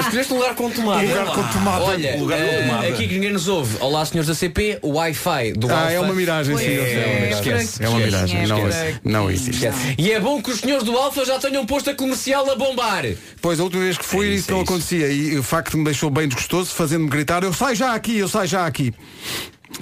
Escolheste 0.00 0.32
um 0.32 0.36
lugar 0.36 0.54
com 0.54 0.70
tomada. 0.70 1.02
Lugar 1.02 1.26
com 1.26 1.42
tomada. 1.48 1.84
Olha, 1.84 2.16
Lugar 2.16 2.38
com 2.38 2.44
eh, 2.44 2.62
tomada. 2.66 2.88
aqui 2.88 3.08
que 3.08 3.14
ninguém 3.14 3.32
nos 3.32 3.48
ouve. 3.48 3.76
Olá, 3.80 4.04
senhores 4.06 4.28
da 4.28 4.34
CP, 4.34 4.78
o 4.82 4.92
Wi-Fi 4.94 5.52
do 5.54 5.70
Ah, 5.70 5.80
Alfa. 5.80 5.92
é 5.92 6.00
uma 6.00 6.14
miragem, 6.14 6.56
sim. 6.56 6.64
Pois 6.64 6.78
é, 6.78 6.80
uma 6.80 6.88
é, 6.88 7.20
miragem. 7.20 7.32
esquece, 7.38 7.82
É 7.84 7.88
uma 7.88 7.98
esquece, 7.98 8.16
miragem. 8.34 8.46
Não, 8.46 8.68
esquece. 8.68 9.00
não 9.04 9.30
existe. 9.30 9.68
E 9.98 10.12
é 10.12 10.20
bom 10.20 10.40
que 10.42 10.50
os 10.50 10.60
senhores 10.60 10.84
do 10.84 10.96
Alfa 10.96 11.24
já 11.24 11.38
tenham 11.38 11.66
posto 11.66 11.90
a 11.90 11.94
comercial 11.94 12.48
a 12.50 12.54
bombar. 12.56 13.04
Pois, 13.42 13.58
a 13.58 13.62
última 13.64 13.82
vez 13.82 13.98
que 13.98 14.04
fui 14.04 14.26
É 14.26 14.30
isso, 14.30 14.38
isso, 14.44 14.50
não 14.52 14.58
é 14.58 14.62
isso. 14.62 14.72
acontecia 14.72 15.08
e 15.08 15.36
o 15.38 15.42
facto 15.42 15.76
me 15.76 15.84
deixou 15.84 16.08
bem 16.10 16.28
desgostoso, 16.28 16.70
fazendo-me 16.70 17.08
gritar, 17.10 17.42
eu 17.42 17.52
saio 17.52 17.74
já 17.74 17.94
aqui, 17.94 18.18
eu 18.18 18.28
saio 18.28 18.46
já 18.48 18.66
aqui. 18.66 18.92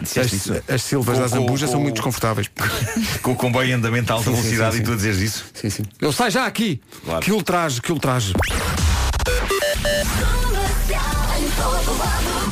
As, 0.01 0.71
as 0.75 0.83
silvas 0.83 1.17
Com- 1.19 1.23
da 1.23 1.29
com- 1.29 1.35
Zambuja 1.37 1.67
são 1.67 1.77
com- 1.77 1.83
muito 1.83 1.95
desconfortáveis. 1.97 2.49
Com 3.23 3.33
o 3.33 3.37
comboio 3.37 3.69
em 3.69 3.73
andamento 3.75 4.11
a 4.11 4.17
alta 4.17 4.31
Sim, 4.31 4.37
sim, 4.37 4.41
velocidade 4.43 4.77
sim, 4.77 4.81
e 4.83 4.85
tu 4.85 4.93
a 4.93 4.97
dizeres 4.97 5.19
isso? 5.21 5.45
Sim, 5.53 5.69
sim. 5.69 5.83
Eu 6.01 6.11
saio 6.13 6.31
já 6.31 6.47
aqui. 6.47 6.81
Claro. 7.05 7.21
Que 7.23 7.31
ultraje, 7.31 7.83
que 7.83 7.93
ultraje. 7.93 8.33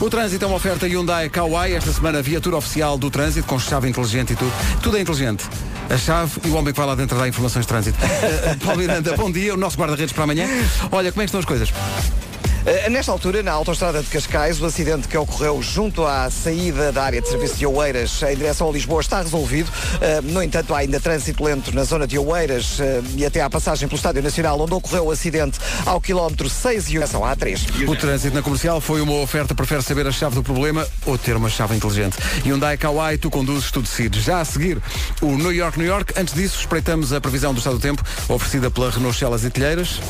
O 0.00 0.08
trânsito 0.08 0.44
é 0.44 0.48
uma 0.48 0.56
oferta 0.56 0.86
Hyundai 0.86 1.28
Kauai. 1.28 1.74
Esta 1.74 1.92
semana, 1.92 2.22
viatura 2.22 2.56
oficial 2.56 2.96
do 2.96 3.10
trânsito, 3.10 3.46
com 3.46 3.58
chave 3.58 3.88
inteligente 3.88 4.32
e 4.32 4.36
tudo. 4.36 4.52
Tudo 4.82 4.96
é 4.96 5.00
inteligente. 5.00 5.44
A 5.90 5.98
chave 5.98 6.40
e 6.44 6.48
o 6.48 6.54
homem 6.54 6.72
que 6.72 6.78
vai 6.78 6.86
lá 6.86 6.94
dentro 6.94 7.18
dá 7.18 7.28
informações 7.28 7.62
de 7.62 7.68
trânsito. 7.68 7.98
Paulo 8.64 8.80
Miranda, 8.80 9.14
bom 9.16 9.30
dia. 9.30 9.52
O 9.52 9.56
nosso 9.56 9.76
guarda-redes 9.76 10.12
para 10.12 10.24
amanhã. 10.24 10.46
Olha, 10.90 11.12
como 11.12 11.22
é 11.22 11.24
que 11.24 11.28
estão 11.28 11.40
as 11.40 11.46
coisas? 11.46 11.72
Uh, 12.60 12.90
Nesta 12.90 13.12
altura, 13.12 13.42
na 13.42 13.52
autoestrada 13.52 14.02
de 14.02 14.08
Cascais, 14.08 14.60
o 14.60 14.66
acidente 14.66 15.08
que 15.08 15.16
ocorreu 15.16 15.62
junto 15.62 16.04
à 16.04 16.28
saída 16.28 16.92
da 16.92 17.04
área 17.04 17.20
de 17.20 17.28
serviço 17.28 17.56
de 17.56 17.66
Oeiras 17.66 18.22
em 18.22 18.36
direção 18.36 18.68
a 18.68 18.72
Lisboa 18.72 19.00
está 19.00 19.22
resolvido. 19.22 19.68
Uh, 19.68 20.22
No 20.22 20.42
entanto, 20.42 20.74
há 20.74 20.78
ainda 20.78 21.00
trânsito 21.00 21.42
lento 21.42 21.74
na 21.74 21.84
zona 21.84 22.06
de 22.06 22.18
Oeiras 22.18 22.78
uh, 22.78 22.82
e 23.16 23.24
até 23.24 23.40
à 23.40 23.48
passagem 23.48 23.88
pelo 23.88 23.96
Estádio 23.96 24.22
Nacional, 24.22 24.60
onde 24.60 24.74
ocorreu 24.74 25.06
o 25.06 25.10
acidente 25.10 25.58
ao 25.86 26.00
quilómetro 26.00 26.50
6 26.50 26.90
e 26.90 26.98
1 26.98 27.02
a 27.02 27.36
A3. 27.36 27.88
O 27.88 27.96
trânsito 27.96 28.34
na 28.34 28.42
comercial 28.42 28.80
foi 28.80 29.00
uma 29.00 29.14
oferta. 29.14 29.54
Prefere 29.54 29.82
saber 29.82 30.06
a 30.06 30.12
chave 30.12 30.34
do 30.34 30.42
problema 30.42 30.86
ou 31.06 31.16
ter 31.16 31.36
uma 31.36 31.48
chave 31.48 31.74
inteligente? 31.74 32.18
Hyundai 32.44 32.76
Kauai, 32.76 33.16
tu 33.16 33.30
conduzes, 33.30 33.70
tu 33.70 33.80
decides. 33.80 34.22
Já 34.22 34.40
a 34.40 34.44
seguir, 34.44 34.78
o 35.22 35.36
New 35.36 35.52
York, 35.52 35.78
New 35.78 35.86
York. 35.86 36.12
Antes 36.16 36.34
disso, 36.34 36.58
espreitamos 36.60 37.12
a 37.12 37.20
previsão 37.20 37.54
do 37.54 37.58
estado 37.58 37.76
do 37.76 37.80
tempo, 37.80 38.02
oferecida 38.28 38.70
pela 38.70 38.90
Renault 38.90 39.18
Celas 39.18 39.44
e 39.44 39.50
Telheiras. 39.50 40.00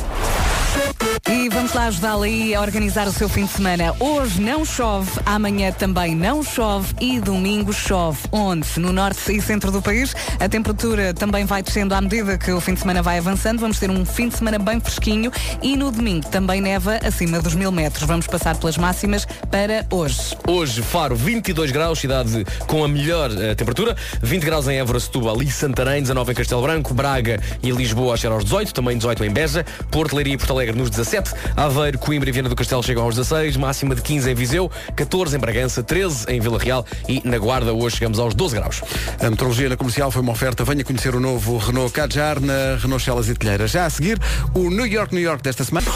E 1.28 1.48
vamos 1.48 1.72
lá 1.74 1.86
ajudá-la 1.86 2.26
aí 2.26 2.39
a 2.40 2.60
organizar 2.62 3.06
o 3.06 3.12
seu 3.12 3.28
fim 3.28 3.44
de 3.44 3.52
semana. 3.52 3.94
Hoje 4.00 4.40
não 4.40 4.64
chove, 4.64 5.10
amanhã 5.26 5.70
também 5.70 6.14
não 6.14 6.42
chove 6.42 6.94
e 6.98 7.20
domingo 7.20 7.70
chove. 7.70 8.18
Onde? 8.32 8.66
No 8.80 8.92
norte 8.92 9.30
e 9.30 9.42
centro 9.42 9.70
do 9.70 9.82
país. 9.82 10.14
A 10.38 10.48
temperatura 10.48 11.12
também 11.12 11.44
vai 11.44 11.62
descendo 11.62 11.94
à 11.94 12.00
medida 12.00 12.38
que 12.38 12.50
o 12.50 12.58
fim 12.60 12.72
de 12.72 12.80
semana 12.80 13.02
vai 13.02 13.18
avançando. 13.18 13.60
Vamos 13.60 13.78
ter 13.78 13.90
um 13.90 14.06
fim 14.06 14.28
de 14.28 14.38
semana 14.38 14.58
bem 14.58 14.80
fresquinho 14.80 15.30
e 15.62 15.76
no 15.76 15.90
domingo 15.90 16.26
também 16.28 16.62
neva 16.62 16.98
acima 17.04 17.40
dos 17.42 17.54
mil 17.54 17.70
metros. 17.70 18.06
Vamos 18.06 18.26
passar 18.26 18.56
pelas 18.56 18.78
máximas 18.78 19.26
para 19.50 19.86
hoje. 19.90 20.34
Hoje, 20.48 20.80
Faro, 20.80 21.14
22 21.14 21.70
graus, 21.70 21.98
cidade 21.98 22.46
com 22.66 22.82
a 22.82 22.88
melhor 22.88 23.30
eh, 23.30 23.54
temperatura. 23.54 23.94
20 24.22 24.42
graus 24.42 24.66
em 24.66 24.78
Évora, 24.78 24.98
Setúbal 24.98 25.42
e 25.42 25.50
Santarém, 25.50 26.00
19 26.00 26.32
em 26.32 26.34
Castelo 26.34 26.62
Branco, 26.62 26.94
Braga 26.94 27.38
e 27.62 27.70
Lisboa 27.70 28.14
a 28.14 28.16
chegar 28.16 28.34
aos 28.34 28.44
18, 28.44 28.72
também 28.72 28.96
18 28.96 29.24
em 29.24 29.30
Beja, 29.30 29.66
Porto, 29.90 30.16
Leiria 30.16 30.34
e 30.34 30.38
Porto 30.38 30.52
Alegre 30.52 30.74
nos 30.74 30.88
17, 30.88 31.32
Aveiro, 31.54 31.98
Coimbra 31.98 32.29
e 32.30 32.32
Viana 32.32 32.48
do 32.48 32.54
Castelo 32.54 32.82
chegam 32.82 33.02
aos 33.02 33.16
16, 33.16 33.56
máxima 33.56 33.94
de 33.94 34.02
15 34.02 34.30
em 34.30 34.34
Viseu, 34.34 34.70
14 34.94 35.36
em 35.36 35.38
Bragança, 35.38 35.82
13 35.82 36.26
em 36.28 36.40
Vila 36.40 36.58
Real 36.58 36.86
e 37.08 37.20
na 37.24 37.36
Guarda 37.38 37.72
hoje 37.74 37.96
chegamos 37.96 38.18
aos 38.18 38.34
12 38.34 38.54
graus. 38.54 38.82
A 39.20 39.28
metrologia 39.28 39.68
na 39.68 39.76
comercial 39.76 40.10
foi 40.10 40.22
uma 40.22 40.32
oferta. 40.32 40.64
Venha 40.64 40.84
conhecer 40.84 41.14
o 41.14 41.20
novo 41.20 41.58
Renault 41.58 41.92
Kadjar 41.92 42.40
na 42.40 42.76
Renault 42.76 43.04
Celas 43.04 43.28
e 43.28 43.34
Telheiras. 43.34 43.72
Já 43.72 43.84
a 43.84 43.90
seguir, 43.90 44.18
o 44.54 44.70
New 44.70 44.86
York, 44.86 45.12
New 45.12 45.22
York 45.22 45.42
desta 45.42 45.64
semana. 45.64 45.86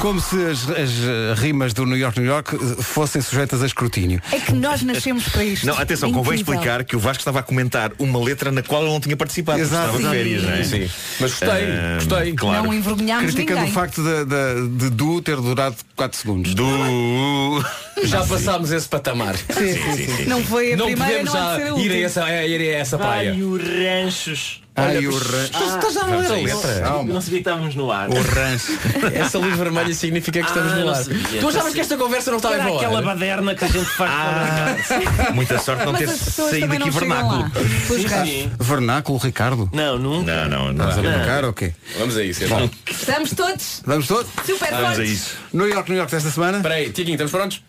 Como 0.00 0.18
se 0.18 0.36
as, 0.46 0.68
as, 0.70 0.90
eh, 1.04 1.34
rimas 1.36 1.74
do 1.74 1.84
New 1.84 1.96
York, 1.96 2.18
New 2.18 2.26
York 2.28 2.56
eh, 2.56 2.82
fossem 2.82 3.20
sujeitas 3.20 3.62
a 3.62 3.66
escrutínio. 3.66 4.20
É 4.32 4.40
que 4.40 4.52
nós 4.52 4.80
nascemos 4.82 5.28
para 5.28 5.44
isto. 5.44 5.66
Não, 5.66 5.74
atenção, 5.78 6.10
convém 6.10 6.40
Incrível. 6.40 6.54
explicar 6.54 6.84
que 6.84 6.96
o 6.96 6.98
Vasco 6.98 7.20
estava 7.20 7.40
a 7.40 7.42
comentar 7.42 7.92
uma 7.98 8.18
letra 8.18 8.50
na 8.50 8.62
qual 8.62 8.82
ele 8.82 8.92
não 8.92 9.00
tinha 9.00 9.14
participado. 9.16 9.60
Exato. 9.60 9.96
Estava 9.96 9.98
de 9.98 10.16
férias, 10.16 10.42
não 10.42 10.52
é? 10.52 10.64
Sim. 10.64 10.90
Mas 11.20 11.30
gostei, 11.32 11.48
Ah, 11.50 11.94
gostei. 12.02 12.32
Claro. 12.32 12.64
Não 12.64 12.72
envergonhámos 12.74 13.24
Criticando 13.34 13.60
ninguém. 13.60 13.72
o 13.72 13.74
facto 13.74 14.02
de, 14.02 14.24
de, 14.24 14.68
de 14.84 14.90
Du 14.90 15.20
ter 15.20 15.36
durado 15.36 15.76
4 15.94 16.18
segundos. 16.18 16.54
Do. 16.54 17.62
Já 18.04 18.24
passámos 18.24 18.72
esse 18.72 18.88
patamar. 18.88 19.36
Sim, 19.36 19.74
sim, 19.74 20.16
sim. 20.16 20.24
Não 20.24 20.42
foi 20.42 20.72
a 20.72 20.76
Não 20.78 20.86
primeira, 20.86 21.10
podemos 21.12 21.34
não 21.34 21.40
já 21.40 21.56
ser 21.56 21.72
a 21.74 21.78
ir 21.78 21.92
a 21.92 22.06
essa, 22.06 22.24
a 22.24 22.46
ir 22.46 22.60
a 22.60 22.78
essa 22.78 22.96
praia. 22.98 23.32
Ai, 23.32 23.42
o 23.42 23.58
ranchos. 23.58 24.62
Ai, 24.80 25.06
o 25.06 25.18
ra- 25.18 25.44
Estás 25.44 25.96
a 25.96 26.04
ler 26.06 26.26
a 26.26 26.34
letra? 26.34 26.70
Eu 26.96 27.04
não 27.04 27.20
sabia 27.20 27.38
que 27.42 27.48
estávamos 27.48 27.74
no 27.74 27.90
ar. 27.92 28.08
o 28.08 28.14
rancho. 28.22 28.72
Essa 29.14 29.38
luz 29.38 29.56
vermelha 29.56 29.94
significa 29.94 30.40
que 30.40 30.46
estamos 30.48 30.72
Ah, 30.72 30.76
no 30.76 30.84
não 30.86 30.92
ar. 30.94 31.04
sabia. 31.04 31.40
Tu 31.40 31.48
achavas 31.48 31.72
que 31.74 31.80
esta 31.80 31.96
conversa 31.96 32.30
não 32.30 32.38
estava 32.38 32.54
Era 32.56 32.70
em 32.70 32.76
aquela 32.76 32.92
falar? 33.00 33.14
baderna 33.14 33.54
que 33.54 33.64
a 33.64 33.68
gente 33.68 33.84
faz 33.90 34.10
para 34.10 35.32
Muita 35.32 35.58
sorte 35.58 35.84
não 35.84 35.92
Mas 35.92 36.00
ter 36.00 36.08
as 36.10 36.18
pessoas 36.18 36.50
saído 36.50 36.66
também 36.66 36.78
aqui 36.78 36.86
não 36.90 37.00
chegam 37.00 37.08
vernáculo. 37.16 37.42
lá. 37.42 37.50
Pois 37.88 38.02
Sim, 38.02 38.08
sim. 38.24 38.52
Vernáculo, 38.58 39.18
Ricardo. 39.18 39.70
Não, 39.72 39.98
nunca. 39.98 40.44
Não, 40.46 40.48
não, 40.66 40.72
não. 40.72 40.88
Estás 40.88 40.98
a 41.06 41.10
brincar 41.16 41.44
ou 41.44 41.52
quê? 41.52 41.72
Vamos 41.98 42.16
a 42.16 42.22
isso. 42.24 42.44
então. 42.44 42.70
Estamos 42.90 43.30
todos 43.30 43.82
Vamos 43.84 44.06
todos? 44.06 44.26
super 44.46 44.70
Vamos 44.70 44.84
a 44.90 44.94
fortes. 44.94 45.10
isso. 45.12 45.36
New 45.52 45.68
York, 45.68 45.88
New 45.90 45.98
York 45.98 46.12
desta 46.12 46.30
semana? 46.30 46.58
Espera 46.58 46.74
aí, 46.74 46.90
Tiaguinho, 46.90 47.14
estamos 47.14 47.32
prontos? 47.32 47.62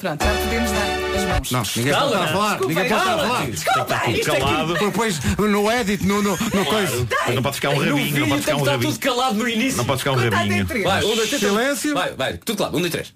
Pronto, 0.00 0.24
já 0.24 0.32
podemos 0.32 0.70
dar 0.70 1.16
as 1.16 1.24
mãos. 1.24 1.50
Não, 1.50 1.62
ninguém 1.76 1.92
pode 1.92 2.06
estar 2.06 2.24
a 2.24 2.28
falar. 2.28 2.60
Ninguém 2.60 2.74
pode 2.74 2.86
estar 2.86 3.14
a 3.14 3.18
falar. 3.18 3.46
Tudo 3.46 4.24
calado. 4.24 4.74
Depois 4.74 5.20
no 5.38 5.70
edit, 5.72 6.06
no, 6.06 6.22
no, 6.22 6.30
no 6.30 6.64
coisa. 6.64 7.08
Mas 7.26 7.34
não 7.34 7.42
pode 7.42 7.56
ficar 7.56 7.68
um 7.70 7.74
No 7.74 7.80
rabinho, 7.80 7.96
vídeo 8.04 8.20
não 8.20 8.28
pode 8.28 8.40
ficar 8.40 8.54
que 8.56 8.60
um 8.60 8.64
rabinho. 8.64 8.92
tudo 8.92 9.00
calado 9.02 9.34
no 9.34 9.48
início. 9.48 9.76
Não 9.76 9.84
pode 9.84 9.98
ficar 9.98 10.12
um 10.12 10.14
Conta 10.14 10.26
até 10.28 10.36
rabinho. 10.36 10.66
três. 10.66 10.84
Vai, 10.84 11.04
um, 11.04 11.16
dois, 11.16 11.28
três. 11.28 11.42
Silêncio. 11.42 11.94
Vai, 11.94 12.14
vai, 12.14 12.32
tudo 12.38 12.56
claro. 12.56 12.76
Um, 12.76 12.80
dois, 12.80 12.90
três. 12.92 13.12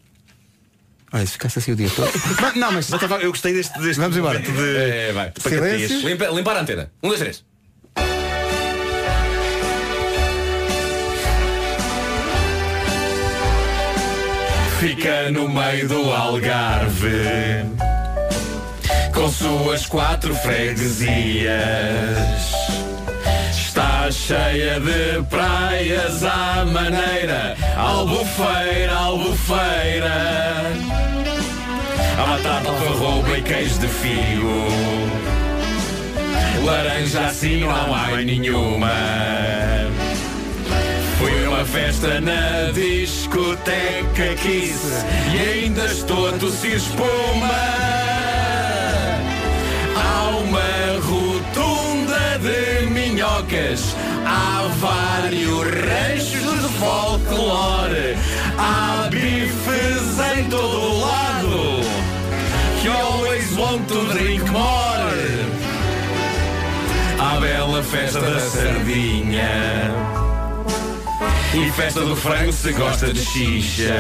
Olha, 1.13 1.27
se 1.27 1.33
ficasse 1.33 1.59
assim 1.61 1.73
o 1.73 1.77
dia 1.77 1.89
todo. 1.91 2.11
Mas, 2.41 2.55
Não, 2.57 2.73
mas 2.73 2.91
Mas 2.91 3.03
estava- 3.03 3.23
eu 3.23 3.31
gostei 3.31 3.53
deste, 3.55 3.79
deste 3.79 4.01
Vamos 4.01 4.17
embora. 4.17 4.39
momento 4.41 4.53
de 4.53 4.77
É, 4.77 5.13
vai. 5.13 5.31
pacatez. 5.31 5.89
Silêncio. 5.89 6.09
Limpa- 6.09 6.27
limpar 6.31 6.57
a 6.57 6.61
antena. 6.61 6.91
Um, 7.03 7.09
dois, 7.09 7.21
três. 7.21 7.45
Fica 14.85 15.31
no 15.31 15.49
meio 15.49 15.89
do 15.89 16.13
Algarve 16.13 17.65
Com 19.15 19.31
suas 19.31 19.87
quatro 19.87 20.35
freguesias. 20.35 21.49
Está 23.51 24.11
cheia 24.11 24.79
de 24.79 25.23
praias 25.31 26.23
à 26.23 26.67
maneira, 26.67 27.57
albufeira, 27.79 28.95
albufeira. 28.95 30.13
Há 32.19 32.27
batata, 32.27 32.69
alfarroba 32.69 33.39
e 33.39 33.43
queijo 33.43 33.79
de 33.79 33.89
figo. 33.89 34.67
Laranja 36.63 37.25
assim 37.25 37.61
não 37.61 37.71
há 37.95 38.17
nenhuma. 38.23 39.84
Fui 41.25 41.47
a 41.47 41.49
uma 41.49 41.65
festa 41.65 42.21
na 42.21 42.71
discoteca 42.73 44.35
Kiss 44.43 44.79
e 45.35 45.39
ainda 45.39 45.87
estou 45.87 46.29
a 46.29 46.33
tossir 46.33 46.77
espuma. 46.77 47.49
Há 49.97 50.29
uma 50.37 51.01
rotunda 51.01 52.39
de 52.41 52.91
minhocas, 52.91 53.97
há 54.27 54.69
vários 54.79 55.63
ranchos 55.63 56.61
de 56.61 56.69
folclore, 56.79 58.19
há 58.59 59.09
bifes 59.11 60.37
em 60.37 60.45
todo 60.51 61.01
lado. 61.01 61.81
You 62.85 62.93
always 62.93 63.51
want 63.57 63.89
to 63.89 64.13
drink 64.13 64.45
more. 64.51 65.55
À 67.19 67.41
bela 67.41 67.83
festa 67.83 68.21
da 68.21 68.41
sardinha 68.41 70.24
E 71.57 71.71
festa 71.71 72.01
do 72.01 72.17
frango 72.17 72.53
se 72.53 72.73
gosta 72.73 73.13
de 73.13 73.25
xixa. 73.25 73.95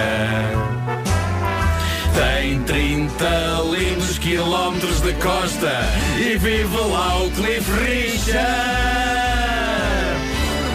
Tem 2.14 2.61
30 2.64 3.24
lindos 3.70 4.18
quilómetros 4.18 5.00
de 5.00 5.12
costa 5.14 5.70
E 6.18 6.36
vive 6.36 6.76
lá 6.76 7.22
o 7.22 7.30
Cliff 7.30 7.70
Richard. 7.80 8.44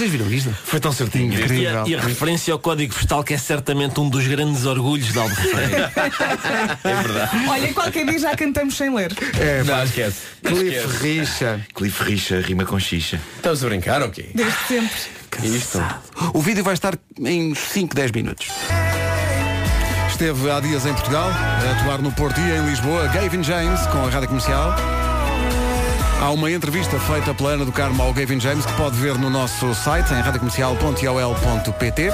Vocês 0.00 0.12
viram 0.12 0.32
isto? 0.32 0.50
Foi 0.64 0.80
tão 0.80 0.92
certinho. 0.92 1.34
E 1.34 1.42
Incrível. 1.42 1.82
a, 1.82 1.86
e 1.86 1.94
a 1.94 2.00
referência 2.00 2.54
ao 2.54 2.58
código 2.58 2.94
postal 2.94 3.22
que 3.22 3.34
é 3.34 3.36
certamente 3.36 4.00
um 4.00 4.08
dos 4.08 4.26
grandes 4.26 4.64
orgulhos 4.64 5.12
da 5.12 5.20
Albufeira. 5.20 5.92
É 6.82 7.02
verdade. 7.02 7.30
Olha, 7.46 7.74
qualquer 7.74 8.06
dia 8.06 8.18
já 8.18 8.34
cantamos 8.34 8.78
sem 8.78 8.94
ler. 8.94 9.12
É, 9.38 9.62
Não, 9.62 9.84
esquece. 9.84 10.22
Cliff 10.42 11.02
Richa. 11.02 11.60
Cliff 11.74 12.02
Richa 12.02 12.40
rima 12.40 12.64
com 12.64 12.80
xixa. 12.80 13.20
Estamos 13.36 13.62
a 13.62 13.68
brincar 13.68 14.00
ou 14.00 14.08
quê? 14.08 14.30
Desde 14.34 14.56
sempre. 14.66 15.54
Isto. 15.54 15.84
O 16.32 16.40
vídeo 16.40 16.64
vai 16.64 16.72
estar 16.72 16.94
em 17.18 17.54
5, 17.54 17.94
10 17.94 18.12
minutos. 18.12 18.48
Esteve 20.08 20.50
há 20.50 20.60
dias 20.60 20.86
em 20.86 20.94
Portugal, 20.94 21.28
a 21.28 21.78
atuar 21.78 22.00
no 22.00 22.10
Porto 22.12 22.40
e 22.40 22.50
em 22.50 22.64
Lisboa, 22.64 23.06
Gavin 23.08 23.42
James, 23.42 23.80
com 23.88 23.98
a 24.06 24.08
rádio 24.08 24.28
comercial. 24.28 24.74
Há 26.20 26.30
uma 26.32 26.50
entrevista 26.50 27.00
feita 27.00 27.32
pela 27.32 27.52
Ana 27.52 27.64
do 27.64 27.72
Carmo 27.72 28.02
ao 28.02 28.12
Gavin 28.12 28.38
James 28.38 28.66
que 28.66 28.72
pode 28.74 28.94
ver 28.96 29.16
no 29.16 29.30
nosso 29.30 29.74
site 29.74 30.12
em 30.12 30.20
radiocomercial.iol.pt. 30.20 32.10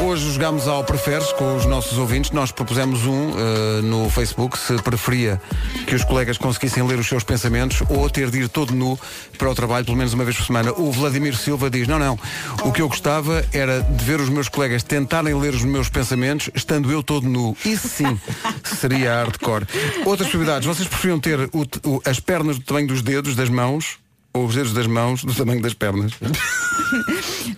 Hoje 0.00 0.30
jogámos 0.32 0.66
ao 0.68 0.82
Preferes 0.84 1.32
com 1.32 1.56
os 1.56 1.64
nossos 1.66 1.96
ouvintes. 1.98 2.30
Nós 2.32 2.50
propusemos 2.50 3.06
um 3.06 3.30
eh, 3.30 3.80
no 3.82 4.10
Facebook 4.10 4.58
se 4.58 4.74
preferia 4.82 5.40
que 5.86 5.94
os 5.94 6.04
colegas 6.04 6.36
conseguissem 6.36 6.82
ler 6.86 6.98
os 6.98 7.06
seus 7.06 7.22
pensamentos 7.24 7.82
ou 7.88 8.10
ter 8.10 8.28
de 8.30 8.40
ir 8.40 8.48
todo 8.48 8.74
nu 8.74 8.98
para 9.38 9.48
o 9.48 9.54
trabalho, 9.54 9.84
pelo 9.84 9.96
menos 9.96 10.12
uma 10.12 10.24
vez 10.24 10.36
por 10.36 10.44
semana. 10.44 10.72
O 10.72 10.90
Vladimir 10.92 11.36
Silva 11.36 11.70
diz, 11.70 11.86
não, 11.88 11.98
não, 11.98 12.18
o 12.64 12.72
que 12.72 12.82
eu 12.82 12.88
gostava 12.88 13.44
era 13.52 13.82
de 13.82 14.04
ver 14.04 14.20
os 14.20 14.28
meus 14.28 14.48
colegas 14.48 14.82
tentarem 14.82 15.34
ler 15.34 15.54
os 15.54 15.62
meus 15.64 15.88
pensamentos 15.88 16.50
estando 16.54 16.90
eu 16.90 17.02
todo 17.02 17.28
nu. 17.28 17.56
Isso 17.64 17.88
sim 17.88 18.18
seria 18.78 19.14
hardcore. 19.14 19.64
Outras 20.04 20.26
possibilidades, 20.28 20.66
vocês 20.66 20.88
preferiam 20.88 21.20
ter 21.20 21.38
o- 21.52 21.88
o- 21.88 22.02
as 22.04 22.18
pernas 22.20 22.58
do 22.58 22.64
tamanho 22.64 22.88
dos 22.88 23.00
dedos, 23.00 23.34
das 23.36 23.48
mãos, 23.48 23.96
ou 24.34 24.46
os 24.46 24.54
dedos 24.54 24.72
das 24.74 24.86
mãos 24.86 25.24
do 25.24 25.32
tamanho 25.34 25.62
das 25.62 25.72
pernas? 25.74 26.12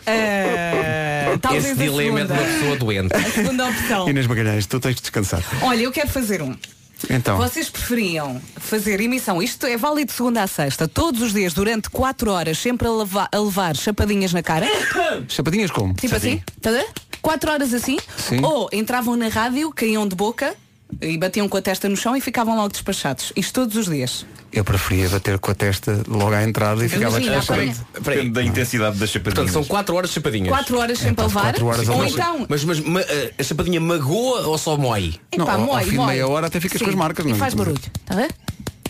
Ah, 0.08 1.36
talvez 1.40 1.64
Esse 1.66 1.82
a 1.82 1.84
dilema 1.84 2.20
é 2.20 2.22
de 2.24 2.28
segunda. 2.28 2.42
uma 2.44 2.52
pessoa 2.58 2.76
doente. 2.76 3.14
A 3.16 3.30
segunda 3.30 3.68
opção. 3.68 4.08
Inês 4.08 4.26
Magalhães, 4.26 4.66
tu 4.66 4.78
tens 4.80 4.94
de 4.94 5.00
descansar. 5.02 5.42
Olha, 5.62 5.82
eu 5.82 5.90
quero 5.92 6.08
fazer 6.08 6.40
um. 6.42 6.56
Então. 7.10 7.36
Vocês 7.36 7.68
preferiam 7.68 8.40
fazer 8.56 9.00
emissão, 9.00 9.42
isto 9.42 9.66
é 9.66 9.76
válido 9.76 10.06
de 10.06 10.12
segunda 10.16 10.42
a 10.42 10.46
sexta, 10.46 10.88
todos 10.88 11.20
os 11.20 11.32
dias, 11.32 11.52
durante 11.52 11.90
4 11.90 12.30
horas, 12.30 12.56
sempre 12.58 12.86
a, 12.88 12.90
leva- 12.90 13.28
a 13.30 13.38
levar 13.38 13.76
chapadinhas 13.76 14.32
na 14.32 14.42
cara? 14.42 14.66
Chapadinhas 15.28 15.70
como? 15.70 15.92
Tipo 15.94 16.16
assim? 16.16 16.40
Tá 16.62 16.70
a 16.70 16.72
ver? 16.74 16.86
Quatro 17.20 17.50
horas 17.50 17.74
assim? 17.74 17.98
Sim. 18.16 18.42
Ou 18.44 18.68
entravam 18.72 19.16
na 19.16 19.28
rádio, 19.28 19.70
caíam 19.72 20.06
de 20.08 20.14
boca 20.14 20.54
e 21.00 21.18
batiam 21.18 21.48
com 21.48 21.56
a 21.56 21.62
testa 21.62 21.88
no 21.88 21.96
chão 21.96 22.16
e 22.16 22.20
ficavam 22.20 22.56
logo 22.56 22.68
despachados. 22.70 23.32
Isto 23.36 23.52
todos 23.60 23.76
os 23.76 23.86
dias. 23.86 24.24
Eu 24.52 24.64
preferia 24.64 25.08
bater 25.10 25.38
com 25.38 25.50
a 25.50 25.54
testa 25.54 26.02
logo 26.08 26.32
à 26.32 26.42
entrada 26.42 26.82
e 26.84 26.88
ficava 26.88 27.18
Imagina, 27.20 27.38
despachado. 27.38 27.86
Depende 27.94 28.30
da 28.30 28.42
intensidade 28.42 28.96
das 28.96 29.10
chapadinhas. 29.10 29.34
Portanto, 29.50 29.52
são 29.52 29.64
4 29.64 29.94
horas 29.94 30.10
de 30.10 30.14
chapadinhas. 30.14 30.48
Quatro 30.48 30.78
horas 30.78 30.98
sempre 30.98 31.24
a 31.24 31.26
levar. 31.26 31.42
quatro 31.42 31.66
horas 31.66 31.88
a 31.88 31.92
ou 31.92 32.04
então. 32.06 32.46
Mas, 32.48 32.64
mas 32.64 32.80
ma- 32.80 33.00
eh, 33.02 33.32
a 33.38 33.42
chapadinha 33.42 33.80
magoa 33.80 34.46
ou 34.46 34.56
só 34.56 34.76
mói? 34.76 35.14
Não, 35.36 35.44
Epá, 35.44 35.54
ao- 35.54 35.60
ao 35.60 35.66
mói, 35.66 35.84
fim 35.84 35.90
de 35.90 35.96
mói. 35.96 36.06
meia 36.14 36.28
hora 36.28 36.46
até 36.46 36.60
ficas 36.60 36.78
com 36.80 36.86
Sim, 36.86 36.92
as 36.92 36.96
marcas, 36.96 37.26
não 37.26 37.34
é? 37.34 37.38
faz 37.38 37.52
barulho. 37.54 37.80
Tá 38.06 38.14
a 38.14 38.16
ver? 38.16 38.30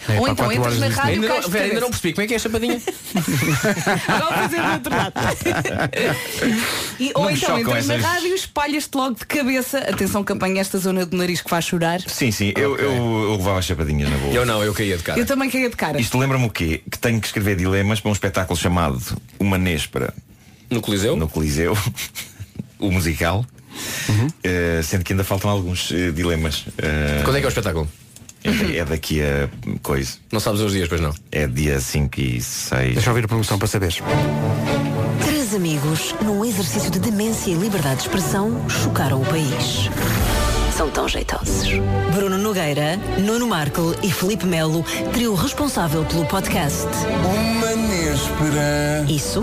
É, 0.09 0.19
Ou 0.21 0.27
pá, 0.27 0.33
então 0.33 0.53
entras 0.53 0.79
na 0.79 0.89
rádio 0.89 1.15
Ainda 1.23 1.29
não, 1.29 1.61
ainda 1.61 1.81
não 1.81 1.91
percebi 1.91 2.13
como 2.15 2.25
é 2.25 2.27
que 2.29 2.35
é 2.35 2.37
a 2.37 2.41
chapadinha. 2.41 2.81
Agora 4.09 4.25
vou 4.25 4.33
fazer 4.43 4.63
do 4.63 4.73
outro 4.73 4.97
lado. 4.97 5.13
E, 6.99 7.13
ou 7.15 7.31
então 7.31 7.59
entras 7.59 7.87
na 7.87 7.95
essas- 7.95 8.07
rádio 8.07 8.29
e 8.29 8.35
espalhas-te 8.35 8.95
logo 8.97 9.17
de 9.17 9.27
cabeça. 9.27 9.79
Atenção 9.79 10.25
que 10.25 10.33
apanha 10.33 10.61
esta 10.61 10.79
zona 10.79 11.05
do 11.05 11.17
nariz 11.17 11.41
que 11.43 11.51
faz 11.51 11.67
chorar. 11.67 12.01
Sim, 12.07 12.31
sim, 12.31 12.53
eu, 12.57 12.77
eu, 12.79 12.91
eu 12.93 13.37
levava 13.37 13.61
chapadinhas 13.61 14.09
na 14.11 14.17
boa. 14.17 14.33
Eu 14.33 14.47
não, 14.47 14.63
eu 14.65 14.73
caía 14.73 14.97
de 14.97 15.03
cara. 15.03 15.19
Eu 15.19 15.27
também 15.27 15.51
caía 15.51 15.69
de 15.69 15.77
cara. 15.77 16.01
Isto 16.01 16.17
lembra-me 16.19 16.47
o 16.47 16.51
quê? 16.51 16.83
Que 16.91 16.99
tenho 16.99 17.21
que 17.21 17.27
escrever 17.27 17.57
dilemas 17.57 18.01
para 18.01 18.09
um 18.09 18.13
espetáculo 18.13 18.59
chamado 18.59 18.99
Uma 19.39 19.59
Néspera 19.59 20.15
No 20.71 20.81
Coliseu? 20.81 21.17
no 21.17 21.29
Coliseu, 21.29 21.77
o 22.79 22.91
musical. 22.91 23.45
Eh, 24.43 24.81
sendo 24.83 25.05
que 25.05 25.13
ainda 25.13 25.25
faltam 25.25 25.51
alguns 25.51 25.91
eh, 25.93 26.11
dilemas. 26.13 26.65
Eh, 26.79 27.21
Quando 27.25 27.37
é 27.37 27.41
que 27.41 27.45
é 27.45 27.49
o 27.49 27.51
espetáculo? 27.51 27.87
É, 28.47 28.79
é 28.79 28.85
daqui 28.85 29.21
a 29.23 29.49
coisa. 29.83 30.15
Não 30.33 30.41
sabes 30.41 30.61
os 30.61 30.73
dias, 30.73 30.89
pois 30.89 31.01
não? 31.01 31.13
É 31.31 31.47
dia 31.47 31.81
5 31.81 32.21
e 32.21 32.41
6. 32.41 32.95
Deixa 32.95 33.09
eu 33.09 33.13
ouvir 33.13 33.25
a 33.25 33.29
promoção 33.29 33.59
para 33.59 33.69
saberes. 33.69 34.01
Três 35.25 35.55
amigos, 35.55 36.15
num 36.23 36.45
exercício 36.45 36.91
de 36.91 36.99
demência 36.99 37.51
e 37.51 37.55
liberdade 37.55 37.97
de 37.97 38.03
expressão, 38.03 38.69
chocaram 38.69 39.21
o 39.23 39.25
país. 39.27 39.89
São 40.77 40.91
tão 40.91 41.09
jeitosos. 41.09 41.69
Bruno 42.15 42.37
Nogueira, 42.37 42.99
Nuno 43.19 43.47
Marco 43.47 43.95
e 44.03 44.11
Felipe 44.11 44.45
Melo, 44.45 44.85
trio 45.13 45.35
responsável 45.35 46.05
pelo 46.05 46.27
podcast. 46.27 46.87
Uma 47.25 47.75
néspera 47.77 49.07
Isso, 49.09 49.43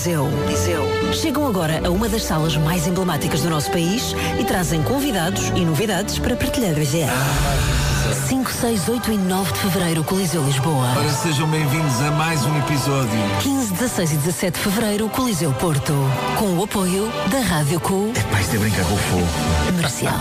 Liseu. 0.00 0.30
Liseu. 0.48 1.12
Chegam 1.12 1.46
agora 1.46 1.86
a 1.86 1.90
uma 1.90 2.08
das 2.08 2.22
salas 2.22 2.56
mais 2.56 2.86
emblemáticas 2.86 3.42
do 3.42 3.50
nosso 3.50 3.70
país 3.70 4.14
e 4.40 4.44
trazem 4.44 4.82
convidados 4.82 5.48
e 5.54 5.62
novidades 5.62 6.18
para 6.18 6.34
partilhar 6.34 6.74
a 6.74 6.80
ideia. 6.82 7.08
5, 8.26 8.50
6, 8.50 8.88
8 8.88 9.12
e 9.12 9.18
9 9.18 9.52
de 9.52 9.58
Fevereiro, 9.58 10.02
Coliseu 10.02 10.42
Lisboa. 10.42 10.88
Ora, 10.96 11.10
sejam 11.10 11.46
bem-vindos 11.50 12.00
a 12.00 12.12
mais 12.12 12.42
um 12.46 12.58
episódio. 12.60 13.10
15, 13.42 13.74
16 13.74 14.12
e 14.12 14.16
17 14.16 14.58
de 14.58 14.64
Fevereiro, 14.64 15.08
Coliseu 15.10 15.52
Porto. 15.52 15.92
Com 16.38 16.56
o 16.56 16.64
apoio 16.64 17.06
da 17.30 17.40
Rádio 17.40 17.78
Cu 17.78 18.10
Pá, 18.32 18.40
isto 18.40 18.56
é 18.56 18.58
brincar 18.58 18.86
com 18.86 18.94
o 18.94 18.96
fogo. 18.96 19.28
Comercial. 19.66 20.14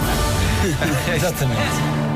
Exatamente. 1.15 1.61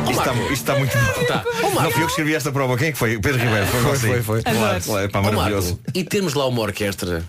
Isto 0.09 0.19
está, 0.19 0.33
isto 0.33 0.51
está 0.51 0.75
muito 0.75 0.97
mal. 0.97 1.83
Não 1.83 1.91
fui 1.91 2.01
eu 2.01 2.07
que 2.07 2.11
escrevi 2.11 2.35
esta 2.35 2.51
prova. 2.51 2.77
Quem 2.77 2.89
é 2.89 2.91
que 2.91 2.97
foi? 2.97 3.15
O 3.15 3.21
Pedro 3.21 3.39
Ribeiro. 3.41 3.65
Foi, 3.67 3.81
você. 3.83 4.07
foi, 4.07 4.21
foi. 4.21 4.43
Claro, 4.43 4.81
claro, 4.83 5.09
pá, 5.09 5.21
maravilhoso. 5.21 5.69
Marco, 5.69 5.91
e 5.95 6.03
temos 6.03 6.33
lá 6.33 6.45
uma 6.45 6.61
orquestra 6.61 7.23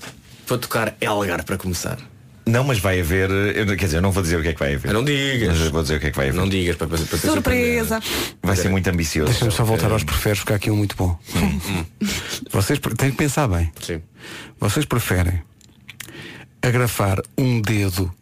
para 0.46 0.58
tocar 0.58 0.96
Elgar 1.00 1.44
para 1.44 1.56
começar. 1.56 1.98
Não, 2.46 2.62
mas 2.62 2.78
vai 2.78 3.00
haver. 3.00 3.30
eu 3.30 3.64
não- 3.64 3.74
quer 3.74 3.86
dizer, 3.86 3.96
eu 3.96 4.02
não 4.02 4.12
vou 4.12 4.22
dizer 4.22 4.38
o 4.38 4.42
que 4.42 4.48
é 4.48 4.52
que 4.52 4.58
vai 4.58 4.74
haver. 4.74 4.92
Não 4.92 5.02
digas. 5.02 5.48
Mas 5.56 5.60
eu 5.66 5.72
vou 5.72 5.80
dizer 5.82 5.96
o 5.96 6.00
que 6.00 6.06
é 6.08 6.10
que 6.10 6.16
vai 6.16 6.28
haver. 6.28 6.36
Não 6.38 6.46
digas 6.48 6.76
para, 6.76 6.86
para, 6.88 6.98
para 6.98 7.18
Surpresa. 7.18 8.00
Vai 8.42 8.54
ser 8.56 8.68
muito 8.68 8.86
ambicioso. 8.90 9.30
Deixa-me 9.32 9.50
só 9.50 9.64
voltar 9.64 9.90
aos 9.90 10.04
preferes, 10.04 10.40
porque 10.40 10.52
há 10.52 10.56
aqui 10.56 10.70
um 10.70 10.76
muito 10.76 10.94
bom. 10.94 11.18
Vocês 12.50 12.78
pre- 12.78 12.94
têm 12.94 13.10
que 13.10 13.16
pensar 13.16 13.48
bem. 13.48 13.72
Sim. 13.80 14.02
Vocês 14.60 14.84
preferem 14.84 15.42
agrafar 16.62 17.20
um 17.36 17.60
dedo 17.60 18.12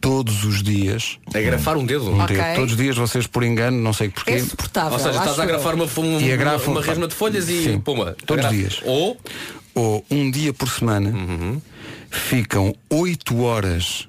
todos 0.00 0.44
os 0.44 0.62
dias. 0.62 1.18
Agrafar 1.34 1.76
um 1.76 1.84
dedo? 1.84 2.10
Um 2.10 2.20
Ok. 2.20 2.36
dedo. 2.36 2.54
Todos 2.56 2.72
os 2.72 2.76
dias 2.76 2.96
vocês 2.96 3.26
por 3.26 3.42
engano, 3.42 3.78
não 3.80 3.92
sei 3.92 4.08
porquê. 4.10 4.32
É 4.32 4.38
suportável. 4.40 4.92
Ou 4.92 4.98
seja, 4.98 5.18
estás 5.18 5.38
a 5.38 5.42
eu. 5.42 5.48
agrafar 5.48 5.74
uma, 5.74 5.84
uma, 5.84 6.20
E 6.20 6.34
uma, 6.34 6.56
uma 6.56 6.82
resma 6.82 7.08
de 7.08 7.14
folhas 7.14 7.48
e 7.48 7.64
Sim, 7.64 7.80
puma. 7.80 8.14
Todos 8.26 8.44
os 8.46 8.50
dias. 8.50 8.80
Ou 8.84 9.18
Ou 9.74 10.04
um 10.10 10.30
dia 10.30 10.52
por 10.52 10.68
semana 10.68 11.12
ficam 12.10 12.74
oito 12.90 13.40
horas 13.42 14.08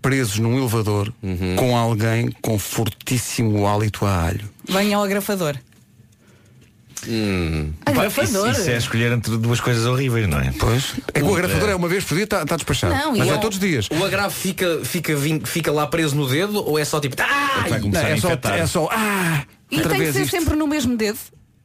presos 0.00 0.38
num 0.38 0.58
elevador 0.58 1.12
com 1.56 1.76
alguém 1.76 2.30
com 2.42 2.58
fortíssimo 2.58 3.66
hálito 3.66 4.04
a 4.04 4.26
alho. 4.26 4.50
Venha 4.68 4.96
ao 4.96 5.04
agrafador. 5.04 5.56
Pá, 7.84 7.90
Agrafador. 7.90 8.50
Isso, 8.50 8.60
isso 8.60 8.70
é 8.70 8.76
escolher 8.76 9.12
entre 9.12 9.36
duas 9.36 9.60
coisas 9.60 9.86
horríveis, 9.86 10.28
não 10.28 10.38
é? 10.38 10.52
Pois. 10.58 10.94
É 11.12 11.20
que 11.20 11.26
o 11.26 11.34
agrafador 11.34 11.68
é 11.70 11.74
uma 11.74 11.88
vez 11.88 12.04
por 12.04 12.14
dia, 12.14 12.24
está 12.24 12.44
tá 12.46 12.54
despachado. 12.56 12.94
Não, 12.94 13.16
Mas 13.16 13.28
é 13.28 13.32
é- 13.32 13.38
todos 13.38 13.58
os 13.58 13.60
dias. 13.60 13.88
o 13.90 14.04
agravo 14.04 14.32
fica, 14.34 14.80
fica, 14.84 15.12
fica 15.44 15.72
lá 15.72 15.86
preso 15.86 16.14
no 16.14 16.28
dedo 16.28 16.64
ou 16.64 16.78
é 16.78 16.84
só 16.84 17.00
tipo. 17.00 17.16
Ah! 17.18 17.66
Não, 17.68 17.80
começar 17.80 18.06
a 18.06 18.10
é, 18.10 18.16
só, 18.16 18.30
é 18.30 18.66
só. 18.66 18.88
Ah! 18.92 19.44
E 19.70 19.80
tem 19.80 19.98
que 19.98 20.12
ser 20.12 20.22
isto. 20.22 20.30
sempre 20.30 20.54
no 20.54 20.66
mesmo 20.66 20.96
dedo. 20.96 21.18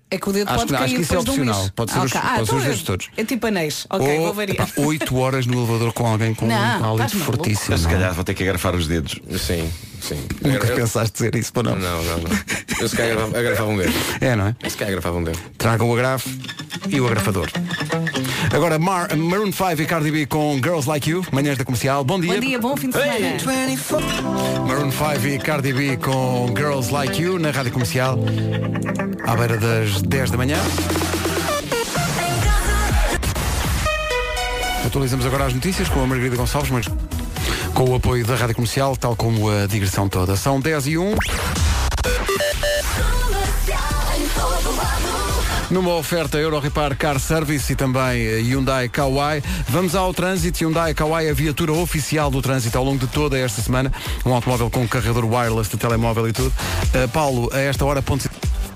É 0.09 0.17
que 0.17 0.29
o 0.29 0.31
dedo 0.31 0.47
Acho 0.49 0.59
pode 0.59 0.71
não, 0.71 0.79
cair 0.79 0.85
acho 0.85 0.95
que 0.95 1.01
isso 1.01 1.15
é 1.15 1.19
opcional. 1.19 1.59
mês. 1.59 1.71
Pode 1.75 1.91
ser 1.91 1.99
os- 1.99 2.15
Ah, 2.15 2.19
pode 2.21 2.35
ser 2.35 2.41
os 2.41 2.47
então 2.47 2.59
dedos 2.61 2.79
é- 2.81 2.85
todos. 2.85 3.09
É 3.17 3.23
tipo 3.25 3.47
anéis. 3.47 3.85
Ok, 3.89 4.07
Ou 4.19 4.23
vou 4.25 4.33
variar. 4.33 4.55
pá, 4.67 4.67
oito 4.81 5.17
horas 5.17 5.45
no 5.45 5.57
elevador 5.57 5.91
com 5.91 6.07
alguém 6.07 6.33
com 6.33 6.47
Não, 6.47 6.55
um 6.95 6.99
hálito 7.01 7.17
fortíssimo. 7.17 7.73
Eu 7.73 7.77
se 7.77 7.87
calhar 7.89 8.13
vou 8.13 8.23
ter 8.23 8.33
que 8.33 8.43
agrafar 8.43 8.73
os 8.73 8.87
dedos. 8.87 9.19
Sim, 9.37 9.69
sim. 10.01 10.19
Nunca 10.41 10.65
Eu- 10.67 10.75
pensaste 10.77 11.11
dizer 11.11 11.35
isso, 11.35 11.51
para 11.51 11.63
não. 11.63 11.75
Não, 11.75 12.03
não, 12.03 12.17
não. 12.19 12.29
Eu 12.79 12.87
se 12.87 12.95
calhar 12.95 13.17
agrafava- 13.17 13.69
um 13.69 13.77
dedo. 13.77 13.93
É, 14.21 14.33
não 14.35 14.47
é? 14.47 14.55
Se 14.69 14.77
calhar 14.77 14.91
agrafava 14.93 15.17
um 15.17 15.23
dedo. 15.25 15.39
Tragam 15.57 15.89
o 15.89 15.93
agrafo 15.93 16.29
e 16.87 17.01
o 17.01 17.05
agrafador. 17.07 17.49
Agora 18.53 18.79
Mar 18.79 19.15
Maroon 19.15 19.51
5 19.51 19.81
e 19.81 19.85
Cardi 19.85 20.11
B 20.11 20.25
com 20.25 20.55
Girls 20.55 20.87
Like 20.87 21.09
You, 21.09 21.25
manhãs 21.31 21.57
da 21.57 21.65
comercial. 21.65 22.03
Bom 22.03 22.19
dia. 22.19 22.33
Bom 22.33 22.39
dia, 22.39 22.59
bom 22.59 22.77
fim 22.77 22.89
de 22.89 22.97
semana. 22.97 24.67
Maroon 24.67 24.91
5 24.91 25.27
e 25.27 25.39
Cardi 25.39 25.73
B 25.73 25.97
com 25.97 26.53
Girls 26.55 26.91
Like 26.91 27.21
You 27.21 27.39
na 27.39 27.51
rádio 27.51 27.71
comercial, 27.71 28.17
à 29.25 29.35
beira 29.35 29.57
das 29.57 30.01
10 30.01 30.31
da 30.31 30.37
manhã. 30.37 30.57
Atualizamos 34.85 35.25
agora 35.25 35.45
as 35.45 35.53
notícias 35.53 35.89
com 35.89 36.01
a 36.01 36.07
Margarida 36.07 36.37
Gonçalves, 36.37 36.71
mas 36.71 36.85
com 37.73 37.91
o 37.91 37.95
apoio 37.95 38.25
da 38.25 38.35
rádio 38.35 38.55
comercial, 38.55 38.95
tal 38.95 39.15
como 39.15 39.49
a 39.49 39.67
digressão 39.67 40.07
toda. 40.07 40.35
São 40.35 40.59
10 40.59 40.87
e 40.87 40.97
1. 40.97 41.15
Numa 45.69 45.93
oferta 45.95 46.37
Euro 46.37 46.59
Repar 46.59 46.95
Car 46.95 47.19
Service 47.19 47.73
e 47.73 47.75
também 47.75 48.25
eh, 48.25 48.39
Hyundai 48.39 48.87
Kauai, 48.87 49.43
vamos 49.67 49.95
ao 49.95 50.13
trânsito. 50.13 50.63
Hyundai 50.63 50.93
Kauai, 50.93 51.29
a 51.29 51.33
viatura 51.33 51.73
oficial 51.73 52.31
do 52.31 52.41
trânsito 52.41 52.77
ao 52.77 52.85
longo 52.85 52.99
de 52.99 53.07
toda 53.07 53.37
esta 53.37 53.61
semana. 53.61 53.91
Um 54.25 54.33
automóvel 54.33 54.69
com 54.69 54.87
carregador 54.87 55.25
wireless 55.25 55.69
de 55.69 55.75
telemóvel 55.75 56.29
e 56.29 56.33
tudo. 56.33 56.53
Eh, 56.93 57.07
Paulo, 57.07 57.49
a 57.51 57.59
esta 57.59 57.83
hora, 57.83 58.01
ponto... 58.01 58.29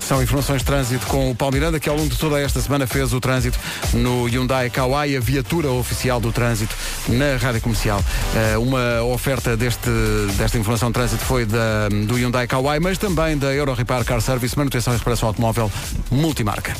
São 0.06 0.22
informações 0.22 0.58
de 0.58 0.64
trânsito 0.64 1.06
com 1.06 1.30
o 1.30 1.34
Paulo 1.34 1.54
Miranda, 1.54 1.78
que 1.78 1.88
ao 1.88 1.96
longo 1.96 2.08
de 2.08 2.18
toda 2.18 2.40
esta 2.40 2.60
semana 2.60 2.86
fez 2.86 3.12
o 3.12 3.20
trânsito 3.20 3.58
no 3.94 4.26
Hyundai 4.26 4.68
Kauai, 4.68 5.16
a 5.16 5.20
viatura 5.20 5.70
oficial 5.70 6.20
do 6.20 6.32
trânsito 6.32 6.74
na 7.08 7.36
rádio 7.36 7.60
comercial. 7.60 8.02
Eh, 8.34 8.58
uma 8.58 9.02
oferta 9.04 9.56
deste, 9.56 9.90
desta 10.36 10.58
informação 10.58 10.88
de 10.88 10.94
trânsito 10.94 11.24
foi 11.24 11.44
da, 11.44 11.88
do 12.06 12.14
Hyundai 12.16 12.46
Kauai, 12.46 12.80
mas 12.80 12.98
também 12.98 13.38
da 13.38 13.52
Euro 13.54 13.72
Repar 13.74 14.04
Car 14.04 14.20
Service, 14.20 14.56
manutenção 14.56 14.92
e 14.92 14.96
reparação 14.96 15.28
automóvel 15.28 15.70
multimarca. 16.10 16.74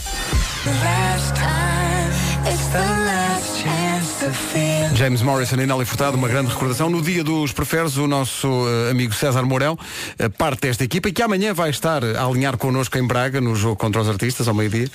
James 4.95 5.23
Morrison 5.23 5.57
e 5.57 5.67
Nelly 5.67 5.85
Furtado, 5.85 6.17
uma 6.17 6.29
grande 6.29 6.51
recordação. 6.51 6.89
No 6.89 7.03
dia 7.03 7.25
dos 7.25 7.53
preferes, 7.53 7.97
o 7.97 8.07
nosso 8.07 8.47
eh, 8.69 8.91
amigo 8.91 9.13
César 9.13 9.43
Mourão, 9.43 9.77
eh, 10.19 10.29
parte 10.29 10.63
desta 10.63 10.85
equipa 10.85 11.09
e 11.09 11.13
que 11.13 11.23
amanhã 11.23 11.53
vai 11.53 11.71
estar 11.71 12.05
a 12.05 12.25
alinhar 12.25 12.57
connosco 12.57 12.97
em 12.99 13.07
Braga, 13.07 13.41
no 13.41 13.57
jogo 13.57 13.77
contra 13.77 14.01
os 14.01 14.09
artistas, 14.09 14.47
ao 14.47 14.55
meio-dia, 14.55 14.89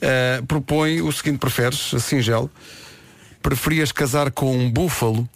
eh, 0.00 0.42
propõe 0.46 1.00
o 1.00 1.10
seguinte 1.12 1.38
preferes, 1.38 1.94
singelo. 2.00 2.50
Preferias 3.42 3.90
casar 3.90 4.30
com 4.30 4.54
um 4.54 4.70
búfalo 4.70 5.28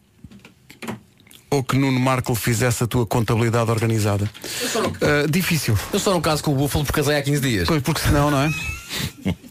ou 1.50 1.62
que 1.62 1.76
Nuno 1.76 1.98
Marco 1.98 2.34
fizesse 2.34 2.84
a 2.84 2.86
tua 2.86 3.06
contabilidade 3.06 3.70
organizada? 3.70 4.28
Eh, 5.00 5.26
difícil. 5.28 5.78
Eu 5.92 5.98
só 5.98 6.12
no 6.12 6.20
caso 6.20 6.42
com 6.42 6.52
o 6.52 6.54
búfalo 6.54 6.84
porque 6.84 7.00
casei 7.00 7.16
há 7.16 7.22
15 7.22 7.40
dias. 7.40 7.68
Pois, 7.68 7.82
porque 7.82 8.00
senão, 8.00 8.30
não 8.30 8.42
é? 8.42 8.52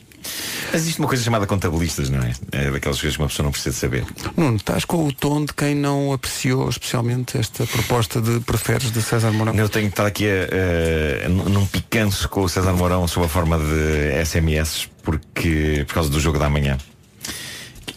Mas 0.72 0.82
existe 0.82 0.99
uma 0.99 1.07
coisa 1.07 1.24
chamada 1.24 1.47
contabilistas, 1.47 2.09
não 2.09 2.20
é? 2.20 2.34
É 2.51 2.70
daquelas 2.72 2.99
coisas 2.99 3.15
que 3.15 3.22
uma 3.24 3.30
pessoa 3.30 3.45
não 3.45 3.51
precisa 3.51 3.76
saber. 3.76 4.05
Nuno, 4.36 4.57
estás 4.57 4.84
com 4.86 5.07
o 5.07 5.13
tom 5.13 5.45
de 5.45 5.53
quem 5.53 5.74
não 5.74 6.11
apreciou 6.13 6.68
especialmente 6.70 7.38
esta 7.38 7.65
proposta 7.65 8.22
de 8.22 8.39
preferes 8.41 8.91
de 8.91 9.01
César 9.01 9.32
Mourão? 9.32 9.55
Eu 9.55 9.70
tenho 9.70 9.88
estado 9.88 10.07
aqui 10.07 10.26
a, 10.28 11.26
a- 11.26 11.30
num 11.30 11.65
picanço 11.65 12.28
com 12.30 12.41
o 12.41 12.49
César 12.49 12.74
Mourão 12.74 13.07
sob 13.07 13.26
a 13.26 13.30
forma 13.30 13.57
de 13.57 14.26
SMS 14.26 14.89
porque, 15.03 15.84
por 15.88 15.93
causa 15.95 16.09
do 16.09 16.20
jogo 16.20 16.38
da 16.38 16.49
manhã. 16.49 16.78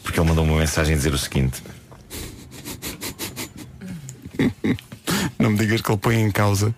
Porque 0.03 0.18
ele 0.21 0.29
mandou 0.29 0.45
uma 0.45 0.57
mensagem 0.59 0.95
a 0.95 0.97
dizer 0.97 1.12
o 1.12 1.18
seguinte. 1.18 1.62
Não 5.39 5.51
me 5.51 5.59
digas 5.59 5.81
que 5.81 5.91
ele 5.91 5.99
põe 5.99 6.16
em 6.21 6.31
causa 6.31 6.75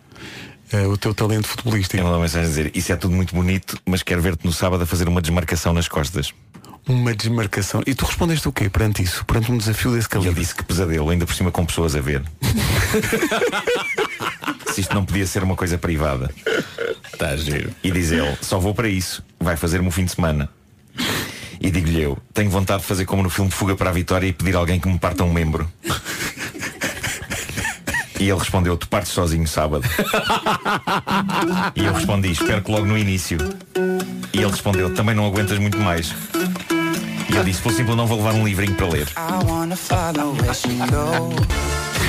eh, 0.73 0.87
o 0.87 0.97
teu 0.97 1.15
talento 1.15 1.47
futebolístico. 1.49 1.97
Ele 1.97 2.03
mandou 2.03 2.19
uma 2.19 2.23
mensagem 2.25 2.47
a 2.47 2.49
dizer 2.49 2.71
Isso 2.75 2.93
é 2.93 2.97
tudo 2.97 3.15
muito 3.15 3.35
bonito, 3.35 3.79
mas 3.87 4.03
quero 4.03 4.21
ver-te 4.21 4.45
no 4.45 4.53
sábado 4.53 4.83
a 4.83 4.87
fazer 4.87 5.09
uma 5.09 5.21
desmarcação 5.21 5.73
nas 5.73 5.89
costas. 5.89 6.33
Uma 6.89 7.15
desmarcação. 7.15 7.83
E 7.87 7.95
tu 7.95 8.05
respondeste 8.05 8.49
o 8.49 8.53
quê 8.53 8.69
perante 8.69 9.03
isso? 9.03 9.25
Perante 9.25 9.53
um 9.53 9.59
desafio 9.59 9.93
desse 9.93 10.07
E 10.07 10.17
ele 10.17 10.23
calibre? 10.25 10.41
disse 10.41 10.55
que 10.55 10.65
pesadelo, 10.65 11.11
ainda 11.11 11.27
por 11.27 11.35
cima 11.35 11.51
com 11.53 11.65
pessoas 11.65 11.95
a 11.95 12.01
ver. 12.01 12.23
Se 14.73 14.81
isto 14.81 14.95
não 14.95 15.05
podia 15.05 15.27
ser 15.27 15.45
uma 15.45 15.55
coisa 15.55 15.77
privada. 15.79 16.31
Está 17.13 17.37
giro. 17.37 17.71
E 17.85 17.91
diz 17.91 18.11
ele, 18.11 18.37
só 18.41 18.59
vou 18.59 18.75
para 18.75 18.89
isso, 18.89 19.23
vai 19.39 19.57
fazer-me 19.57 19.87
um 19.87 19.91
fim 19.91 20.07
de 20.07 20.13
semana. 20.13 20.49
E 21.61 21.71
digo-lhe 21.71 22.01
eu, 22.01 22.19
tenho 22.35 22.51
vontade 22.51 22.81
de 22.81 22.89
fazer 22.89 23.05
como 23.05 23.23
no 23.23 23.31
filme 23.31 23.51
Fuga 23.51 23.77
para 23.77 23.91
a 23.91 23.93
Vitória 23.93 24.27
e 24.27 24.33
pedir 24.33 24.57
a 24.57 24.59
alguém 24.59 24.81
que 24.81 24.89
me 24.89 24.99
parta 24.99 25.23
um 25.23 25.33
membro. 25.33 25.71
E 28.23 28.31
ele 28.31 28.39
respondeu, 28.39 28.77
tu 28.77 28.87
partes 28.87 29.11
sozinho 29.11 29.49
sábado. 29.49 29.83
E 31.75 31.85
eu 31.85 31.93
respondi, 31.93 32.31
espero 32.31 32.63
que 32.63 32.71
logo 32.71 32.87
no 32.87 32.97
início. 32.97 33.37
E 34.33 34.39
ele 34.39 34.51
respondeu, 34.51 34.95
também 34.95 35.13
não 35.13 35.27
aguentas 35.27 35.59
muito 35.59 35.77
mais. 35.79 36.15
E 37.29 37.35
eu 37.35 37.43
disse, 37.43 37.61
por 37.61 37.73
simples 37.73 37.97
não 37.97 38.07
vou 38.07 38.19
levar 38.19 38.35
um 38.35 38.47
livrinho 38.47 38.75
para 38.77 38.87
ler. 38.87 39.09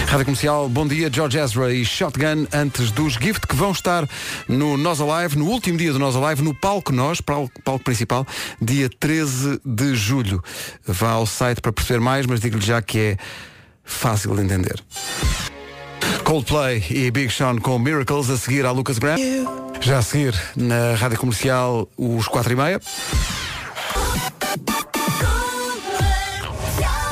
Rádio 0.07 0.25
Comercial, 0.25 0.69
bom 0.69 0.85
dia, 0.85 1.09
George 1.11 1.39
Ezra 1.39 1.73
e 1.73 1.83
Shotgun 1.83 2.45
antes 2.53 2.91
dos 2.91 3.13
Gift 3.13 3.47
que 3.47 3.55
vão 3.55 3.71
estar 3.71 4.07
no 4.47 4.77
Nós 4.77 5.01
Alive, 5.01 5.35
no 5.35 5.47
último 5.47 5.79
dia 5.79 5.91
do 5.91 5.97
Nós 5.97 6.15
Alive, 6.15 6.43
no 6.43 6.53
palco 6.53 6.91
Nós, 6.91 7.21
palco, 7.21 7.59
palco 7.63 7.83
principal, 7.83 8.23
dia 8.61 8.87
13 8.87 9.59
de 9.65 9.95
julho. 9.95 10.43
Vá 10.85 11.11
ao 11.11 11.25
site 11.25 11.59
para 11.59 11.73
perceber 11.73 11.99
mais, 11.99 12.27
mas 12.27 12.39
digo-lhe 12.39 12.63
já 12.63 12.83
que 12.83 12.99
é 12.99 13.17
fácil 13.83 14.35
de 14.35 14.43
entender. 14.43 14.79
Coldplay 16.23 16.83
e 16.89 17.11
Big 17.11 17.31
Sean 17.31 17.57
com 17.57 17.77
Miracles 17.77 18.29
a 18.29 18.37
seguir 18.37 18.65
à 18.65 18.71
Lucas 18.71 18.97
Graham. 18.97 19.17
Já 19.81 19.97
a 19.97 20.01
seguir 20.01 20.33
na 20.55 20.95
Rádio 20.95 21.19
Comercial 21.19 21.87
os 21.97 22.27
4 22.27 22.53
e 22.53 22.55
meia. 22.55 22.81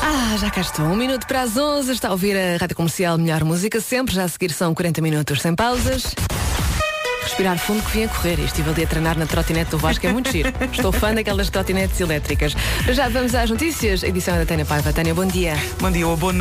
Ah, 0.01 0.37
já 0.37 0.49
cá 0.49 0.61
estou. 0.61 0.85
Um 0.85 0.95
minuto 0.95 1.27
para 1.27 1.41
as 1.41 1.57
11. 1.57 1.91
Está 1.91 2.07
a 2.07 2.11
ouvir 2.11 2.37
a 2.37 2.57
Rádio 2.57 2.75
Comercial 2.75 3.17
Melhor 3.17 3.43
Música 3.43 3.81
sempre. 3.81 4.15
Já 4.15 4.23
a 4.23 4.27
seguir 4.29 4.51
são 4.51 4.73
40 4.73 5.01
minutos 5.01 5.41
sem 5.41 5.53
pausas. 5.53 6.15
Respirar 7.23 7.57
fundo 7.59 7.83
que 7.83 7.91
vim 7.91 8.03
a 8.05 8.07
correr. 8.07 8.39
E 8.39 8.45
estive 8.45 8.69
ali 8.69 8.83
a 8.83 8.87
treinar 8.87 9.17
na 9.17 9.25
trotinete 9.25 9.71
do 9.71 9.77
Vasco. 9.77 10.05
É 10.07 10.11
muito 10.11 10.31
giro. 10.31 10.51
Estou 10.71 10.91
fã 10.91 11.13
daquelas 11.13 11.49
trotinetes 11.49 11.99
elétricas. 11.99 12.55
Já 12.89 13.09
vamos 13.09 13.35
às 13.35 13.49
notícias. 13.49 14.03
A 14.03 14.07
edição 14.07 14.35
é 14.35 14.39
da 14.39 14.45
Tânia 14.45 14.65
Paiva. 14.65 14.91
Tânia, 14.93 15.13
bom 15.13 15.25
dia. 15.25 15.55
Bom 15.79 15.91
dia, 15.91 16.05
boa 16.15 16.33